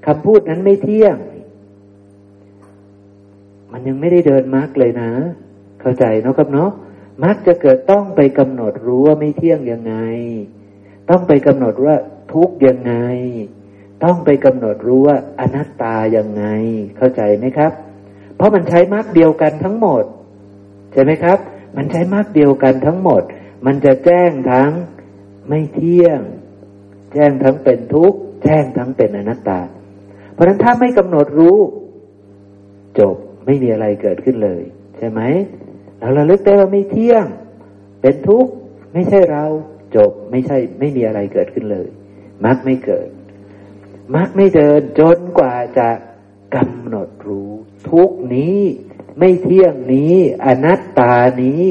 [0.05, 1.15] คำพูดนั้นไม่เที่ยง
[3.77, 5.11] มันยังไม่ได้เดินมรรคเลยนะ
[5.81, 6.69] เข้าใจเนาะครับเนาะ
[7.23, 9.95] มรรคจะเกิดต้องไปกำหนดรู้ว่าไม่เที่ยงยังไง
[11.09, 11.95] ต้องไปกำหนดว่า
[12.33, 12.93] ทุกยังไง
[14.03, 16.45] ต้องไปกำหนดรู้ว่าอนัตตายังไง
[16.97, 17.71] เข้าใจไหมครับ
[18.35, 20.03] เพราะมันใช้มรรคเดียวกันทั้งหมด
[20.91, 21.37] ใช่ไหมครับ
[21.77, 23.21] มันใช้มรรคเดียวกันทั้งหมด
[23.65, 24.71] มันจะแจ้งทั้ง
[25.49, 26.19] ไม่เที่ยง
[27.13, 29.59] แจ้งทั้งเป็นทุกข์แจ้งทั้งเป็นอนัตตา
[30.33, 31.57] เพราะฉะนั้นถ้าไม่กำหนดรู้
[32.99, 33.15] จบ
[33.47, 34.61] ไม่มีอะไรเกิดขึ้นเลย
[34.97, 35.21] ใช่ไหม
[35.99, 37.25] เราระลึกได้ว่าไม่เที่ยง
[38.01, 38.51] เป็นทุกข์
[38.93, 39.45] ไม่ใช่เรา
[39.95, 41.87] จบไม่ใช่ไม่มีอะไรเกิดขึ้นเลย
[42.45, 43.07] มรรคไม่เกิด
[44.15, 45.89] มรรคไม่เดินจนกว่าจะ
[46.55, 47.51] กำหนดรู้
[47.89, 48.59] ทุกนี้
[49.19, 50.13] ไม่เที่ยงนี้
[50.45, 51.63] อนัตตานี้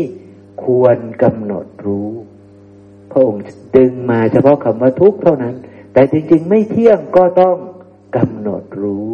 [0.64, 2.10] ควรกำหนดรู้
[3.10, 3.42] พระองค์
[3.76, 5.54] ดึงมาเฉพาะคำว่าทุกเท่านั้น
[5.92, 7.56] แต่จริง ๆ ไม่เที่ยงก็ต้อง
[8.16, 9.10] กำหนดรู้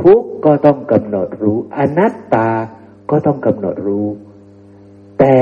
[0.00, 2.48] ทุกก็ต้องกำหนดรู้ อนัตตา
[3.10, 4.06] ก็ต้องกำหนดรู้
[5.20, 5.36] แต่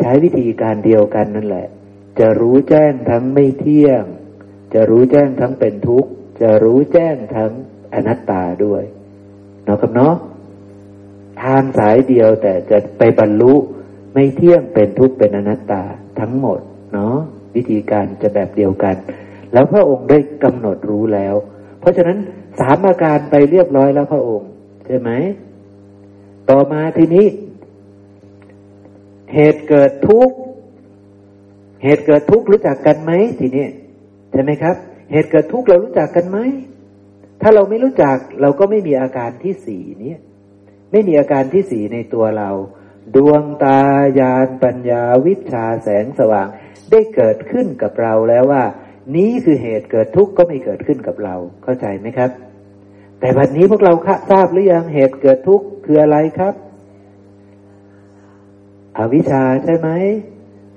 [0.00, 1.66] ใช้วิธีการเดียวกันนั่นแหละ
[2.18, 4.02] จะรู้แจ้งทั้งไม่เที่ยง
[4.74, 6.10] จะรู้แจ้งทั้งเป็นทุกข์
[6.40, 7.52] จะรู้แจ้งทั้ง
[7.94, 8.82] อนัตตาด้วย
[9.64, 10.14] เนาะครับเนาะ
[11.42, 13.54] ทางสายเดียวแต่จะไปบรรลุ
[14.14, 15.82] ไม่เที่ยงเป็นทุกข์เป็นอนัตตา
[16.20, 16.60] ทั้งหมด
[16.92, 17.16] เนาะ
[17.54, 18.96] วิธีการจะแบบเดียวกัน
[19.52, 21.34] แล้วพระองค์ได้กำหนดรู้แล้ว
[21.80, 22.18] เพราะฉะนั้น
[22.60, 24.50] สามอาการไปเรียบร้อยแล้วพระองค์
[24.86, 25.10] ใช่ไหม
[26.50, 27.26] ต่อมาทีนี้
[29.34, 30.36] เหตุเกิดทุกข์
[31.84, 33.66] เหตุเกิดทุกข์รู้จักกันไหมทีนี้
[34.32, 34.76] ใช่ไหมครับ
[35.12, 36.38] เหตุเกิดทุกข์เรารู้จักกันไหม
[37.40, 40.14] ถ้าเราไม่รู้จักเราก็ไม่มีอาการที่สี่นี้
[40.92, 42.50] ไม่มีอาการที่สี่ในตัวเรา
[43.16, 43.80] ดวงตา
[44.20, 46.48] ญาณปัญญาวิชาแสงสว่าง
[46.90, 48.64] ได้เกิดขึ้นกับเราแล้วว่า
[49.16, 52.30] นี้คือเหตุเกิดทุกข์ก็ไม่เกิดขึ้นกับเรา เข้าใจไหมครับ
[53.20, 53.92] แต่วันนี้พวกเรา
[54.30, 56.54] ทราบหรือยังเหตุเกิดทุกข์คืออะไรครับ
[58.98, 59.90] อวิชชาใช่ไหม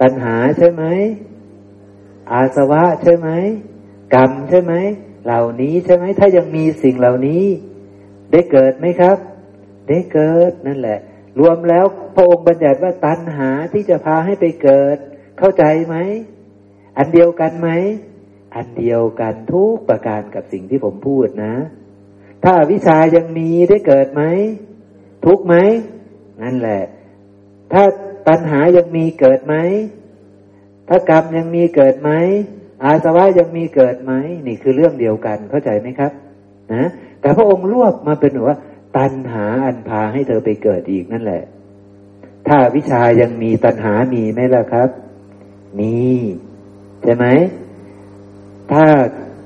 [0.02, 0.84] ตัณหาใช่ไหม
[2.32, 3.30] อาสวะใช่ไหม
[4.16, 4.74] กรรมใช่ไหม
[5.26, 7.44] เหล่านี้ใช่ไหมถ้ายังมีสิ่งเหล่านี้
[8.32, 9.18] ได้เกิดไหมครับ
[9.88, 11.00] ได้เกิดนั่นแหละ
[11.40, 11.86] รวมแล้ว
[12.16, 14.98] พระองค์บัญญัติว่าตัณหาที่จะพาให้ไปเกิด
[15.40, 15.96] เข้าใจไหม
[16.98, 17.70] อันเดียวกันไหม
[18.56, 21.54] อันเดียวกันทุกประการกับสิ่งที่ผมพูดนะ
[22.46, 24.24] ถ้าวิชายังมีได้เกิดไหม
[25.26, 25.56] ทุกไหม
[26.42, 26.84] นั่นแหละ
[27.72, 27.84] ถ้า
[28.28, 29.56] ตัณหายังมีเกิดไหม
[30.90, 32.12] ถ้ากรรมยังมีเกิดไหม
[32.84, 34.14] อาสวะยังมีเกิดไหม
[34.48, 36.12] นี่คือเรื่องเดียวกันเข้าใจไหมครับ
[36.74, 36.90] นะ
[37.22, 38.58] แต่พระองค์รวบมาเป็นว่า
[38.98, 41.44] ตัณหาอันพาให้เธอไปเกิดอีกนั่นแหละ
[42.48, 44.90] ถ้าวิชายังมีตัณหามีไหมล่ะครับ
[45.80, 45.96] มี
[47.04, 47.26] ใช่ไหม
[48.72, 48.84] ถ้า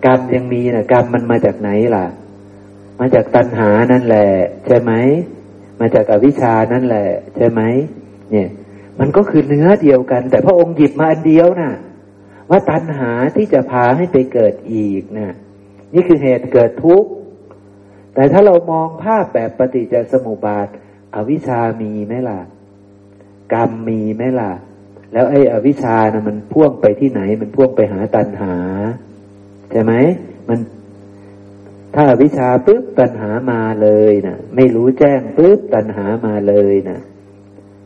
[0.06, 2.06] กรรมยังมีนะกรรมมันมาจากไหนล่ะ
[3.00, 4.30] มาจากตัณหานั่นแหละ
[4.68, 4.92] ใช่ไหม
[5.80, 7.62] มาจากอวิชานั่นแหละ ใช่ไหม
[8.32, 8.50] เนี่ย
[9.00, 11.74] มันก็คือเนื้อเดียวกัน แต่พระองค์หยิบมาอันเดียวนะ่ะ
[12.50, 15.34] ว่าตัณหาที่จะพาให้ไปเกิดอีกนะ่ะ
[15.94, 17.10] นี่คือเหตุเกิดทุกข์
[18.14, 20.68] แต่ถ้าเรามองภาพแบบปฏิจจสมุปบาท
[21.16, 22.40] อวิชามีไหมล่ะ
[23.54, 24.52] กรรมมีไหมล่ะ
[25.14, 28.56] แล้วไอ้อวิชานะมันพ่วงไปที่ไหน มันพ่วงไปหาตัณหา
[29.72, 29.94] ใช่ไหม
[30.48, 30.60] มัน
[31.96, 37.00] ถ้าวิชาปุ๊บตัณหามาเลยนะไม่รู้แจ้งปุ๊บตัณหามาเลยนะ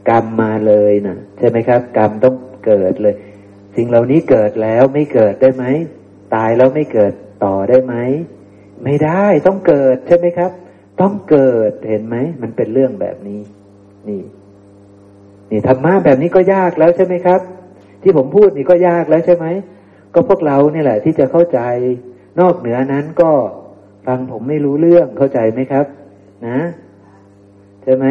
[0.09, 2.35] กรรมมาเลยนะใช่ไหมครับ กรรมต้อง
[2.65, 3.15] เกิดเลย
[3.75, 5.65] สิ่งเหล่านี้เกิดแล้วไม่เกิดได้ไหม
[6.35, 7.13] ตายแล้วไม่เกิด
[7.45, 7.95] ต่อได้ไหม
[8.83, 10.51] ไม่ได้ต้องเกิดใช่ไหมครับ
[11.01, 13.41] ต้องเกิดเห็นไหมมันเป็นเรื่องแบบนี้
[14.07, 14.21] นี่
[15.51, 17.41] นี่ธรรมะแบบนี้ก็ยากแล้วใช่ไหมครับ
[18.01, 19.45] ที่ผมพูดนี่ก็ยากแล้วใช่ไหม
[20.15, 21.59] ก็พวกเราเนี่ยแหละที่จะเข้าใจ
[22.39, 23.31] นอกเหนือนั้นก็
[24.05, 25.85] ฟังผมไม่รู้เรื่องเข้าใจไหมครับ
[26.47, 26.59] นะ
[27.83, 28.05] ใช่ไหม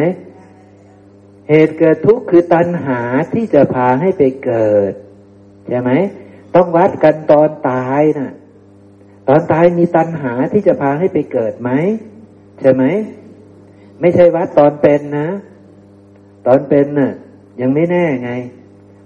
[1.49, 2.99] เหตุเกิดทุกข์คือตัณหา
[3.33, 4.91] ที่จะพาให้ไปเกิด
[5.67, 5.91] ใช่ไหม
[6.55, 8.31] ต้องวัดกันตอนตายนะ่ะ
[9.27, 11.69] ตอนตายมีตัณหาที่จะพาให้ไปเกิดไหม
[12.61, 12.83] ใช่ไหม
[14.01, 15.27] ไม่ใช่วัดตอนเป็นนะ
[16.47, 17.11] ตอนเป็นน่ะ
[17.61, 18.31] ยังไม่แน่ไง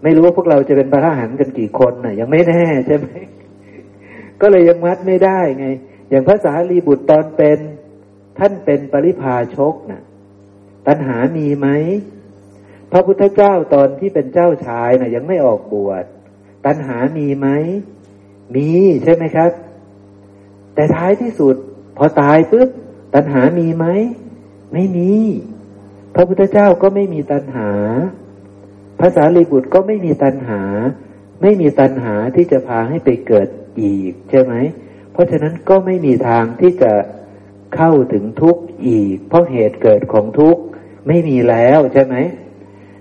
[0.03, 3.07] ไม่รู้ว่าพวกเราจะเป็นพระอรหันต์กันกี่คนน่ะ ยังไม่แน่ใช่ไหม
[4.41, 5.67] ก็เลยยังวัดไม่ได้ไง
[6.09, 7.59] อย่างพระสารีบุตรตอนเป็น
[8.39, 10.01] ท่านเป็นปริพาชกนะ่ะ
[10.87, 11.67] ตัณหามีไหม
[12.91, 16.05] พระพุทธเจ้าตอนที่เป็นเจ้าชายนะ่ะ ยังไม่ออกบวช
[16.65, 17.47] ตัณหามีไหม
[18.55, 18.69] มี
[19.03, 19.51] ใช่ไหมครับ
[20.75, 21.55] แต่ท้ายที่สุด
[21.97, 22.69] พอตายปุ๊บ
[23.15, 23.85] ตัณหามีไหม
[24.73, 25.11] ไม่มี
[26.15, 27.69] พระพุทธเจ้าก็ไม่มีตัณหา
[28.99, 30.61] พระสารีบุตรก็ไม่มีตัณหา
[31.41, 33.47] ไม่มีตัณหาที่จะพาให้ไปเกิด
[33.81, 34.53] อีกใช่ไหม
[35.11, 36.93] เพราะฉะนั้นก็ไม่มีทางที่จะ
[37.75, 40.61] เข้าถึงทุกข์อีก เพราะเหตุเกิดของทุกข์
[41.07, 42.15] ไม่มีแล้วใช่ไหม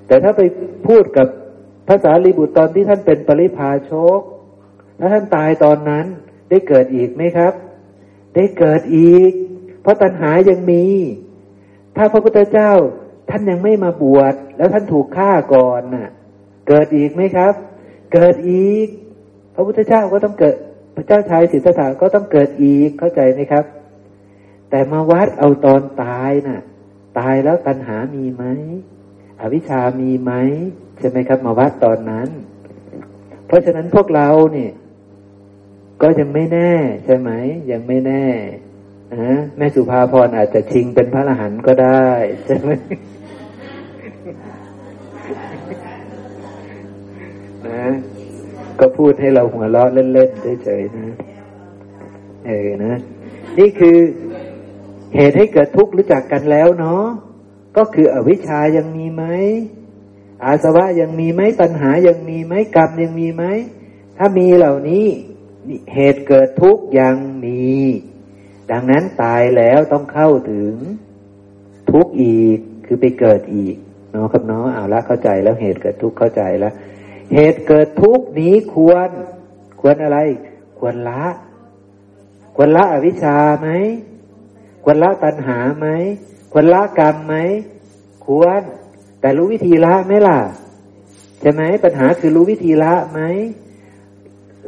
[0.06, 0.40] แต่ถ้าไป
[0.86, 1.26] พูดกับ
[1.88, 4.20] ภาษาลีบุตรตอนที่ท่านเป็นปริพาชก
[4.98, 6.06] ถ้าท่านตายตอนนั้น
[6.50, 7.52] ได้เกิดอีกไหมครับ
[8.34, 9.30] ได้เกิดอีก
[9.82, 10.84] เพราะตัณหายังมี
[11.96, 12.72] ถ้าพระพุทธเจ้า
[13.30, 16.08] ท่านยังไม่มาบวชแล้วท่านถูกฆ่าก่อนน่ะ
[16.68, 17.54] เกิดอีกไหมครับ
[18.12, 18.86] เกิดอีก
[19.54, 20.56] พระพุทธเจ้าก็ต้องเกิด
[20.96, 23.64] พระเจ้าชายสิทธัตถะก็ต้องเกิดอีกเข้าใจไหมครับ
[24.70, 26.60] แต่มาวัดเอาตอนตายน่ะ
[27.18, 28.44] ตายแล้วตัณหามีไหม
[29.40, 30.32] อวิชามีไหม
[30.98, 32.28] ใช่ไหมครับ มาวัดตอนนั้น
[33.46, 34.72] เพราะฉะนั้นพวกเราเนี่ย
[36.02, 36.72] ก็ยังไม่แน่
[37.04, 37.30] ใช่ไหม
[37.70, 38.24] ยังไม่แน่
[39.14, 42.08] นะแม่สุภาพรอาจจะชิงเป็นพระอรหันต์ก็ได้
[42.46, 42.70] ใช่ไหม
[47.80, 47.90] นะ
[48.80, 51.08] ก็พูดให้เราหัวเราะเล่นๆเฉยๆนะ
[52.46, 52.94] เออนะ
[53.58, 53.98] นี่คือ
[55.14, 57.04] เหตุให้เกิดทุกข์รู้จักกันแล้วเนาะ
[57.76, 59.24] ก็คืออวิชชายังมีไหม
[60.44, 63.44] อาสวะยังมีไหมปัญหายังมีไหมกรรมยังมีไหม
[64.18, 65.06] ถ้ามีเหล่านี้
[65.94, 67.68] เหตุเกิดทุกข์ยังมี
[68.70, 70.72] ดังนั้นตายแล้วต้องเข้าถึง
[71.90, 73.76] ทุกข์อีกคือไปเกิดอีก
[74.12, 76.72] เนาะครับเนาะเอาละเข้าใจแล้วเหตุเกิดทุกข์เข้าใจแล้ว
[77.34, 79.08] เหตุเกิดทุกข์นี้ควร
[79.80, 80.18] ควรอะไร
[80.78, 81.24] ควรละ
[82.56, 83.68] ควรละอวิชชาไหม
[84.84, 85.86] ควรละตัณหาไหม
[86.52, 87.34] ควรละกรรมไหม
[88.26, 88.60] ควร
[89.20, 90.40] แต่รู้วิธีละไหมล่ะ
[91.40, 93.20] ใช่ไหม ปัญหาคือรู้วิธีละไหม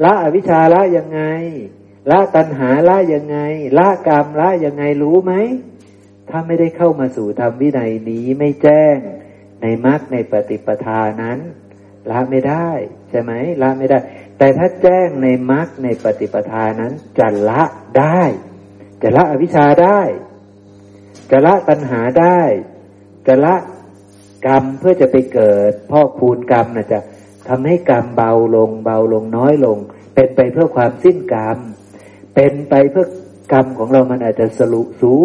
[0.05, 1.23] ละอวิชชาละยังไง
[2.11, 3.39] ละตัณหาละยังไง
[3.79, 5.33] ละกรรมละยังไงรู้ไหม
[6.29, 8.97] ถ้าไม่ได้เข้ามาสู่ธรรมวินัยนี้ไม่แจ้ง
[9.63, 11.39] ในมรรคในปฏิปทานั้น
[12.11, 12.69] ละไม่ได้
[13.11, 13.33] ใช่ไหม
[13.63, 13.99] ละไม่ได้
[14.39, 17.63] แต่ถ้าแจ้งในมรรคในปฏิปทานั้นจะละ
[17.99, 18.23] ได้
[19.03, 20.01] จะละอวิชชาได้
[21.31, 22.41] จะละตัณหาได้
[23.27, 23.55] จะละ
[24.47, 26.99] กรรมเพื่อจะไปเกิดพ่อคูณกรรมนะจะ
[27.49, 29.79] ทำให้กรรมเบาลง เบาลงน้อยลง
[30.15, 31.59] เป็นไปเพื่อความสิ้นกรรม
[32.35, 33.07] เป็นไปเพื่อ
[33.53, 35.17] กรรมของเรามันอาจจะสรุสู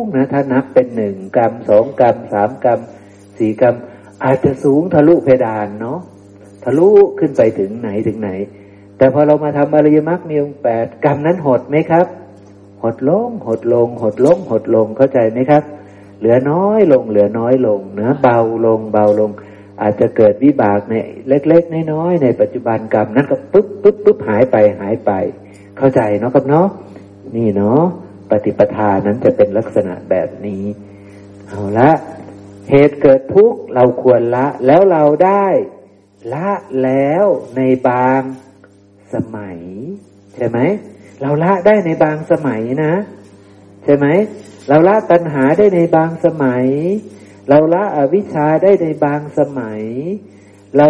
[0.00, 2.80] งนะถ้านับเป็นหนึ่งกรรมสองกรรมสามกรรม
[3.38, 3.74] สี่กรรม
[4.24, 5.98] อาจจะสูงทะลุเพดานเนาะ
[6.64, 6.88] ทะลุ
[7.18, 8.30] ขึ้นไปถึงไหนถึงไหน
[8.96, 12.06] แต่พอเรามาทำอริยมรรคมีองแปดกรรมนั้นหดไหมครับ
[12.82, 15.62] หดลง หดลง หดลง หดลงเข้าใจไหมครับ
[16.18, 19.30] เหลือน้อยลง เหลือน้อยลงเนะเบาลงเบาลง
[19.82, 20.94] อาจจะเกิดวิบากใน
[21.28, 25.10] เล็ก ๆ น้อยๆในปัจจุบันกรรมนั้นก็ปุ๊บปุ๊บปุ๊บหายไปหายไป
[25.78, 26.66] เข้าใจเนาะครับเนาะ
[27.36, 27.80] นี่เนาะ
[28.30, 30.64] ปฏิปทานั้นจะเป็นลักษณะแบบนี้
[31.48, 31.90] เอาละ
[32.70, 35.46] เหตุเกิดทุกข์เราควรละ แล้วเราได้
[36.34, 36.48] ละ
[36.82, 37.24] แล้ว
[37.56, 38.22] ในบาง
[39.14, 39.60] สมัย
[40.34, 40.58] ใช่ไหม
[41.22, 42.94] เราละได้ในบางสมัยนะ
[43.84, 44.06] ใช่ไหม
[44.68, 46.66] เราละตัณหาได้ในบางสมัย
[47.48, 49.82] เราละอวิชชาได้ในบางสมัย
[50.76, 50.88] เรา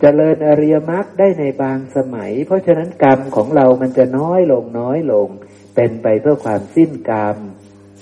[0.00, 5.28] เจริญอริยมรรคได้ในบางสมัย เพราะฉะนั้นกรรมของเรามันจะน้อยลงน้อยลง
[5.74, 7.36] เป็นไปเพื่อความสิ้นกรรม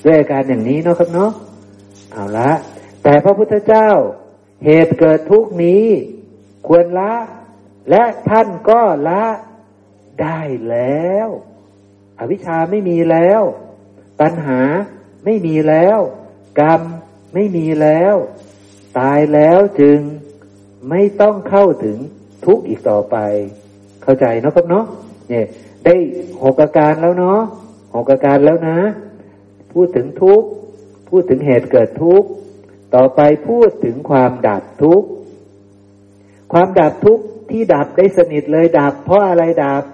[0.07, 1.31] ด้วยการอย่างนี้เนาะครับเนาะ
[2.13, 2.51] เอาละ
[3.03, 3.91] แต่พระพุทธเจ้า
[4.65, 5.87] เหตุเกิดทุกนี้
[6.67, 7.15] ควรละ
[7.91, 9.25] และท่านก็ละ
[10.23, 10.41] ได้
[10.71, 11.29] แล้ว
[12.19, 13.43] อวิชชาไม่มีแล้ว
[14.21, 14.61] ตัณหา
[15.25, 15.99] ไม่มีแล้ว
[16.61, 16.83] กรรม
[17.35, 18.15] ไม่มีแล้ว
[18.99, 19.99] ตายแล้วจึง
[20.91, 21.97] ไม่ต้องเข้าถึง
[22.47, 23.17] ทุกข์อีกต่อไป
[24.03, 24.85] เข้าใจนะครับเนาะ
[25.29, 25.47] เนี่ย
[25.85, 25.95] ได้
[26.43, 27.41] หกอาการแล้วเนาะ
[27.95, 28.79] หกอาการแล้วนะ
[29.73, 30.47] พูดถึงทุกข์
[31.09, 32.29] พูดถึงเหตุเกิดทุกข์
[32.95, 35.09] ต่อไปพูดถึงความดับทุกข์
[36.53, 39.85] ความดับทุกข์ที่ดับได้สนิทเลยดับ เพราะอะไรดับ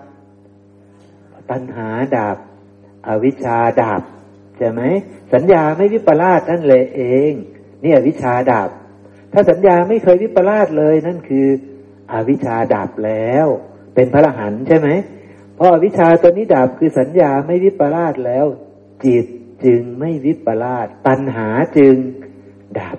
[1.50, 2.36] ตัณหาดับ
[3.08, 4.02] อวิชชาดับ
[4.56, 4.82] ใช่ไหม
[5.34, 7.32] สัญญาไม่วิปลาสนั่นเลยเอง
[7.82, 8.68] นี่อวิชชาดับ
[9.32, 11.46] ถ้าสัญญาไม่เคยวิปลาสเลยนั่นคือ
[12.12, 13.46] อวิชชาดับแล้ว
[13.94, 14.88] เป็นพระรหันใช่ไหม
[15.54, 18.46] เพราะอวิชชาตัวนี้ดับคือสัญญาไม่วิปลาสแล้ว
[19.04, 19.26] จิต
[19.64, 21.48] จึงไม่วิปลาสตัณหา
[21.78, 21.94] จึง
[22.80, 22.96] ดับ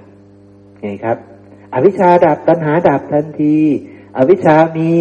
[0.82, 1.18] ไงครับ
[1.74, 3.58] อวิชชาดับตัณหาดับทันที
[4.18, 4.92] อวิชชามี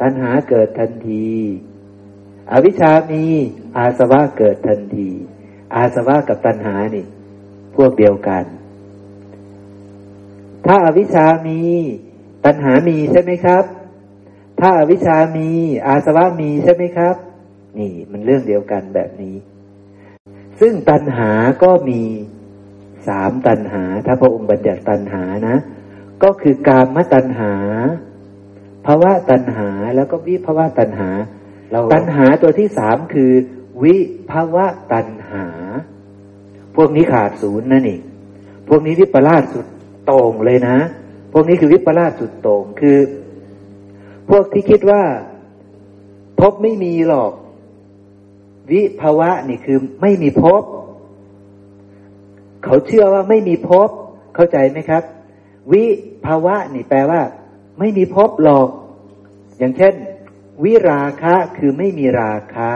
[0.00, 1.28] ตัณหาเกิดทันที
[2.52, 3.24] อวิชชามี
[3.76, 5.08] อาสวะเกิดทันที
[5.74, 7.06] อาสวะกับตัณหานี่
[7.76, 8.44] พวกเดียวกัน
[10.66, 11.60] ถ้าอาวิชชามี
[12.44, 13.64] ตัณหามีใช่ไหมครับ
[14.60, 15.48] ถ้าอาวิชชามี
[15.86, 17.16] อาสวะมีใช่ไหมครับ
[17.78, 19.36] นี่มันเรื่องเดียวกันแบบนี้
[20.60, 21.30] ซึ่งตัณหา
[21.62, 22.02] ก็มี
[23.08, 25.56] สามตัณหา ถ้าพระองค์บัญญัติตัณหานะ
[26.22, 27.52] ก็คือกามตัณหา
[28.86, 31.08] ภาวะตัณหาแล้วก็วิภาวะตัณหา
[31.92, 33.32] ตัณหาตัวที่สามคือ
[33.82, 33.96] วิ
[34.30, 35.46] ภาวะตัณหา
[36.76, 38.00] พวกนี้ขาดศูนย์นั่นเอง
[38.68, 39.66] พวกนี้วิปลาสสุด
[40.06, 40.78] โต่งเลยนะ
[41.32, 42.98] พวกนี้คือวิปลาสสุดโต่งคือ
[44.30, 45.02] พวกที่คิดว่า
[46.40, 47.32] พบไม่มีหรอก
[48.70, 50.62] วิภาวะนี่คือไม่มีพบ
[52.68, 53.88] เขาเชื่อว่าไม่มีภพ
[54.34, 55.02] เข้าใจไหมครับ
[55.72, 55.84] วิ
[56.26, 57.20] ภาวะนี่แปลว่า
[57.78, 58.68] ไม่มีภพหรอก
[59.58, 59.94] อย่างเช่น
[60.64, 62.70] วิราคะคือไม่มีราคะ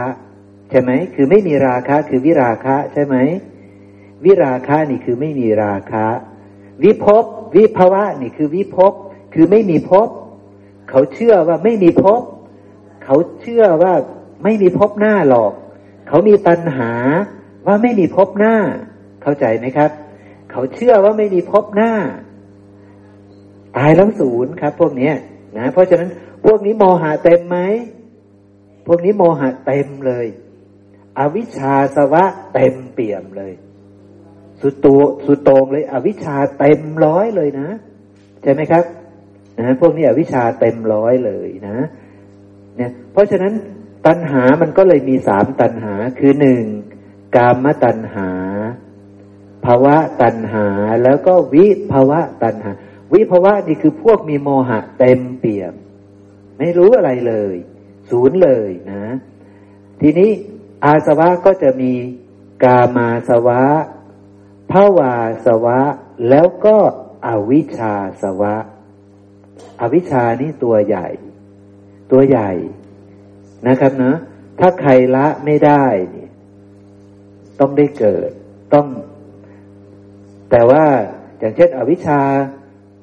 [0.69, 3.15] ใช่ไหมคือไม่มีราคะคือวิราคะใช่ไหม
[4.25, 6.05] วิราคะนี่คือไม่มีราคะ
[6.83, 7.23] วิภพ
[7.55, 8.93] วิภาวะนี่คือวิภพ
[9.33, 10.07] คือไม่มีภพ
[10.89, 12.21] เขาเชื่อว่าไม่มีภพ
[13.03, 13.93] เขาเชื่อว่า
[14.43, 15.51] ไม่มีภพหน้าหรอก
[16.07, 16.91] เขามีตัณหา
[17.65, 18.55] ว่าไม่มีภพหน้า
[19.23, 19.91] เข้าใจไหมครับ
[20.51, 21.91] เขาเชื่อว่าไม่มีพบหน้า
[23.77, 25.11] ตายแล้วศูนย์ครับ พวกนี้
[25.57, 26.09] นะเพราะฉะนั้น
[26.45, 27.57] พวกนี้โมหะเต็มไหม
[28.87, 30.27] พวกนี้โมหะเต็มเลย
[31.19, 32.23] อวิชชาสวะ
[32.53, 33.53] เต็มเปี่ยมเลย
[34.61, 37.69] สุดตัวสุดตรงเลย อวิชชาเต็มร้อยเลยนะ
[38.41, 38.83] ใช่ไหมครับ
[39.59, 41.77] นะพวกนี้อวิชชาเต็มร้อยเลยนะ
[42.77, 43.53] เนี่ย เพราะฉะนั้น
[44.07, 46.63] ตัณหามันก็เลยมีสามตัณหาคือหนึ่ง
[47.35, 48.29] กามตัณหา
[49.65, 50.67] ภาวะตัณหา
[51.03, 52.71] แล้วก็วิภาวะตัณหา
[53.13, 55.73] วิภาวะนี่คือพวกมีโมหะเต็มเปี่ยม
[56.57, 57.55] ไม่รู้อะไรเลย
[58.09, 59.05] ศูนย์เลยนะ
[60.01, 60.31] ทีนี้
[60.85, 61.93] อาสวะก็จะมี
[62.63, 63.63] กามาสวะ
[64.71, 65.15] ภาวา
[65.45, 65.79] สวะ
[66.29, 66.77] แล้วก็
[67.27, 68.55] อวิชชาสวะ
[69.81, 71.07] อวิชชานี่ตัวใหญ่
[72.11, 72.51] ตัวใหญ่
[73.67, 74.17] นะครับเนะ
[74.59, 76.29] ถ้าใครละไม่ได้เนี่ย
[77.59, 78.29] ต้องได้เกิด
[78.73, 78.87] ต้อง
[80.55, 80.85] แต่ว่า
[81.39, 82.21] อย่างเช่น อวิชชา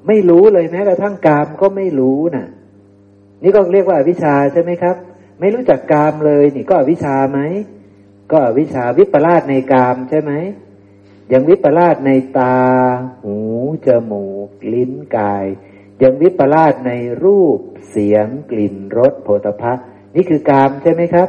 [0.06, 2.48] ไม่รู้เลยแม้กระทั่งกามก็ไม่รู้นะ่ะ
[3.42, 4.96] นี่ก็เรียกว่าอวิชชาใช่ไหมครับ
[5.40, 7.38] ไม่รู้จักกามเลย นี่ก็อวิชชาไหม
[8.30, 10.32] ก็อวิชชาวิปลาสในกามใช่ไหม
[11.32, 12.56] ยังวิปลาสในตา
[13.22, 13.36] หู
[13.86, 15.44] จมูก ลิ้นกาย
[16.02, 16.92] ยังวิปลาสใน
[17.24, 17.58] รูป
[17.90, 19.72] เสียง กลิ่นรสโผฏฐะ
[20.14, 21.28] นี่คือกามใช่ไหมครับ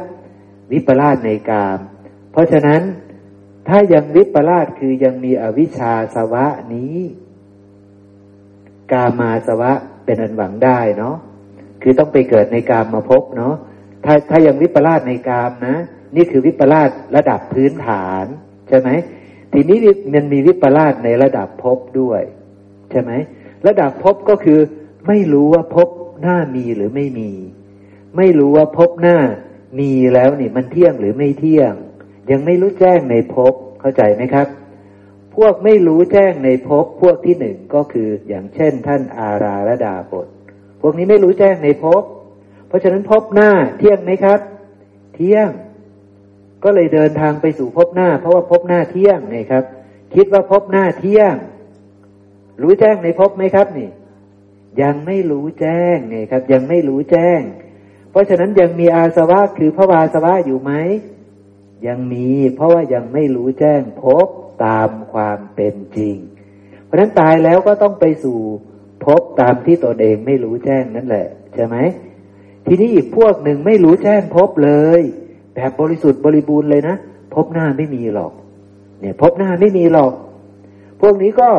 [0.72, 1.78] วิปลาสในกาม
[2.32, 2.82] เพราะฉะนั้น
[3.68, 6.96] ถ้ายังวิปลาสคือยังมีอวิชชาสวะนี้
[8.92, 9.72] กามาสวะ
[10.04, 11.16] เป็นอันหวังได้เนาะ
[11.82, 13.54] คือต้องไปเกิดในกามมาพบเนาะ
[14.04, 15.76] ถ้าถ้ายังวิปลาสในกามนะ
[16.16, 18.24] นี่คือวิปลาสระดับพื้นฐาน
[18.68, 18.88] ใช่ไหม
[19.52, 19.78] ทีนี้
[20.14, 22.22] มันมีวิปลาสในระดับพบด้วย
[22.90, 23.12] ใช่ไหม
[23.66, 24.60] ระดับพบก็คือ
[25.06, 25.88] ไม่รู้ว่าพบ
[26.20, 27.30] หน้ามีหรือไม่มี
[28.16, 29.18] ไม่รู้ว่าพบหน้า
[29.80, 31.72] มีแล้วนี่มันเที่ยงหรือไม่เที่ยง
[32.30, 34.46] ยังไม่รู้แจ้งในภพเข้าใจไหมครับ
[35.36, 40.26] พวกไม่รู้แจ้งในภพพวกที่หนึ่งก็คืออย่างเช่น ท่านอาราระดาบท
[40.80, 42.02] พวกนี้ไม่รู้แจ้งในภพ
[42.68, 44.40] เพราะฉะนั้นภพหน้าเที่ยงไหมครับ
[45.14, 45.48] เที่ยง
[46.64, 49.64] ก็เลยเดินทางไปสู่ภพหน้า เพราะว่าภพหน้าเที่ยงนี่ครับ
[50.14, 51.34] คิดว่าภพหน้าเที่ยง
[52.62, 53.90] รู้แจ้งในภพไหมครับนี่
[54.82, 57.40] ยังไม่รู้แจ้งนี่ครับ ยังไม่รู้แจ้ง
[58.10, 60.72] เพราะฉะนั้นยังมีอาสวะคือพระวาสวะอยู่ไหม
[61.86, 64.26] ยังมี เพราะว่ายังไม่รู้แจ้งพบ
[64.64, 66.16] ตามความเป็นจริง
[66.84, 68.38] เพราะฉะนั้นตายแล้วก็ต้องไปสู่
[69.04, 71.76] พบตามที่ตนเองไม่รู้แจ้งนั่นแหละ ใช่ไหม
[72.66, 75.02] ทีนี้อีกพวกหนึ่งไม่รู้แจ้งพบเลย
[75.54, 76.96] แบบบริสุทธิ์บริบูรณ์เลยนะ
[77.34, 78.32] พบหน้าไม่มีหรอก
[79.00, 80.12] เนี่ยพบหน้าไม่มีหรอก
[81.00, 81.50] พวกนี้ก็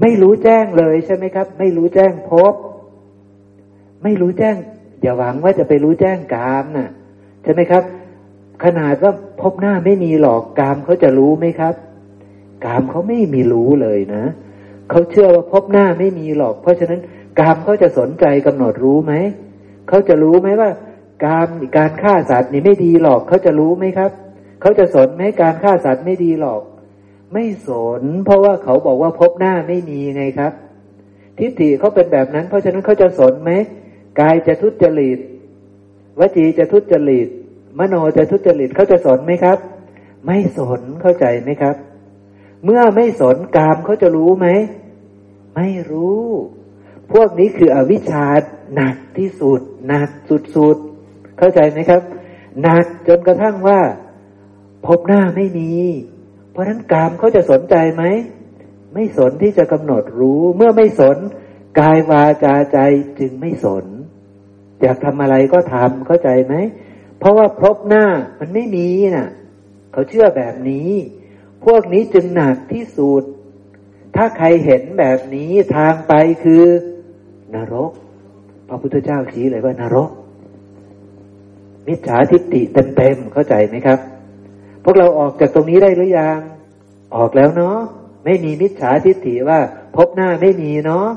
[0.00, 2.54] ไม่รู้แจ้งเลยใช่ไหมครับ ไม่รู้แจ้งพบ
[4.02, 4.56] ไม่รู้แจ้ง
[5.02, 6.88] อย่าหวังว่าจะไปรู้แจ้งกามนะ่ะ
[7.42, 7.82] ใช่ไหมครับ
[8.64, 11.74] ขนาดว่าพบหน้าไม่มีหรอกกามเขาจะรู้ไหมครับ
[12.64, 14.24] กามเขาไม่มีรู้เลยนะ
[14.90, 17.00] เขาเชื่อว่าพบหน้าไม่มีหรอก เพราะฉะนั้น
[17.38, 19.12] กามเขาจะสนใจกำหนดรู้ไหม
[19.88, 20.70] เขาจะรู้ไหมว่า
[21.26, 24.10] การการฆ่าสัตว์นี่ไม่ดีหรอกเขาจะรู้ไหมครับ
[24.60, 26.62] เขาจะสนไหมการฆ่าสัตว์ไม่ดีหรอก
[27.32, 27.68] ไม่ส
[28.00, 30.52] น เพราะว่าเขาบอกว่าพบหน้าไม่มีไงครับ
[31.38, 33.50] ทิฏฐิเขาเป็นแบบนั้น เพราะฉะนั้นเขาจะสนไหม
[34.20, 35.18] กายจะทุจริต
[36.18, 37.28] วจีจะทุจริต
[37.78, 39.58] มโนจะทุจริตเขาจะสนไหมครับ
[40.26, 41.76] ไม่สนเข้าใจไหมครับ
[42.64, 44.46] เมื่อไม่สนกามเขาจะรู้ไหม
[45.56, 46.24] ไม่รู้
[47.12, 48.26] พวกนี้คืออวิชชา
[48.74, 50.08] หนักที่สุดหนัก
[50.56, 52.02] สุดๆเข้าใจไหมครับ
[52.62, 53.80] หนักจนกระทั่งว่า
[54.86, 55.72] พบหน้าไม่มี
[56.50, 58.04] เพราะนั้นกามเขาจะสนใจไหม
[58.94, 61.16] ไม่สนที่จะกำหนดรู้ เมื่อไม่สน
[61.80, 62.78] กายวาจาใจ
[63.18, 63.84] จึงไม่สน
[64.82, 66.54] อยากทำอะไรก็ทำเข้าใจไหม
[67.26, 68.06] ราะว่าพบหน้า
[68.38, 69.28] มันไม่มีนะ่ะ
[69.92, 70.90] เขาเชื่อแบบนี้
[71.64, 73.22] พวกนี้จึงหนักที่สุด
[74.16, 76.12] ถ้าใครเห็นแบบนี้ทางไป
[76.44, 76.64] คือ
[77.54, 77.90] นรก
[78.68, 80.10] พระพุทธเจ้าชี้เลยว่านรก
[81.86, 82.60] มิจฉาทิฏฐิ
[82.96, 83.98] เต็มๆเข้าใจไหมครับ
[84.84, 86.38] พวกเราออกจากตรงนี้ได้หรือยัง
[87.16, 87.78] ออกแล้วเนาะ
[88.24, 89.58] ไม่มีมิจฉาทิฏฐิว่า
[89.96, 91.08] พบหน้าไม่มีเนาะ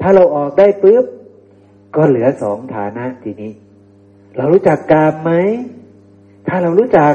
[0.00, 1.04] ถ้าเราออกได้ปุ๊บ
[1.96, 3.52] ก็เหลือสองฐานะทีนี้
[4.36, 5.32] เรารู้จักกามไหม
[6.48, 7.12] ถ้าเรารู้จัก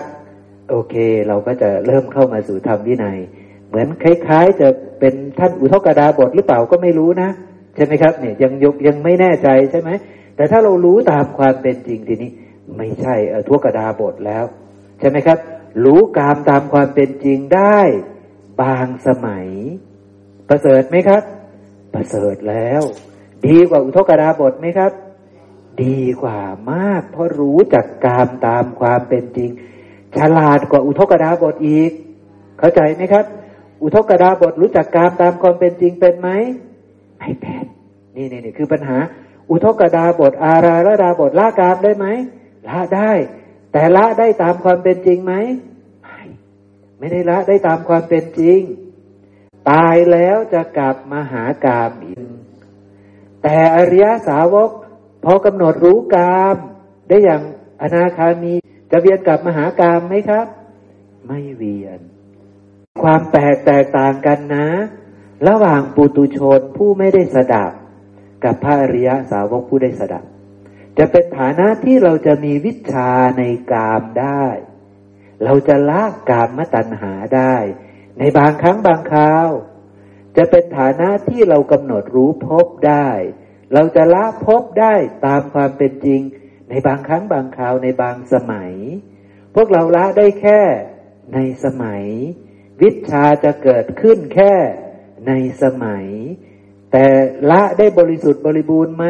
[0.70, 0.96] โอเค
[1.28, 3.20] เราก็จะเริ่มเข้ามาสู่ธรรมวินัย
[3.68, 4.68] เหมือนคล้าย ๆ จะ
[5.00, 7.30] เป็นท่านอุทกดาบทหรือเปล่าก็ไม่รู้นะ
[7.76, 9.90] ใช่ไหมครับเนี่ยยังยกยังไม่แน่ใจใช่ไหม
[10.36, 12.32] แต่ถ้าเรารู้ตามความเป็นจริงทีนี้
[12.78, 14.46] ไม่ใช่อทั่วกระดาบทแล้ว
[15.00, 15.38] ใช่ไหมครับ
[15.86, 17.80] รู้กามตามความเป็นจริงได้
[18.62, 19.48] บางสมัย
[20.50, 21.24] ประเสริฐไหมครับ
[21.94, 22.82] ประเสริฐแล้ว
[23.46, 24.92] ดีกว่าอุทกดาบทไหมครับ
[25.84, 26.40] ดีกว่า
[26.72, 29.50] มาก เพราะรู้จักกามตามความเป็นจริง
[30.18, 31.92] ฉลาดกว่าอุทกดาบทอีก
[32.60, 33.26] เข้าใจไหมครับ
[33.82, 36.30] อุทกดาบทรู้จักกามตามความเป็นจริงเป็นไหม
[37.18, 37.66] ไม่เป็น
[38.16, 38.98] นี่นี่นี่คือปัญหา
[39.50, 42.06] อุทกดาบทอาราละดาบทละกามได้ไหม
[42.68, 43.12] ละได้
[43.74, 45.34] แต่ละได้ตามความเป็นจริงไหม
[46.04, 46.22] ไม่
[46.98, 48.60] ไม่ได้ละได้ตามความเป็นจริง
[49.70, 52.28] ตายแล้วจะกลับมาหากามอีก
[53.44, 54.70] แต่อริยสาวก
[55.24, 56.56] พอกำหนดรู้กาม
[57.08, 57.42] ได้อย่าง
[57.82, 58.54] อนาคามี
[58.92, 60.48] จะเวียนกลับมาหากามไหมครับ
[61.28, 62.00] ไม่เวียน
[63.04, 64.68] ความแตกแตกต่างกันนะ
[65.48, 67.72] ระหว่างปุตุชนผู้ไม่ได้สดับ
[68.44, 70.24] กับพระอริยสาวกผู้ได้สดับ
[70.98, 74.46] จะเป็นฐานะที่เราจะมีวิชาในกามได้
[75.44, 77.56] เราจะละกามมตัณหาได้
[78.20, 79.50] ในบางครั้งบางคราว
[80.38, 83.10] จะเป็นฐานะที่เรากำหนดรู้พบได้
[83.74, 84.94] เราจะละพบได้
[85.26, 86.22] ตามความเป็นจริง
[86.70, 88.74] ในบางครั้งบางคราวในบางสมัย
[89.56, 90.62] พวกเราละได้แค่
[91.34, 92.04] ในสมัย
[92.82, 94.54] วิชาจะเกิดขึ้นแค่
[95.28, 95.32] ใน
[95.64, 96.06] สมัย
[96.92, 97.08] แต่
[97.52, 99.06] ละได้บริสุทธิ์บริบูรณ์ไหม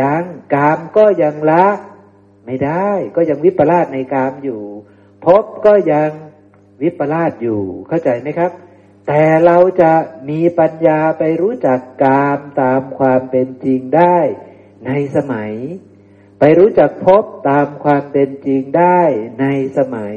[0.00, 0.22] ยัง
[0.54, 1.66] กามก็ยังละ
[2.46, 4.62] ไม่ได้ ก็ยังวิปลาสในกามอยู่
[5.24, 6.10] พบก็ยัง
[6.82, 8.50] วิปลาสอยู่เข้าใจไหมครับ
[9.06, 9.92] แต่เราจะ
[10.28, 14.18] มีปัญญาไปรู้จักกามตามความเป็นจริงได้
[14.86, 15.52] ในสมัย
[16.38, 19.00] ไปรู้จักพบตามความเป็นจริงได้
[19.40, 19.46] ใน
[19.78, 20.16] สมัย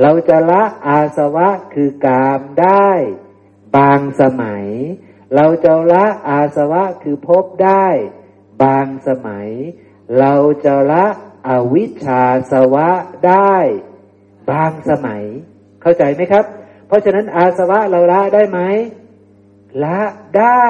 [0.00, 2.90] เราจะละอาสวะคือกามได้
[3.76, 4.66] บางสมัย
[5.34, 7.86] เราจะละอาสวะคือพบได้
[8.62, 9.48] บางสมัย
[10.18, 10.34] เรา
[10.64, 11.06] จะละ
[11.48, 12.22] อวิชชา
[12.52, 12.90] สวะ
[13.26, 13.56] ได้
[14.50, 15.22] บางสมัย
[15.82, 16.44] เข้าใจไหมครับ
[16.90, 18.60] เพราะฉะนั้นอาสวะเราละได้ไหม
[19.84, 20.00] ละ
[20.38, 20.66] ได้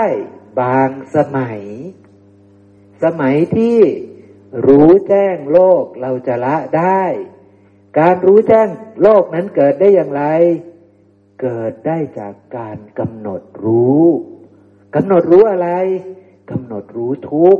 [0.60, 1.60] บางสมัย
[3.04, 3.78] สมัยที่
[4.66, 7.02] รู้แจ้งโลกเราจะละได้
[7.98, 8.68] การรู้แจ้ง
[9.02, 10.24] โลกนั้นเกิดได้อย่างไร
[11.40, 14.04] เกิดได้จากการกำหนดรู้
[14.94, 15.68] กำหนดรู้อะไร
[16.50, 17.58] กำหนดรู้ทุก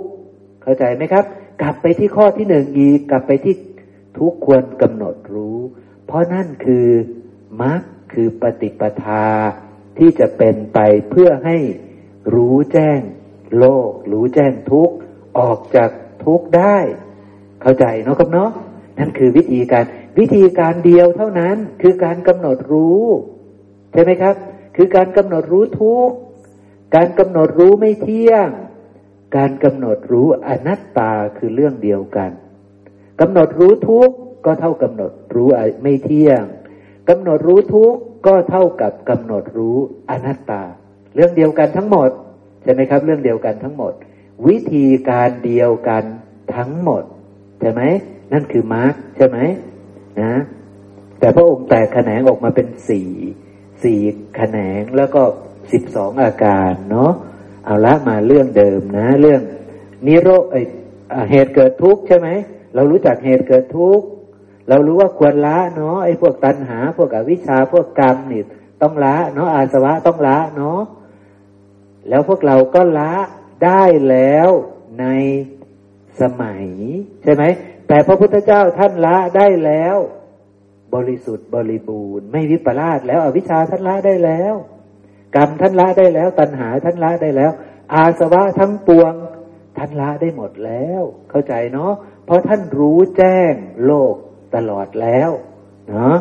[0.63, 1.25] เข้าใจไหมครับ
[1.63, 3.55] กลับไปที่ข้อที่หนึ่งอีกกลับไปที่
[4.19, 5.59] ทุกควรกำหนดรู้
[6.07, 6.89] เพเพราะนั่นคือ
[7.63, 7.83] มรรค
[8.13, 9.27] คือปฏิปทา
[9.99, 10.79] ที่จะเป็นไป
[11.11, 11.59] เพื่อให้
[12.35, 13.01] รู้แจ้ง
[13.59, 14.91] โลก รู้แจ้งทุก
[15.39, 15.91] ออกจาก
[16.25, 16.77] ทุกได้
[17.63, 18.51] เข้าใจเนาะครับเนาะ
[18.99, 19.85] นั่นคือวิธีการ
[20.19, 23.05] วิธีการเดียวเท่านั้นคือการกำหนดรู้
[23.93, 24.35] ใช่ไหมครับ
[24.77, 26.11] คือการกำหนดรู้ทุก
[26.97, 28.49] การกำหนดรู้ไม่เที่ยง
[29.37, 32.31] การกำหนดรู้อนัตตาคือเรื่องเดียวกัน
[33.21, 34.11] กำหนดรู้ทุก
[34.45, 35.49] ก็เท่ากำหนดรู้
[35.83, 36.43] ไม่เที่ยง
[37.11, 39.77] กำหนดรู้ทุกข์ก็เท่ากับกำหนดรู้
[40.11, 40.63] อนัตตา
[41.15, 42.11] เรื่องเดียวกันทั้งหมด
[42.63, 43.93] ใช่ไหมครับ เรื่องเดียวกันทั้งหมด
[44.49, 46.05] วิธีการเดียวกัน
[46.57, 47.03] ทั้งหมด
[47.61, 47.83] ใช่ไหม
[48.33, 49.39] นั่นคือมาร์กใช่ไหม
[50.21, 50.33] นะ
[51.19, 53.09] แต่พระองค์แตกแขนงออกมาเป็นสี่
[53.85, 54.01] สี่
[54.37, 55.23] แขนงแล้วก็
[55.73, 57.13] สิบสองอาการเนาะ
[57.65, 59.41] เอาละมาเรื่องเดิมนะ เรื่อง
[60.07, 60.45] นิโรธ
[61.31, 62.29] เหตุเกิดทุกข์ใช่ไหม
[62.75, 64.07] เรารู้จักเหตุเกิดทุกข์
[64.69, 68.43] เรารู้ว่าควรละเนาะไอ้พวกตัณหา พวกอวิชชาพวกกรรมนี่
[68.83, 70.81] ต้องละเนาะอาสวะต้องละเนาะ
[72.09, 73.13] แล้วพวกเราก็ละ
[73.65, 74.49] ได้แล้ว
[75.01, 75.07] ใน
[76.21, 76.67] สมัย
[77.23, 77.45] ใช่ไหม
[77.89, 79.97] แต่พระพุทธเจ้าท่านละได้แล้ว
[80.95, 84.55] บริสุทธิ์บริบูรณ์ ไม่วิปลาสแล้วอวิชชาท่านละได้แล้ว
[85.37, 87.51] กรรมท่านละได้แล้ว ตัณหาท่านละได้แล้ว
[87.95, 89.15] อาสวะทั้งปวง
[89.79, 91.93] ท่านละได้หมดแล้ว เข้าใจเนาะ
[92.25, 93.53] เพราะท่านรู้แจ้ง
[93.87, 94.15] โลก
[94.55, 95.31] ตลอดแล้ว
[95.89, 96.17] เนาะ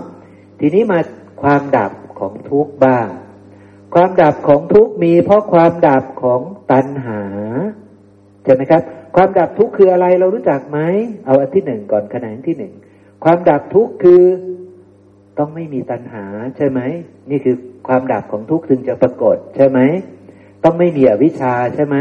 [0.59, 0.99] ทีนี้มา
[1.41, 3.07] ความดับของทุกข์บ้าง
[3.93, 6.41] ความดับของทุกข์มีเพราะความดับของ
[6.71, 7.21] ตัณหา
[8.43, 8.81] ใช่ไหมครับ
[9.15, 10.79] ความดับทุกข์คืออะไรเรารู้จักไหม
[11.25, 12.73] เอาอันที่หนึ่งก่อนขนาดที่หนึ่ง
[13.23, 14.23] ความดับทุกข์คือ
[15.37, 16.25] ต้องไม่มีตัณหา
[16.57, 16.79] ใช่ไหม
[17.29, 17.55] นี่คือ
[17.87, 19.79] ความดับของทุกข์ถึงจะปรากฏใช่ไหม
[20.63, 21.97] ต้องไม่มีอวิชชาใช่ไหม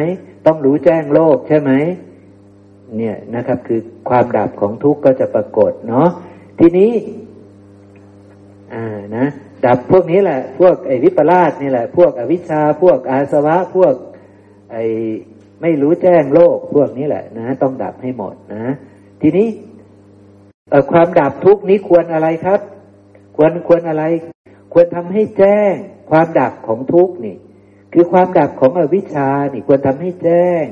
[0.46, 1.72] ต้องรู้แจ้งโลกใช่ไหม
[2.96, 6.08] เนี่ยนะครับ คือความดับของทุกข์ก็จะปรากฏเนาะ
[6.58, 6.92] ทีนี้
[8.72, 9.26] อ่านะ
[9.66, 13.94] ดับพวกนี้แหละ พวกไอวิปลาสนี่แหละ พวกอวิชชา พวกอาสวะ พวก
[14.72, 14.76] ไอ
[15.62, 18.64] ไม่รู้แจ้งโลกพวกนี้แหละนะ ต้องดับให้หมดนะ
[19.22, 19.48] ทีนี้
[20.92, 22.60] ความดับทุกนี้ควรอะไรครับ
[23.36, 24.04] ควรควรอะไร
[24.72, 25.74] ควรทำให้แจ้ง
[26.10, 27.36] ความดับของทุกนี่
[27.92, 30.64] คือความดับของอวิชชานี่ควรทำให้แจ้ง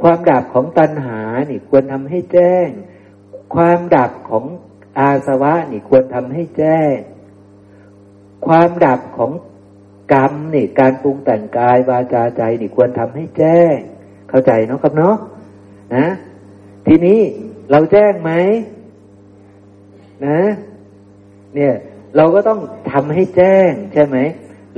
[0.00, 1.20] ความดับของตัณหา
[1.50, 2.68] นี่ควรทำให้แจ้ง
[3.54, 4.44] ความดับของ
[4.98, 6.94] อาสวะนี่ควรทำให้แจ้ง
[8.46, 9.32] ความดับของ
[10.12, 13.76] กรรมนี่การปรุงแต่งกายวาจาใจนี่ควรทำให้แจ้ง
[14.30, 15.16] เข้าใจเนาะครับเนาะ
[15.96, 16.06] นะ
[16.86, 17.20] ทีนี้
[17.70, 18.32] เราแจ้งไหม
[20.26, 20.40] นะ
[21.54, 21.74] เนี่ย
[22.16, 22.60] เราก็ต้อง
[22.92, 24.16] ทำให้แจ้งใช่ไหม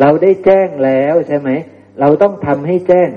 [0.00, 1.50] เราได้แจ้งแล้วใช่ไหม
[2.00, 3.08] เราต้องทำให้แจ้ง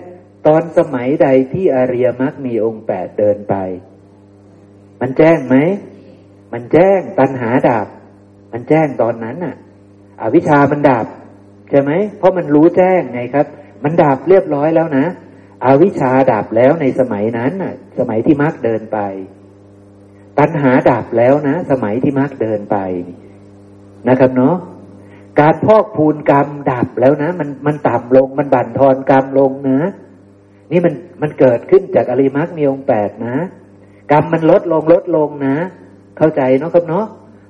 [0.48, 3.56] ตอนสมัยใดที่อริยมรรคมีองค์แปดเดินไป
[5.02, 5.56] มันแจ้งไหม
[6.54, 7.88] มันแจ้งตัณหาดับ
[8.52, 9.56] มันแจ้งตอนนั้นน่ะ
[10.22, 11.06] อวิชามันดับ
[11.70, 13.48] ใช่ไหม เพราะมันรู้แจ้งไงครับ
[13.84, 15.06] มันดับเรียบร้อยแล้วนะ
[15.66, 19.00] อวิชาดับแล้วในสมัยนั้นน่ะ สมัยที่มรรคเดินไป
[20.40, 22.78] ตัณหาดับแล้วนะ สมัยที่มรรคเดินไป
[24.08, 24.56] นะครับเนาะ
[25.40, 29.80] การพอกพูนกรรมดับแล้วนะ มันมันต่ำลงมันบั่นทอนกรรมลงนะ
[30.74, 33.36] นี่มันมันเกิดขึ้นจากอริมักมีองแปดนะ
[34.12, 35.56] กรรมมันลดลงลดลงนะ
[36.18, 37.06] เข้าใจเนาะครับเนาะ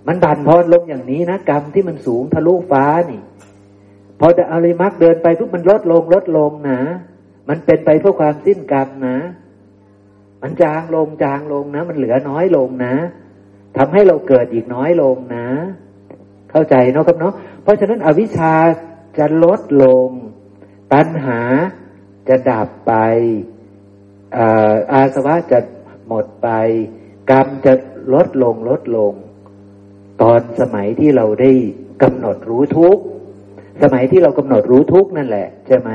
[0.08, 3.22] มันบั่นพรลงอย่างนี้นะกรรมที่มันสูงทะลุฟ้านี่
[4.20, 6.80] พออริมักเดินไปปุ๊บมันลดลงลดลงนะ
[7.50, 9.18] มันเป็นไปเพื่อความสิ้นกรรมนะ
[10.42, 12.96] มันจางลงจางลงนะ มันเหลือน้อยลงนะ
[13.78, 15.48] ทำให้เราเกิดอีกน้อยลงนะ
[16.52, 17.34] เข้าใจเนาะครับเนาะ
[17.64, 18.54] เพราะฉะนั้นอวิชชา
[19.18, 20.10] จะลดลง
[20.94, 21.40] ตัณหา
[22.28, 22.94] จะดับไป
[24.94, 25.60] อาสวะจะ
[26.08, 26.50] หมดไป
[27.32, 27.74] กรรมจะ
[28.14, 29.14] ลดลงลดลง
[30.22, 31.52] ตอนสมัยที่เราได้
[32.04, 32.98] กำหนดรู้ทุก
[33.84, 35.90] สมัยที่เรากำหนดรู้ทุกนั่นแหละ ใช่ไหม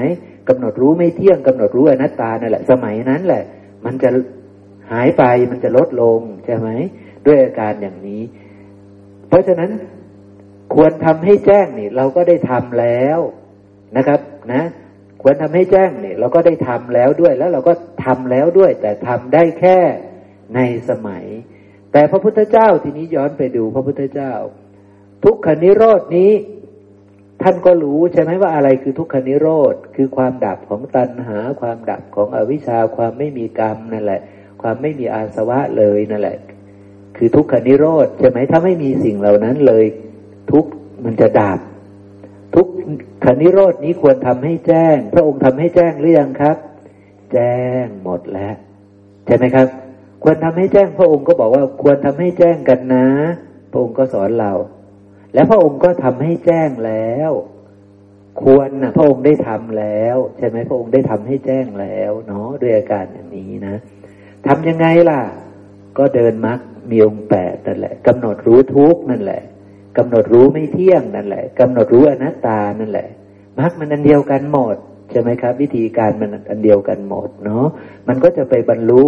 [0.49, 3.45] กำหนดรู้ไม่เที่ยงกำหนดรู้อนัตตานั่นแหละ สมัยนั้นแหละ
[3.85, 4.11] มันจะ
[4.91, 6.69] หายไปมันจะลดลงใช่ไหม
[7.27, 8.23] ด้วยอาการอย่างนี้
[9.29, 9.71] เพราะฉะนั้น
[10.75, 13.19] ควรทำให้แจ้งนี่ เราก็ได้ทำแล้ว
[13.97, 14.21] นะครับ
[14.53, 14.63] นะ
[15.31, 17.73] ควรทำให้แจ้งเนี่ยเราก็ได้ทำแล้วด้วยแล้วเราก็
[18.05, 19.79] ทำแล้วด้วย แต่ทำได้แค่
[20.55, 21.25] ในสมัย
[21.93, 24.33] แต่พระพุทธเจ้าทีนี้ย้อนไปดูพระพุทธเจ้า
[25.25, 26.31] ทุกขนิโรดนี้
[27.43, 34.21] ท่านก็รู้ใช่ไหมว่าอะไรคือทุกขนิโรธคือความดับของตัณหา ความดับของอวิชชาความไม่มีกรรมนั่นแหละ
[34.63, 36.39] ความไม่มีอาสวะเลยนั่นแหละ
[37.17, 39.85] คือทุกขนิโรธใช่ไหมถ้าไม่มีสิ่งเหล่านั้นเลย
[40.51, 40.65] ทุก
[41.05, 41.61] มันจะดับ
[42.55, 42.67] ทุก
[43.25, 46.57] ขนิโรดนี้ควรทำให้แจ้ง พระองค์ทำให้แจ้งหรือยังครับ
[47.33, 48.55] แจ้งหมดแล้ว
[49.27, 49.67] ใช่ไหมครับ
[50.23, 53.07] ควรทำให้แจ้ง พระองค์ก็บอกว่าควรทำให้แจ้งกันนะ
[53.71, 54.53] พระองค์ก็สอนเรา
[55.35, 57.31] แล้วพระองค์ก็ทำให้แจ้งแล้ว
[58.43, 63.75] ควรนะพระองค์ได้ทำแล้ว ใช่ไหมพระองค์ได้ทำให้แจ้งแล้วเนาะด้วยอาการอย่างนี้นะ
[64.47, 65.21] ทำยังไงล่ะ
[65.99, 66.59] ก็เดินมรรค
[66.91, 69.43] มีองค์แปดนั่นแหละกำหนดรู้ทุกนั่นแหละ
[69.99, 73.09] กำหนดรู้ไม่เที่ยงนั่นแหละกำหนดรู้อนัตตานั่นแหละ
[73.59, 74.77] มรรคมันอันเดียวกันหมด
[75.11, 77.67] ใช่ไหมครับ วิธีการมันอันเดียวกันหมดเนาะ
[78.09, 79.03] มันก็จะไปบรรลุ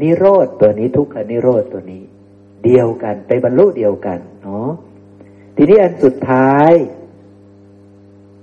[0.00, 2.02] นิโรธตัวนี้ทุกขนิโรธตัวนี้
[2.64, 4.70] เดียวกันไปบรรลุเดียวกันเนาะ
[5.56, 6.72] ทีนี้อันสุดท้าย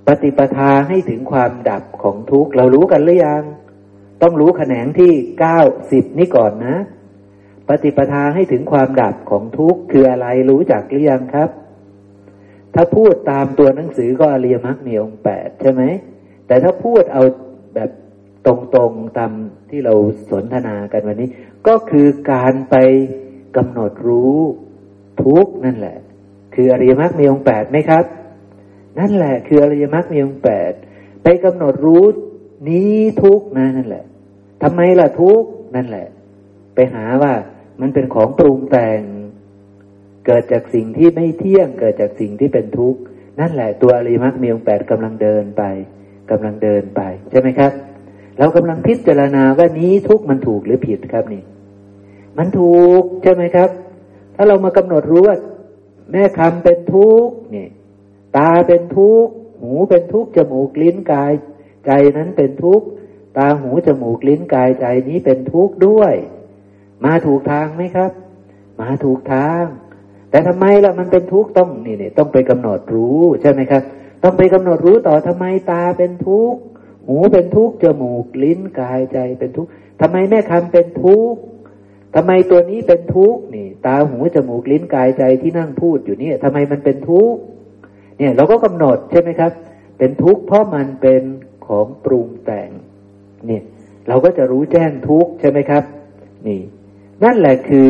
[0.07, 3.43] ปฏิปทาให้ถึงความดับของทุกข์เรารู้กันหรือยัง
[4.21, 5.59] ต้องรู้แขนงที่เก้า
[5.91, 6.77] สิบนี่ก่อนนะ
[7.69, 11.49] ปฏิปทาให้ถึงความดับของทุกข์คืออะไรรู้จักหรือยังครับ
[12.75, 15.83] ถ้าพูดตามตัวหนังสือก็อริยมรรคมีองค์แปดใช่ไหม
[16.47, 17.23] แต่ถ้าพูดเอา
[17.75, 17.89] แบบ
[18.45, 19.31] ตรงๆตาม
[19.69, 19.93] ที่เรา
[20.31, 21.29] สนทนากันวันนี้
[21.67, 22.75] ก็คือการไป
[23.57, 24.37] กำหนดรู้
[25.23, 25.97] ทุกนั่นแหละ
[26.55, 28.05] คืออริยมรรคมีองค์แปดไหมครับ
[28.99, 30.71] นั่นแหละ คืออริยมรรคมีองค์แปด
[31.23, 32.03] ไปกำหนดรู้
[32.69, 34.05] นี้ทุกนะนั่นแหละ
[34.63, 35.43] ทำไมล่ะทุก
[35.75, 36.07] นั่นแหละ
[36.75, 37.33] ไปหาว่า
[37.81, 39.01] มันเป็นของปรุงแต่ง
[40.25, 42.99] เกิดจากสิ่งที่ไม่เที่ยง เกิดจากสิ่งที่เป็นทุกข์
[43.39, 45.63] นั่นแหละตัวอริมรรคมีองแปดกำลังเดินไป
[46.31, 47.71] กำลังเดินไปใช่ไหมครับ
[48.39, 51.43] เรากำลังพิจารณาว่านี้ทุกข์มันถูกหรือผิดครับนี่
[52.37, 53.69] มันถูกใช่ไหมครับ
[54.35, 55.37] ถ้าเรามากำหนดรู้ว่า
[56.11, 57.67] แม่คำเป็นทุกข์นี่
[58.37, 59.31] ตาเป็นทุกข์
[59.61, 61.33] หูเป็นทุกข์จมูกลิ้นกาย
[61.85, 62.85] ใจนั้นเป็นทุกข์
[63.37, 66.13] ตาหูจมูกลิ้นกายใจนี้เป็นทุกข์ด้วย
[67.05, 68.11] มาถูกทางไหมครับ
[68.81, 69.63] มาถูกทาง
[70.31, 73.81] แต่ทำไมล่ะมันเป็นทุกข์ต้องนี่นี่ต้องไปกำหนดรู้ใช่ไหมครับ
[74.23, 76.59] ต้องไปกำหนดรู้ต่อทำไมตาเป็นทุกข์
[77.05, 79.69] หูเป็นทุกข์จมูกลิ้นกายใจเป็นทุกข์
[80.01, 81.39] ทำไมแม่คำเป็นทุกข์
[82.15, 87.39] ทำไมตัวนี้เป็นทุกข์นี่ ตาหูจมูกลิ้นกายใจที่นั่งพูดอยู่นี่ทำไมมันเป็นทุกข์
[88.17, 89.51] เนี่ยเราก็กำหนดใช่ไหมครับ
[89.97, 91.23] เป็นทุกข์เพราะมันเป็น
[91.67, 92.69] ของปรุงแต่ง
[93.47, 93.63] เนี่ย
[94.07, 95.83] เราก็จะรู้แจ้งทุกข์ใช่ไหมครับ
[96.47, 96.61] นี่
[97.23, 97.81] นั่นแหละคื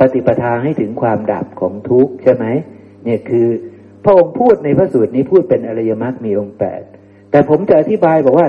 [0.00, 2.46] ปฏิปทาให้ถึงความดับของทุกข์ใช่ไหม
[3.04, 3.46] เนี่ยคือ
[4.04, 6.82] พระองค์พูดในพระสูตรนี้พูดเป็นอริยมรรคมีองค์แปด
[7.30, 8.48] แต่ผมจะอธิบายบอกว่า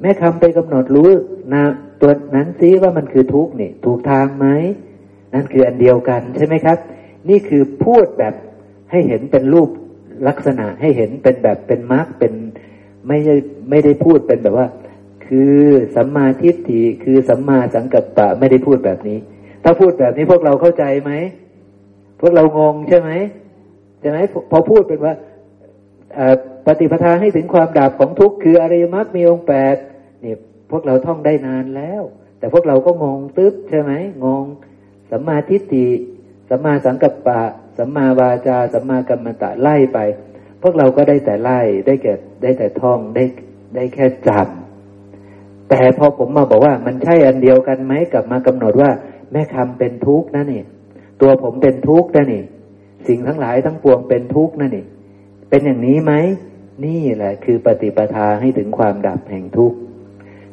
[0.00, 1.10] แม่คำไปกำหนดรู้
[1.54, 1.64] นะ
[2.00, 4.46] ตัวนั้นซิว่ามันคือทุกข์นี่ถูกทางไหม
[5.34, 6.78] นั่นคืออันเดียวกันใช่ไหมครับ
[7.28, 8.34] นี่คือพูดแบบ
[8.90, 9.68] ให้เห็นเป็นรูป
[10.28, 12.32] ลักษณะให้เห็นเป็นแบบเป็นมรรคเป็น
[13.08, 13.34] ไม่ได้
[13.70, 14.66] ไม่ได้พูดเป็นแบบว่า
[15.26, 15.54] คือ
[15.96, 19.18] สัมมาทิฏฐิคือสัมมาสังกัปปะไม่ได้พูดแบบนี้
[19.68, 21.12] ถ้าพูดแบบนี้พวกเราเข้าใจไหม
[22.20, 23.10] พวกเรางงใช่ไหม
[24.00, 24.18] ใช่ไหม
[24.50, 25.14] พอพูดเป็นว่า
[26.66, 29.76] ปฏิปทาให้ถึงความดับของทุกข์คืออริยมรรคมีองค์แปด
[30.24, 30.34] นี่
[30.70, 32.02] พวกเราท่องได้นานแล้ว
[32.38, 33.92] แต่พวกเราก็งงตึ๊บใช่ไหม
[34.24, 34.44] งง
[35.10, 35.88] สัมมาทิฏฐิ
[36.48, 37.40] สัมมาสังกัปปะ
[37.78, 39.98] สัมมาวาจาสัมมากรรมตะไล่ไป
[40.62, 43.24] พวกเราก็ได้แต่ไล่ได้แก่ได้แต่ท่องได้
[43.74, 48.90] ได้แค่จำแต่พอผมมาบอกว่ามันใช่อันเดียวกันไหมกับมากำหนดว่า
[49.32, 50.62] แม่คำเป็นทุกข์นะนี่
[51.20, 52.42] ตัวผมเป็นทุกข์นะนี่
[53.08, 54.86] สิ่งทั้งหลายทั้งปวงเป็นทุกข์นั่นเอง
[55.48, 56.12] เป็นอย่างนี้ไหม
[56.84, 59.78] นี่แหละ คือปฏิปทาให้ถึงความดับแห่งทุกข์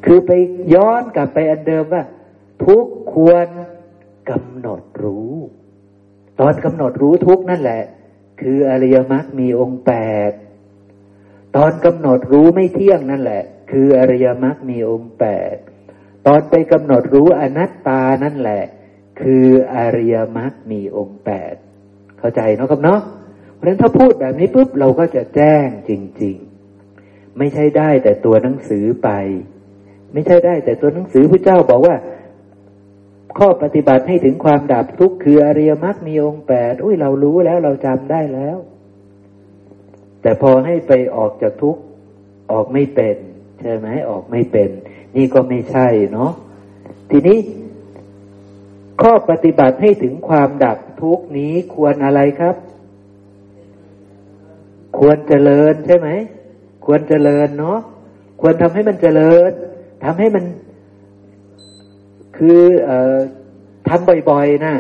[0.06, 0.32] คือไป
[0.74, 2.04] ย้อนกลับไปอันเดิมว่า
[2.66, 3.48] ทุกควร
[4.30, 5.34] กำหนดรู้
[6.40, 7.84] ตอนกำหนดรู้ทุกนั่นแหละ
[8.42, 9.94] คืออริยมรรคมีองค์แป
[10.30, 10.32] ด
[11.56, 15.56] ตอนกำหนดรู้ไม่เที่ยงนั่นแหละ คืออริยมรรคมีองค์แปด
[16.28, 18.64] ตอนไปกำหนดรู้อนัตตานั่นแหละ
[19.22, 21.54] คืออริยมรรคมีองค์แปด
[22.20, 23.02] เข้าใจเนาะครับเนาะ
[23.54, 25.92] เพราะฉะนั้นถ้าพูดแบบนี้ปุ๊บเราก็จะแจ้งจ
[26.24, 26.36] ริง
[26.86, 29.10] ๆ ไม่ใช่ได้แต่ตัวหนังสือไป
[30.14, 31.96] ไม่ใช่ได้แต่ตัวหนังสือพระเจ้าบอกว่า
[33.38, 38.58] ข้อปฏิบัติให้ถึงความดับทุกข์คืออริยมรรคมีองค์แปดอุ้ยเรารู้แล้วเราจำได้แล้ว
[40.22, 41.82] แต่พอให้ไปออกจากทุกข์
[42.52, 43.16] ออกไม่เป็น
[43.62, 44.70] ใช่ไหมออกไม่เป็น
[45.16, 46.32] นี่ก็ไม่ใช่เนาะ
[47.10, 47.40] ทีนี้
[49.02, 52.56] ข้อปฏิบัติให้ถึงความดับทุกนี้ควรอะไรครับ
[54.98, 56.10] ควรเจริญใช่ไหม
[56.86, 57.80] ควรเจริญเนาะ
[58.42, 59.52] ควรทำให้มันเจริญ
[60.04, 60.46] ทำให้มัน
[62.38, 63.18] คือเอ่อ
[63.88, 64.74] ทำบ่อยๆนะ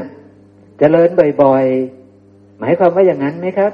[0.79, 1.09] เจริญ
[1.43, 3.71] บ่อยๆ หมายความว่าอย่างนั้นไหมครับ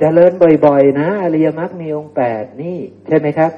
[0.00, 0.32] เจริญ
[0.66, 3.52] บ่อยๆ นะ อริยมรรคมีองค์แปดนี่ ใช่ไหมครับ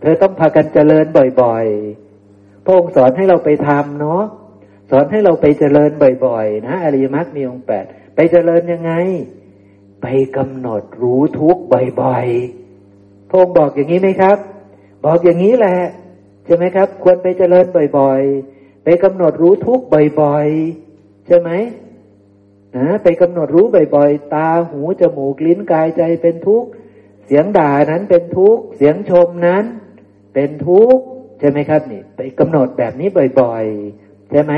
[0.00, 1.06] เธอต้องพากันเจริญ
[1.42, 4.22] บ่อยๆ พระองค์สอนให้เราไปทำเนาะ
[4.90, 5.90] สอนให้เราไปเจริญ
[6.26, 8.92] บ่อยๆ นะ อริยมรรคมีองค์แปด ไปเจริญยังไง
[10.02, 10.06] ไป
[10.36, 11.56] กำหนดรู้ทุก
[12.02, 14.38] บ่อยๆ พระองค์บอกอย่างนี้ไหมครับ
[15.04, 15.78] บอกอย่างนี้แหละ
[16.44, 17.66] ใช่ไหมครับ ควรไปเจริญ
[17.98, 19.80] บ่อยๆ ไปกำหนดรู้ทุก
[20.20, 21.50] บ่อยๆ ใช่ไหม
[22.76, 26.68] นะไปกำหนดรู้บ่อยๆ ตาหูจมูกลิ้นกายใจเป็นทุกข์
[27.26, 29.64] เสียงด่านั้นเป็นทุกข์ เสียงชมนั้น
[30.34, 31.04] เป็นทุกข์
[31.40, 33.08] ใช่ไหมครับนี่ ไปกำหนดแบบนี้
[33.40, 34.54] บ่อยๆ ใช่ไหม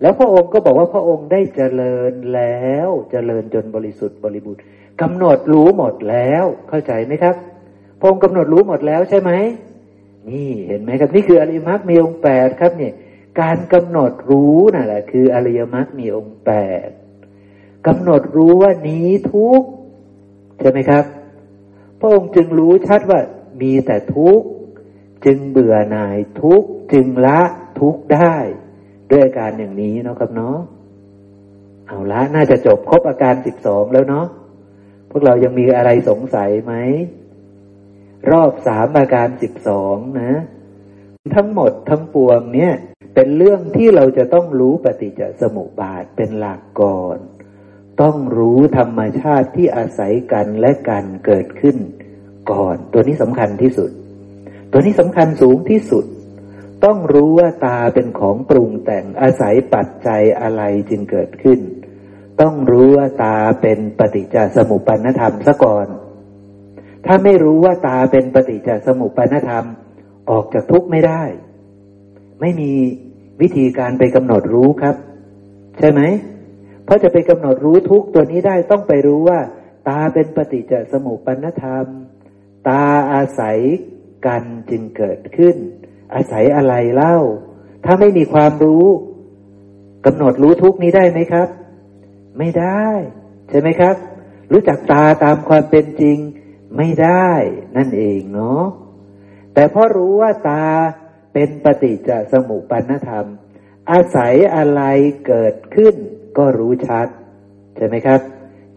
[0.00, 4.60] แล้วพระองค์ก็บอกว่าพระองค์ได้เจริญแล้วเจริญจนบริสุทธิ์บริบูรณ์
[5.00, 7.34] กำหนดรู้หมดแล้ว เข้าใจไหมครับ
[7.98, 9.30] พระองค์กำหนดรู้หมดแล้วใช่ไหม
[10.28, 12.92] นี่เห็นไหมครับ นี่คืออริยมรรคมีองค์แปดครับเนี่ย
[13.40, 16.52] การกำหนดรู้นั่นแหละคืออริยมรรคมีองค์แป
[16.86, 16.88] ด
[17.86, 19.62] กำหนดรู้ว่านี้ทุก
[20.60, 21.04] ใช่ไหมครับ
[22.00, 23.20] พระองค์จึงรู้ชัดว่า
[23.62, 24.40] มีแต่ทุก
[25.24, 27.40] จึงเบื่อหน่ายทุกจึงละ
[27.80, 28.34] ทุกได้
[29.10, 30.58] ด้วยอาการอย่างนี้เนาะครับเนาะ
[31.86, 34.26] เอาละน่าจะจบครบอาการสิบสองแล้วเนาะ
[35.10, 36.74] พวกเรายังมีอะไรสงสัยไหม
[38.30, 40.32] รอบสามอาการสิบสองนะ
[41.34, 42.72] ทั้งหมดทั้งปวงเนี่ย
[43.14, 47.18] เป็นเรื่องที่เราจะต้องรู้ปฏิจจสมุปบาทเป็นหลักก่อน
[48.02, 51.76] ต้องรู้ธรรมชาติที่อาศัยกันและกันเกิดขึ้น
[52.50, 53.90] ก่อน ตัวนี้สำคัญที่สุด
[54.70, 56.04] ตัวนี้สำคัญสูงที่สุด
[56.84, 61.58] ต้องรู้ว่าตาเป็นของปรุงแต่งอาศัยปัจจัยอะไรจึงเกิดขึ้น
[62.40, 65.86] ต้องรู้ว่าตาเป็นปฏิจจสมุปปนธรรมซะก่อน
[67.06, 69.64] ถ้าไม่รู้ว่าตาเป็นปฏิจจสมุปปนธรรม
[70.30, 71.22] ออกจากทุกข์ไม่ได้
[72.40, 72.72] ไม่มี
[73.40, 74.96] วิธีการไปกำหนดรู้ครับ
[75.78, 76.00] ใช่ไหม
[76.84, 79.38] เพราะจะไปกำหนดรู้ทุกตัวนี้ได้ต้องไปรู้ว่า
[79.88, 81.86] ตาเป็นปฏิจจสมุปปนธรรม
[82.68, 82.82] ตา
[83.12, 83.58] อาศัย
[84.26, 85.56] กันจึงเกิดขึ้น
[86.14, 87.16] อาศัยอะไรเล่า
[87.84, 88.86] ถ้าไม่มีความรู้
[90.06, 91.48] กำหนดรู้ทุกนี้ได้ไหมครับ
[92.38, 92.86] ไม่ได้
[93.48, 93.96] ใช่ไหมครับ
[94.52, 96.18] รู้จักตาตามความเป็นจริง
[96.76, 97.30] ไม่ได้
[97.76, 98.64] นั่นเองเนาะ
[99.54, 100.64] แต่พอรู้ว่าตา
[101.32, 103.26] เป็นปฏิจจสมุปปนธรรม
[103.90, 104.82] อาศัยอะไร
[105.26, 105.94] เกิดขึ้น
[106.38, 107.06] ก็รู้ชัด
[107.76, 108.20] ใช่ไหมครับ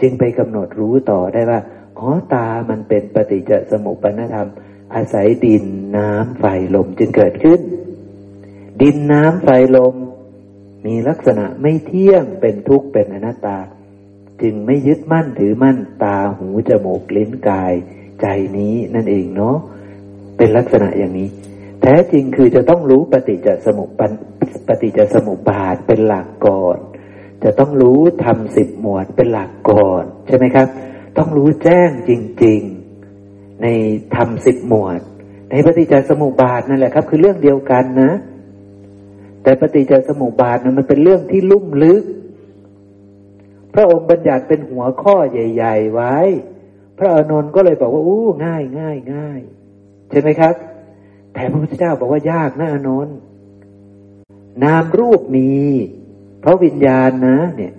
[0.01, 1.59] จึงไปกำหนดรู้ต่อได้ว่า
[1.97, 4.49] อ๋อตามันเป็นปฏิจจสมุปปนธรรม
[4.95, 5.63] อาศัยดิน
[5.97, 6.45] น้ำไฟ
[6.75, 7.59] ลมจึงเกิดขึ้น
[8.81, 9.95] ดินน้ำไฟลม
[10.85, 13.57] มีลักษณะไม่เที่ยงเป็นทุกข์เป็นอนัตตา
[14.41, 17.73] จึงไม่ยึดมั่นถือมั่นตาหูจมูกลิ้นกาย
[18.21, 18.25] ใจ
[18.57, 19.57] นี้นั่นเองเนาะ
[20.37, 21.29] เป็นลักษณะอย่างนี้
[21.81, 23.89] แท้จริงคือจะต้องรู้ปฏิจจสมุป
[24.67, 26.77] ปฏิจจสมุปบาทเป็นหลักก่อน
[27.43, 30.67] จะต้องรู้ทำสิบหมวดเป็นหลักก่อน ใช่ไหมครับ
[31.17, 32.11] ต้องรู้แจ้งจ
[32.43, 32.82] ริง ๆ
[33.63, 33.67] ใน
[34.15, 34.99] ทำสิบหมวด
[35.49, 38.11] ในปฏิจจสมุปบาทนั่นแหละครับ คือเรื่องเดียวกันนะ
[39.43, 42.03] แต่ปฏิจจสมุปบาทนั้นมันเป็นเรื่องที่ลุ่มลึก
[43.73, 46.15] พระองค์บัญญัติเป็นหัวข้อใหญ่ ๆ ไว้
[46.97, 49.41] พระอานนท์ก็เลยบอกว่าอู้ง่ายง่ายง่าย
[50.09, 50.55] ใช่ไหมครับ
[51.33, 53.15] แต่พระพุทธเจ้าบอกว่ายากนะอานนท์
[54.63, 55.51] นามรูปมี
[56.41, 57.73] เพราะวิญญาณนะ เนี่ย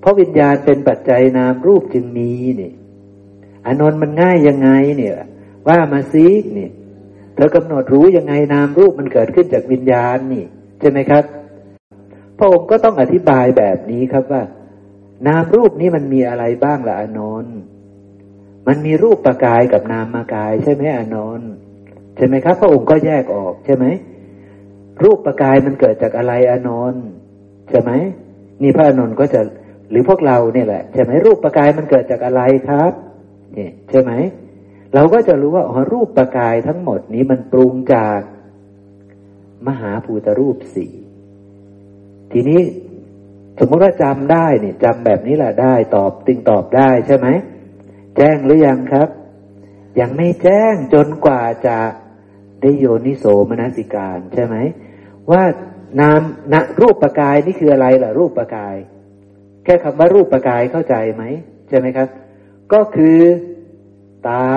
[0.00, 2.72] เพราะวิญญาณเป็นปัจจัยนามรูปจึงมีเนี่ย
[3.66, 5.16] อานนท์มันง่ายยังไง เนี่ย
[5.68, 6.70] ว่ามาซิเนี่ย
[7.34, 10.44] เธอกำหนดรู้ยังไงนามรูปมันเกิดขึ้นจากวิญญาณนี่
[10.80, 11.24] ใช่ไหมครับ
[12.38, 14.42] พระองค์ก็ต้องอธิบายแบบนี้ครับว่า
[15.26, 17.56] นามรูปนี้มันมีอะไรบ้างล่ะอนนท์
[18.68, 21.50] มันมีรูปประกายกับนามมากาย ใช่ไหมอนนท์
[22.16, 23.86] ใช่ไหมครับ พระองค์ก็แยกออกใช่ไหม
[25.02, 27.04] รูปประกายมันเกิดจากอะไรอนนท์
[27.70, 27.90] ใช่ไหม
[28.62, 29.40] นี่พระอนนท์ก็จะ
[29.90, 32.92] หรือพวกเราเนี่ยแหละใช่ไหมรูปประกายมันเกิดจากอะไรครับ
[33.54, 34.12] เนี่ยใช่ไหม
[34.94, 38.20] เราก็จะรู้ว่าอ๋อรูปประกายทั้งหมดนี้มันปรุงจาก
[39.66, 40.92] มหาภูตรูปสี่
[42.32, 42.60] ทีนี้
[43.58, 47.28] สมมติว่าจำได้เนี่ยจำแบบนี้แหละได้ตอบติงตอบได้ใช่ไหม
[48.16, 49.08] แจ้งหรือยังครับ
[50.00, 51.78] ยังไม่แจ้งจนกว่าจะ
[52.62, 54.56] ได้โยนิโสมนสิการ ใช่ไหม
[55.30, 55.42] ว่า
[56.00, 56.20] นาม
[56.52, 58.76] ณรูปประกายนี่คืออะไรล่ะ รูปประกาย
[59.64, 61.24] แค่คำว่ารูปประกายเข้าใจไหม
[61.68, 62.08] ใช่ไหมครับ
[62.72, 63.20] ก็คือ
[64.28, 64.48] ตา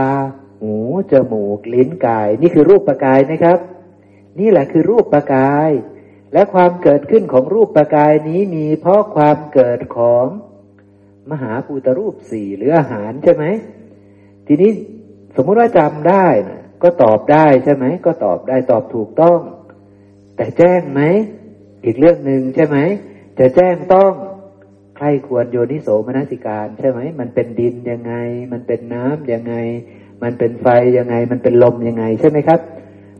[0.62, 0.76] หู
[1.12, 3.60] จมูก ลิ้นกาย นี่คือรูปประกายนะครับ
[4.40, 5.70] นี่แหละคือรูปประกาย
[6.34, 10.26] และความเกิดขึ้นของรูปประกายนี้มีเพราะความเกิดของ
[11.32, 13.46] มหาภูตรูปสี่หรืออาหารใช่ไหม
[14.48, 14.72] ทีนี้
[15.36, 19.40] สมมติว่าจำได้นะก็ตอบได้ใช่ไหม ก็ตอบได้ตอบถูกต้อง
[20.36, 21.02] แต่แจ้งไหม
[21.84, 22.78] อีกเรื่องหนึ่งใช่ไหม
[23.40, 24.12] จะแจ้งต้อง
[25.04, 28.14] ครควรโยนิโสมนสิการ ใช่ไหมมันเป็นดินยังไง
[28.52, 29.56] มันเป็นน้ำยังไง
[30.24, 30.68] มันเป็นไฟ
[30.98, 32.60] ยังไง มันเป็นลมยังไงใช่ไหมครับ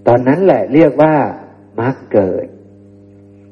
[0.08, 1.14] ตอนนั้นแหละเรียกว่า
[1.82, 2.46] มรรคเกิด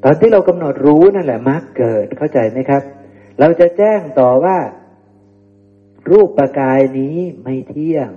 [0.04, 2.84] ตอนที่เรากำหนดรู้นั่นแหละมรรคเกิดเข้าใจไหมครับ
[3.40, 4.58] เราจะแจ้งต่อว่า
[6.10, 8.10] รูปประกายนี้ไม่เที่ยง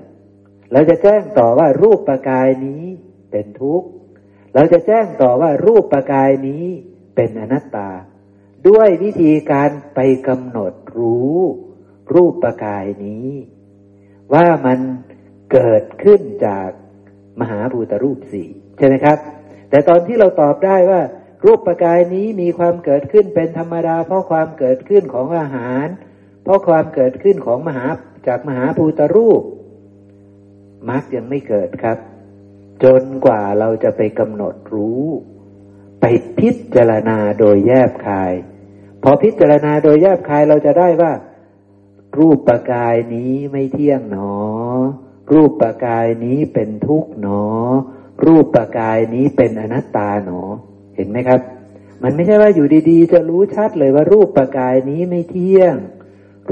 [0.73, 2.85] เราจะแจ้งต่อว่ารูปประกายนี้
[3.31, 3.89] เป็นทุกข์
[4.55, 6.65] เราจะแจ้งต่อว่ารูปประกายนี้
[7.16, 7.91] เป็นอนัตตา
[8.69, 11.36] ด้วยวิธีการไปกำหนดรู้
[12.15, 13.28] รูปประกายนี้
[14.32, 14.78] ว่ามัน
[15.53, 16.69] เกิดขึ้นจาก
[17.41, 19.19] มหาภูตรูปสี่ใช่ไหมครับ
[19.70, 21.01] แต่ตอนที่เราตอบได้ว่า
[21.45, 25.86] รูปประกายนี้มีความเกิดขึ้นเป็นธรรมดา เพราะความเกิดขึ้นของอาหาร
[26.43, 27.86] เพราะความเกิดขึ้นของมหา
[28.27, 29.43] จากมหาภูตรูป
[30.89, 31.99] มรรคยังไม่เกิดครับ
[32.85, 35.05] จนกว่าเราจะไปกำหนดรู้
[36.01, 36.05] ไป
[36.39, 38.32] พิจารณาโดยแยบคาย
[39.05, 41.12] พอพิจารณาโดยแยบคายเราจะได้ว่า
[42.18, 44.35] รูปประกายนี้ไม่เที่ยงหนอ
[45.32, 47.43] รูปประกายนี้เป็นทุกข์หนอ
[48.26, 50.40] รูปประกายนี้เป็นอนัตตาหนอ
[50.97, 51.40] เห็นไหมครับ
[52.02, 55.74] มันไม่ใช่ว่าอยู่ดีๆ จะรู้ชัดเลยว่า รูปประกายนี้ไม่เที่ยง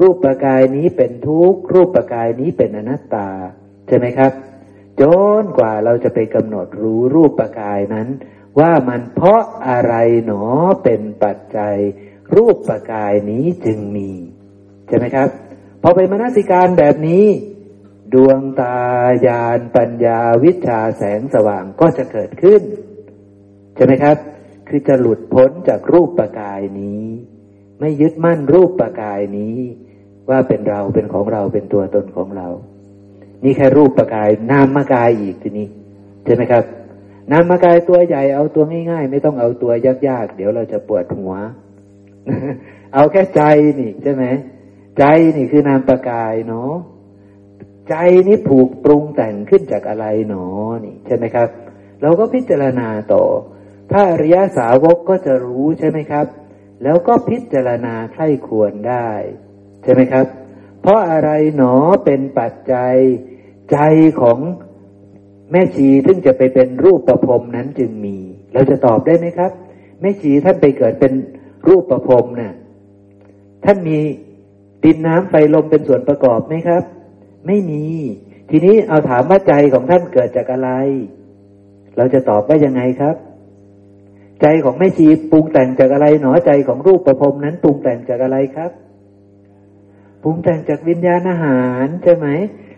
[0.01, 3.29] รูปประกายนี้เป็นทุกข์รูปประกายนี้เป็นอนัตตา
[3.89, 4.33] ใช่ไหมครับ
[5.01, 5.03] จ
[5.43, 8.09] นกว่าเราจะไปกำหนดรู้รูปประกายนั้น
[8.59, 9.95] ว่ามันเพราะอะไร
[10.27, 10.45] หนอ
[10.85, 11.77] เป็นปัจจัย
[12.37, 14.11] รูปประกายนี้จึงมี
[14.89, 15.29] ใช่ไหมครับ
[15.83, 17.25] พอไปมนสิการแบบนี้
[18.15, 18.77] ดวงตา
[19.27, 22.63] ญาณปัญญาวิชาแสงสว่างก็จะเกิดขึ้น
[23.77, 24.17] ใช่ไหมครับ
[24.69, 27.05] คือจะหลุดพ้นจากรูปประกายนี้
[27.81, 29.57] ไม่ยึดมั่นรูปประกายนี้
[30.31, 32.49] ว่าเป็นเราเป็นของเราเป็นตัวตนของเรา
[33.45, 35.69] นี่แค่รูปประกายนามกายอีกทีนี้
[36.25, 36.65] ใช่ไหมครับ
[37.33, 39.73] นามกายตัวใหญ่เอาตัวง่ายๆ ไม่ต้องเอาตัว
[40.09, 41.33] ยากๆ เดี๋ยวเราจะปวดหัว
[42.95, 43.43] เอาแค่ใจ
[43.81, 44.25] นี่ใช่ไหม
[44.99, 45.05] ใจ
[45.37, 46.73] นี่คือนามประกายเนาะ
[47.89, 47.95] ใจ
[48.29, 50.47] นี่ผูกปรุงแต่งขึ้นจากอะไรหนอ
[50.85, 51.49] นี่ใช่ไหมครับ
[52.03, 53.25] เราก็พิจารณาต่อ
[53.93, 56.27] ถ้าอริยสาวกก็จะรู้ใช่ไหมครับ
[56.83, 59.09] แล้วก็พิจารณาใคร่ควรได้
[59.83, 60.27] ใช่ไหมครับ
[60.81, 61.75] เพราะอะไรหนอ
[62.05, 62.95] เป็นปัจจัย
[63.73, 63.79] ใจ
[64.21, 64.39] ของ
[65.51, 68.19] แม่ชีซึ่งจะไปเป็นรูปประพรมนั้นจึงมี
[68.53, 69.53] เราจะตอบได้ไหมครับ
[70.01, 71.13] แม่ชีท่านไปเกิดเป็น
[71.69, 72.55] รูปประพรมนะ่ะ
[73.65, 73.99] ท่านมี
[74.85, 76.83] ดินน้ำไฟลมเป็นส่วนประกอบไหมครับ
[77.47, 77.85] ไม่มี
[78.51, 80.71] ทีนี้เอาถามว่าใจของท่านเกิดจากอะไร
[81.97, 83.17] เราจะตอบว่ายังไงครับ
[84.43, 88.71] ใจของแม่ชีปรุงแต่งจากอะไรหนอใจของรูปประพรมนั้นปรุงแต่งจากอะไรครับ
[90.23, 92.29] ปรุงแต่งจากวิญญาณอาหารใช่ไหม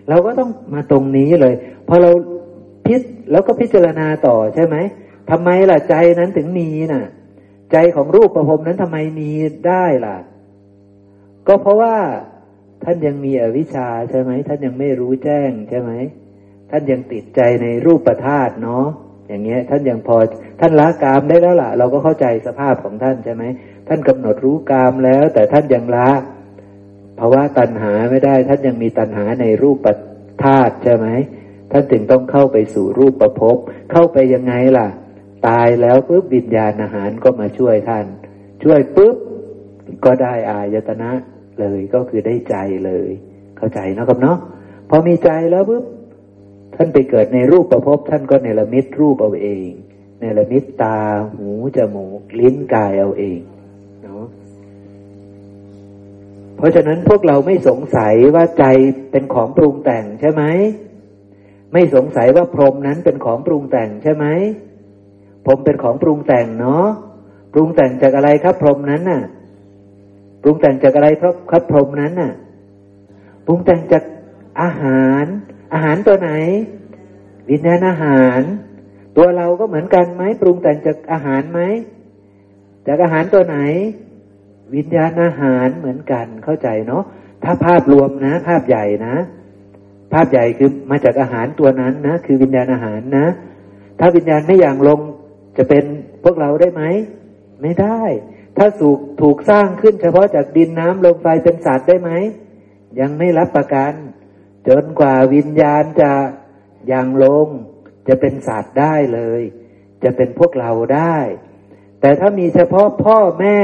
[0.08, 1.54] เราก็ต้องมาตรงนี้เลย
[1.88, 2.10] พอเรา
[2.86, 3.00] พิจ
[3.30, 4.76] แล้วก็พิจารณาต่อใช่ไหม
[5.30, 7.04] ทำไมล่ะใจนั้นถึงมีน่ะ
[7.72, 9.30] ใจของรูปประพรมนั้นทำไมมี
[9.68, 10.16] ได้ล่ะ
[11.46, 11.96] ก็เพราะว่า
[12.84, 15.90] ท่านยังมีอวิชชาใช่ไหมท่านยังไม่รู้แจ้งใช่ไหม
[16.70, 18.86] ท่านยังติดใจในรูปประธาตเนาะ
[19.28, 20.16] อย่างเงี้ย ท่านยังพอ
[20.60, 23.44] ท่านละกามได้แล้วล่ะ เราก็เข้าใจสภาพของท่านใช่ไหม
[23.88, 26.10] ท่านกำหนดรู้กามแล้ว แต่ท่านยังละ
[27.18, 29.86] ภาะวะตัณหาไม่ได้ ท่านยังมีตัณหาในรูปป
[30.44, 31.06] ธาตุใช่ไหม
[31.72, 33.56] ท่านถึงต้องเข้าไปสู่รูปประพบ
[33.92, 34.88] เข้าไปยังไงล่ะ
[35.48, 38.06] ตายแล้วปุ๊บวิญญาณอาหารก็มาช่วยท่าน
[38.62, 39.16] ช่วยปุ๊บ
[40.04, 41.10] ก็ได้อายตนะ
[41.60, 43.08] เลยก็คือได้ใจเลย
[43.56, 44.38] เข้าใจนะครับเนาะ
[44.90, 45.84] พอมีใจแล้วปุ๊บ
[46.74, 49.68] ท่านไปเกิดในรูปประพบท่านก็เนรมิตรูปเอาเอง
[50.20, 50.98] เนรมิตตา
[51.34, 53.40] หูจมูกลิ้นกายเอาเอง
[54.02, 54.24] เนาะ
[56.56, 58.64] เพราะฉะนั้นพวกเราไม่สงสัยว่าใจ
[59.10, 60.42] เป็นของปรุงแต่งใช่ไหม
[61.72, 64.26] ไม่สงสัยว่าพรมนั้นเป็นของปรุงแต่งใช่ไหม
[65.44, 66.86] พรหมเป็นของปรุงแต่งเนาะ
[67.52, 69.22] ปรุงแต่งจากอะไรครับ พรมนั้นน่ะ
[70.42, 72.32] ปรุงแต่งจากอะไรครับครับพรมนั้นน่ะ
[73.46, 74.04] ปรุงแต่งจาก
[74.60, 75.24] อาหาร
[75.72, 76.30] อาหารตัวไหน
[77.50, 78.40] วิญญาณอาหาร
[79.16, 81.60] ตัวเราก็เหมือนกันไหมปรุงแต่งจากอาหารไหม
[82.86, 83.58] จากอาหารตัวไหน
[84.74, 87.02] วิญญาณอาหารเหมือนกันเข้าใจเนาะ
[87.44, 89.16] ถ้าภาพรวมนะ ภาพใหญ่นะ
[90.12, 93.26] ภาพใหญ่คือมาจากอาหารตัวนั้นนะ คือวิญญาณอาหารนะ
[93.98, 95.00] ถ้าวิญญาณไม่อย่างลง
[95.56, 95.84] จะเป็น
[96.24, 96.82] พวกเราได้ไหม
[97.62, 98.02] ไม่ได้
[98.56, 102.10] ถ้าสูกถูกสร้างขึ้นเฉพาะจากดินน้ำลมไฟเป็นสัตว์ได้ไหม
[103.00, 103.92] ยังไม่รับประกัน
[104.68, 106.12] จนกว่าวิญญาณจะ
[106.90, 107.48] ย่างลง
[108.08, 109.42] จะเป็นสัตว์ได้เลย
[110.04, 111.18] จะเป็นพวกเราได้
[112.00, 113.58] แต่ถ้ามีเฉพาะพ่อแม่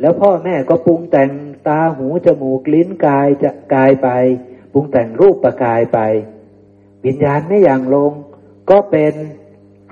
[0.00, 1.30] แล้วพ่อแม่ก็ปรุงแต่ง
[1.68, 4.08] ตาหูจมูกลิ้นกายจะกายไป
[4.72, 5.98] ปรุงแต่งรูปประกายไป
[7.04, 8.12] วิญญาณไม่อย่างลง
[8.70, 9.14] ก็เป็น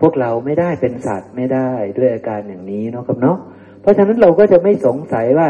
[0.00, 3.38] พวกเราไม่ได้เป็นสัตว์ไม่ได้ด้วยอาการอย่างนี้เนาะครับเนาะ
[3.80, 5.48] เพราะฉะนั้นเราก็จะไม่สงสัยว่า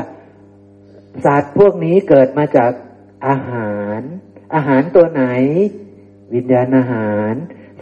[1.27, 2.73] สัตว์พวกนี้เกิดมาจาก
[3.27, 4.01] อาหาร
[4.55, 5.25] อาหารตัวไหน
[6.35, 7.33] วิญญาณอาหาร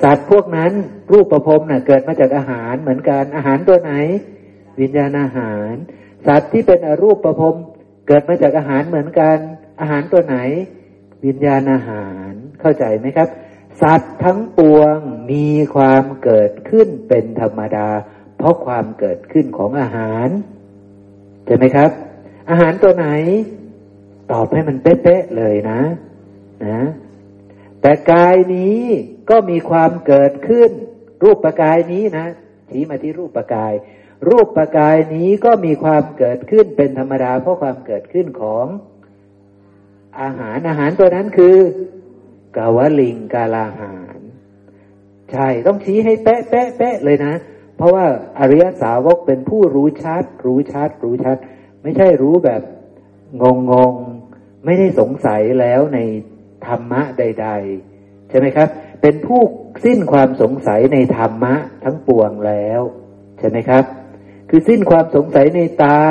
[0.02, 0.72] สัตว์พวกนั้น
[1.12, 3.92] รูปประพรมนะ่ะเกิดมาจากอาหารเหมือนกันอาหารตัวไหน
[4.80, 5.72] วิญญาณอาหาร
[6.26, 7.56] สัตว์ที่เป็นอรูปประพรม
[8.08, 9.36] เกิดมาจากอาหารเหมือนกัน
[9.80, 10.36] อาหารตัวไหน
[11.26, 12.30] วิญญาณอาหาร
[12.60, 13.28] เข้าใจไหมครับ
[13.80, 14.96] สัตว์ทั้งปวง
[15.30, 17.88] มีความเกิดขึ้นเป็นธรรมดา
[18.36, 20.28] เพราะความเกิดขึ้นของอาหาร
[21.46, 21.90] ใช่ไหมครับ
[22.50, 23.08] อาหารตัวไหน
[24.32, 25.80] ตอบให้มันเป๊ะๆเลยนะ
[26.66, 26.80] นะ
[27.80, 28.80] แต่กายนี้
[29.30, 30.70] ก็มีความเกิดขึ้น
[31.22, 32.26] รูปประกายนี้นะ
[32.70, 33.72] ชี้มาที่รูปประกาย
[34.28, 38.66] รูปประกายนี้ก็มีความเกิดขึ้นเป็นธรรมดา เพราะความเกิดขึ้นของ
[40.20, 41.56] อาหารอาหารตัวนั้นคือ
[42.56, 44.18] กาวลิงกาลาหาร
[45.32, 47.34] ใช่ต้องชี้ให้เป๊ะเป๊ะเป๊ะเลยนะ
[47.76, 48.04] เพราะว่า
[48.38, 51.36] อริยสาวกเป็นผู้รู้ชัด รู้ชัด รู้ชัด
[51.82, 52.62] ไม่ใช่รู้แบบ
[53.42, 53.94] งงงง
[54.64, 55.98] ไม่ได้สงสัยแล้วใน
[56.66, 57.48] ธรรมะใด
[57.88, 58.68] ๆ ใช่ไหมครับ
[59.02, 59.40] เป็นผู้
[59.84, 61.54] สิ้นความสงสัยในธรรมะ
[61.84, 62.80] ทั้งปวงแล้ว
[63.38, 63.84] ใช่ไหมครับ
[64.48, 66.02] คือสิ้นความสงสัยในตา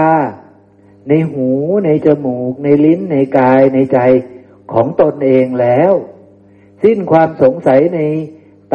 [1.10, 1.50] ในหู
[1.86, 4.00] ในจมูก ในลิ้น ในกายในใจ
[4.74, 5.94] ของตนเองแล้ว
[6.86, 8.00] สิ้นความสงสัยใน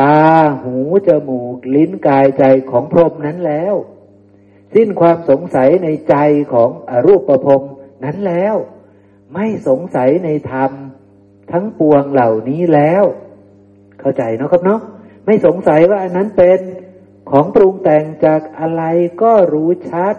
[0.00, 0.18] ตา
[0.62, 0.76] หู
[1.08, 3.74] จมูก ลิ้นกายใจของพรหมนั้นแล้ว
[4.74, 6.16] สิ้นความสงสัยในใจ
[6.52, 7.62] ของอรูปประพรม
[8.04, 8.54] นั้นแล้ว
[9.34, 10.70] ไม่สงสัยในธรรม
[11.52, 13.04] ทั้งปวงเหล่านี้แล้ว
[14.00, 14.80] เข้าใจเนาะครับเนาะ
[15.26, 16.60] ไม่สงสัยว่าอันนั้นเป็น
[17.30, 18.82] ของปรุงแต่งจากอะไร
[19.22, 20.14] ก็รู้ชัด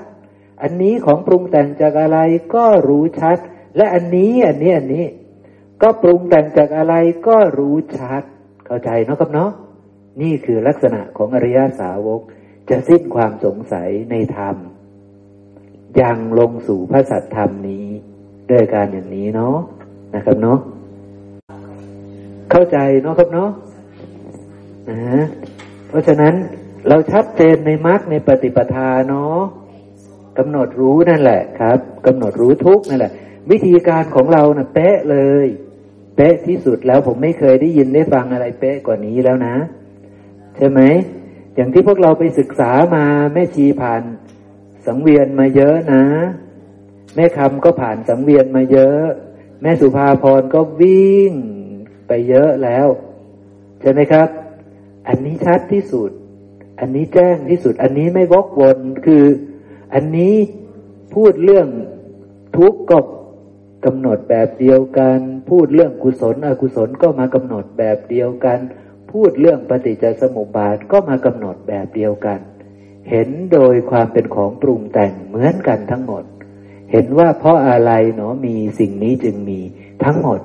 [0.61, 2.19] อันนี้ของปรุงแต่งจากอะไร
[2.55, 3.38] ก็รู้ชัด
[3.77, 5.05] และอันนี้อันนี้อันนี้
[5.82, 6.94] ก็ปรุงแต่งจากอะไร
[7.28, 8.24] ก็รู้ชัด
[8.66, 9.52] เข้าใจเนาะครับเนาะ
[10.22, 12.22] นี่คือลักษณะของอริยสาวก
[12.70, 14.56] จะสิ้นความสงสัยในธรรม
[16.02, 17.88] ยังลงสู่พระสัตธรรมนี้
[18.52, 19.58] ด้วยการอย่างนี้เนาะ
[20.16, 20.60] นะครับเนาะ
[22.52, 23.49] เข้าใจเนาะครับเนาะ
[24.90, 25.26] นะ
[25.88, 26.34] เพราะฉะนั้น
[26.88, 29.40] เราชัดเจนในมรรคในปฏิปทาเนาะ
[30.38, 33.12] กำหนดรู้นั่นแหละครับกำหนดรู้ทุกนั่นแหละ
[33.52, 35.48] วิธีการของเรานะ่ะเป๊ะเลย
[36.22, 39.56] ป๊ะที่สุดแล้วผมไม่เคยได้ยินได้ฟังอะไรเป๊ะกว่านี้แล้วนะ
[40.57, 40.80] ใช่ไหม
[41.56, 44.03] อย่างที่พวกเราไปศึกษามาแม่ชีผ่าน
[44.85, 46.03] สังเวียนมาเยอะนะ
[47.15, 49.02] แม่คำก็ผ่านสังเวียนมาเยอะ
[49.61, 51.31] แม่สุภาพรก็วิ่ง
[52.07, 52.88] ไปเยอะแล้ว
[53.81, 54.27] ใช่ไหมครับ
[55.07, 56.11] อันนี้ชัดที่สุด
[56.80, 59.26] อันนี้แจ้งที่สุด อันนี้ไม่วกวนคือ
[59.93, 60.34] อันนี้
[61.14, 61.68] พูดเรื่อง
[62.57, 62.98] ทุกข์ก็
[63.86, 68.60] กำหนดแบบเดียวกัน พูดเรื่องกุศลอกุศลก็มากำหนดแบบเดียวกัน
[69.12, 72.40] พูดเรื่องปฏิจจสมุปบาทก็มากำหนดแบบเดียวกัน
[73.10, 76.24] เห็นโดยความเป็นของปรุงแต่งเหมือนกันทั้งหมด
[76.91, 79.60] เห็นว่าเพราะอะไรเนาะมีสิ่งนี้จึงมี
[80.03, 80.40] ทั้งหมด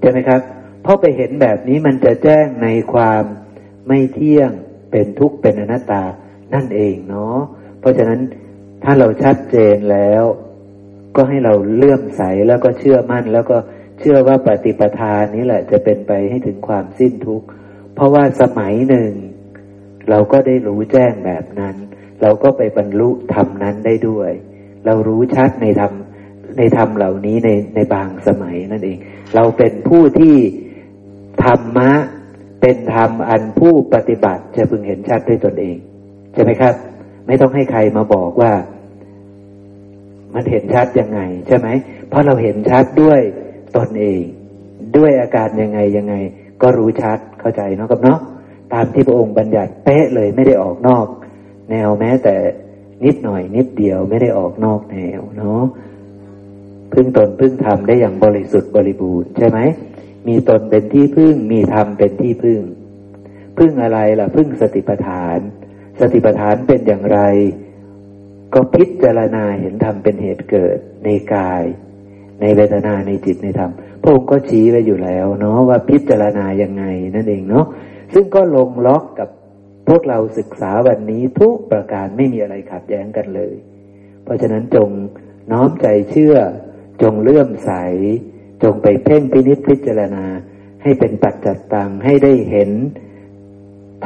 [0.00, 0.40] ใช่ไหมครับ
[0.82, 3.22] เพราะไปเห็นแบบนี้มันจะแจ้งในความ
[3.88, 4.50] ไม่เที่ยง
[4.90, 6.04] เป็นทุกข์เป็นอนัตตา
[6.54, 7.36] นั่นเองเนาะ
[7.80, 8.20] เพราะฉะนั้น
[8.82, 10.24] ถ้าเราชัดเจนแล้ว
[11.16, 13.56] ก็ให้เราเลื่อมใสแล้วก็เชื่อมั่น แล้วก็
[13.98, 17.46] เชื่อว่าปฏิปทานนี้แหละจะเป็นไปให้ถึงความสิ้นทุกข์
[17.94, 19.10] เพราะว่าสมัยหนึ่ง
[20.10, 21.76] เราก็ได้รู้แจ้งแบบนั้น
[22.22, 24.30] เราก็ไปบรรลุธรรมนั้นได้ด้วย
[24.86, 25.92] เรารู้ชัดในธรรม
[26.58, 28.98] ในธรรมเหล่านี้ในในบางสมัยนั่นเอง
[29.34, 30.36] เราเป็นผู้ที่
[31.44, 31.90] ธรรมะ
[32.60, 35.76] เป็นธรรมอันผู้ปฏิบัติจะพึงเห็นชัดด้วยตนเอง
[36.34, 36.74] ใช่ไหมครับ
[37.26, 38.52] ไม่ต้องให้ใครมาบอกว่า
[40.34, 41.68] มันเห็นชัดยังไง ใช่ไหม
[42.08, 43.20] เพราะเราเห็นชัดด้วย
[43.76, 44.22] ตนเอง
[44.96, 46.14] ด้วยอาการยังไงยังไง
[46.62, 48.20] ก็รู้ชัดเข้าใจเนาะกับเนาะ
[48.72, 51.06] ตามที่พระองค์บัญญัติเป๊ะเลยไม่ได้ออกนอก
[51.70, 52.36] แนวแม้แต่
[53.04, 55.62] นิดหน่อยนิดเดียวไม่ได้ออกนอกแนวเนาะ
[56.92, 59.58] พึ่งตนพึ่งธรรมได้อย่างบริสุทธิ์บริบูรณ์ใช่ไหม
[60.28, 62.60] มีตนเป็นที่พึ่งมีธรรมเป็นที่พึ่ง
[63.58, 65.38] พึ่งอะไรล่ะ พึ่งสติปัฏฐาน
[66.00, 67.20] สติปัฏฐานเป็นอย่างไร
[68.54, 71.64] ก็พิจารณาเห็นธรรมเป็นเหตุเกิดในกาย
[72.40, 73.72] ในเวทนาในจิตในธรรม
[74.02, 77.66] พระองค์ก็ชี้ไว้อยู่แล้ว เนาะว่าพิจารณายังไงนั่นเองเนาะ
[78.14, 79.28] ซึ่งก็ลงล็อกกับ
[79.88, 83.54] พวกเราศึกษาวันนี้ทุกประการไม่มีอะไรขัดแย้งกันเลย
[84.24, 84.88] เพราะฉะนั้นจง
[85.52, 86.36] น้อมใจเชื่อ
[87.02, 87.72] จงเลื่อมใส
[88.62, 90.24] จงไปเพ่งพินิจพิจารณา
[90.82, 92.70] ให้เป็นปัจจัตตังให้ได้เห็น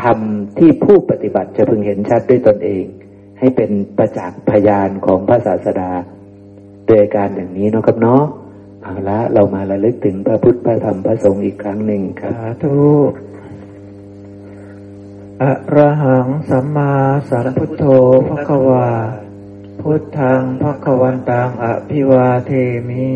[0.03, 0.19] ธรรม
[0.59, 2.85] ที่ผู้ปฏิบัติจะพึงเห็นชัดด้วยตนเอง
[3.45, 5.91] ให้เป็นประจักษ์พยานของพระศาสดา
[6.89, 8.23] โดยการอย่างนี้นะครับเนาะ
[8.83, 12.79] เอาละเรามาระลึกถึงพระพุทธพระธรรมพระสงฆ์อีกครั้งหนึ่งครับสาธุ
[15.43, 16.95] อะระหังสัมมา
[17.31, 17.85] สัมพุทโธ
[18.29, 18.91] พระควา
[19.81, 22.51] พุทธังพระควันตังอภิวาเท
[22.89, 23.09] มิ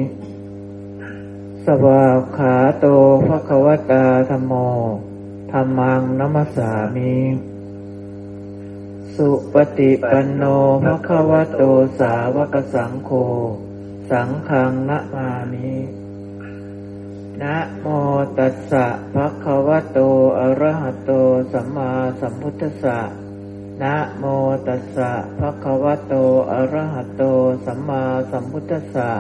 [1.65, 2.05] สวา
[2.37, 2.87] ขาโต
[3.27, 4.53] พระควตาธรรมโม
[5.53, 7.15] ธรรมังนัมสามิ
[9.23, 10.45] สุปฏิปันโน
[10.85, 11.63] ภะคะวะโต
[12.01, 13.11] สาวกสังโฆ
[14.11, 15.73] สังฆังนะมามิ
[17.43, 17.87] นะโม
[18.39, 19.99] ตัสสะภะคะวะโต
[20.39, 21.11] อะระหะโต
[21.53, 21.91] สัมมา
[22.21, 22.99] สัมพุทธัสสะ
[23.83, 24.25] นะโม
[24.67, 26.15] ตัสสะภะคะวะโต
[26.53, 27.23] อะระหะโต
[27.67, 29.11] สัมมาสัมพุทธัสสะ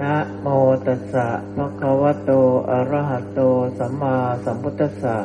[0.00, 0.46] นะโม
[0.86, 2.30] ตัสสะภะคะวะโต
[2.70, 3.40] อะระหะโต
[3.78, 5.18] สัมมาสัมพุทธัสสะ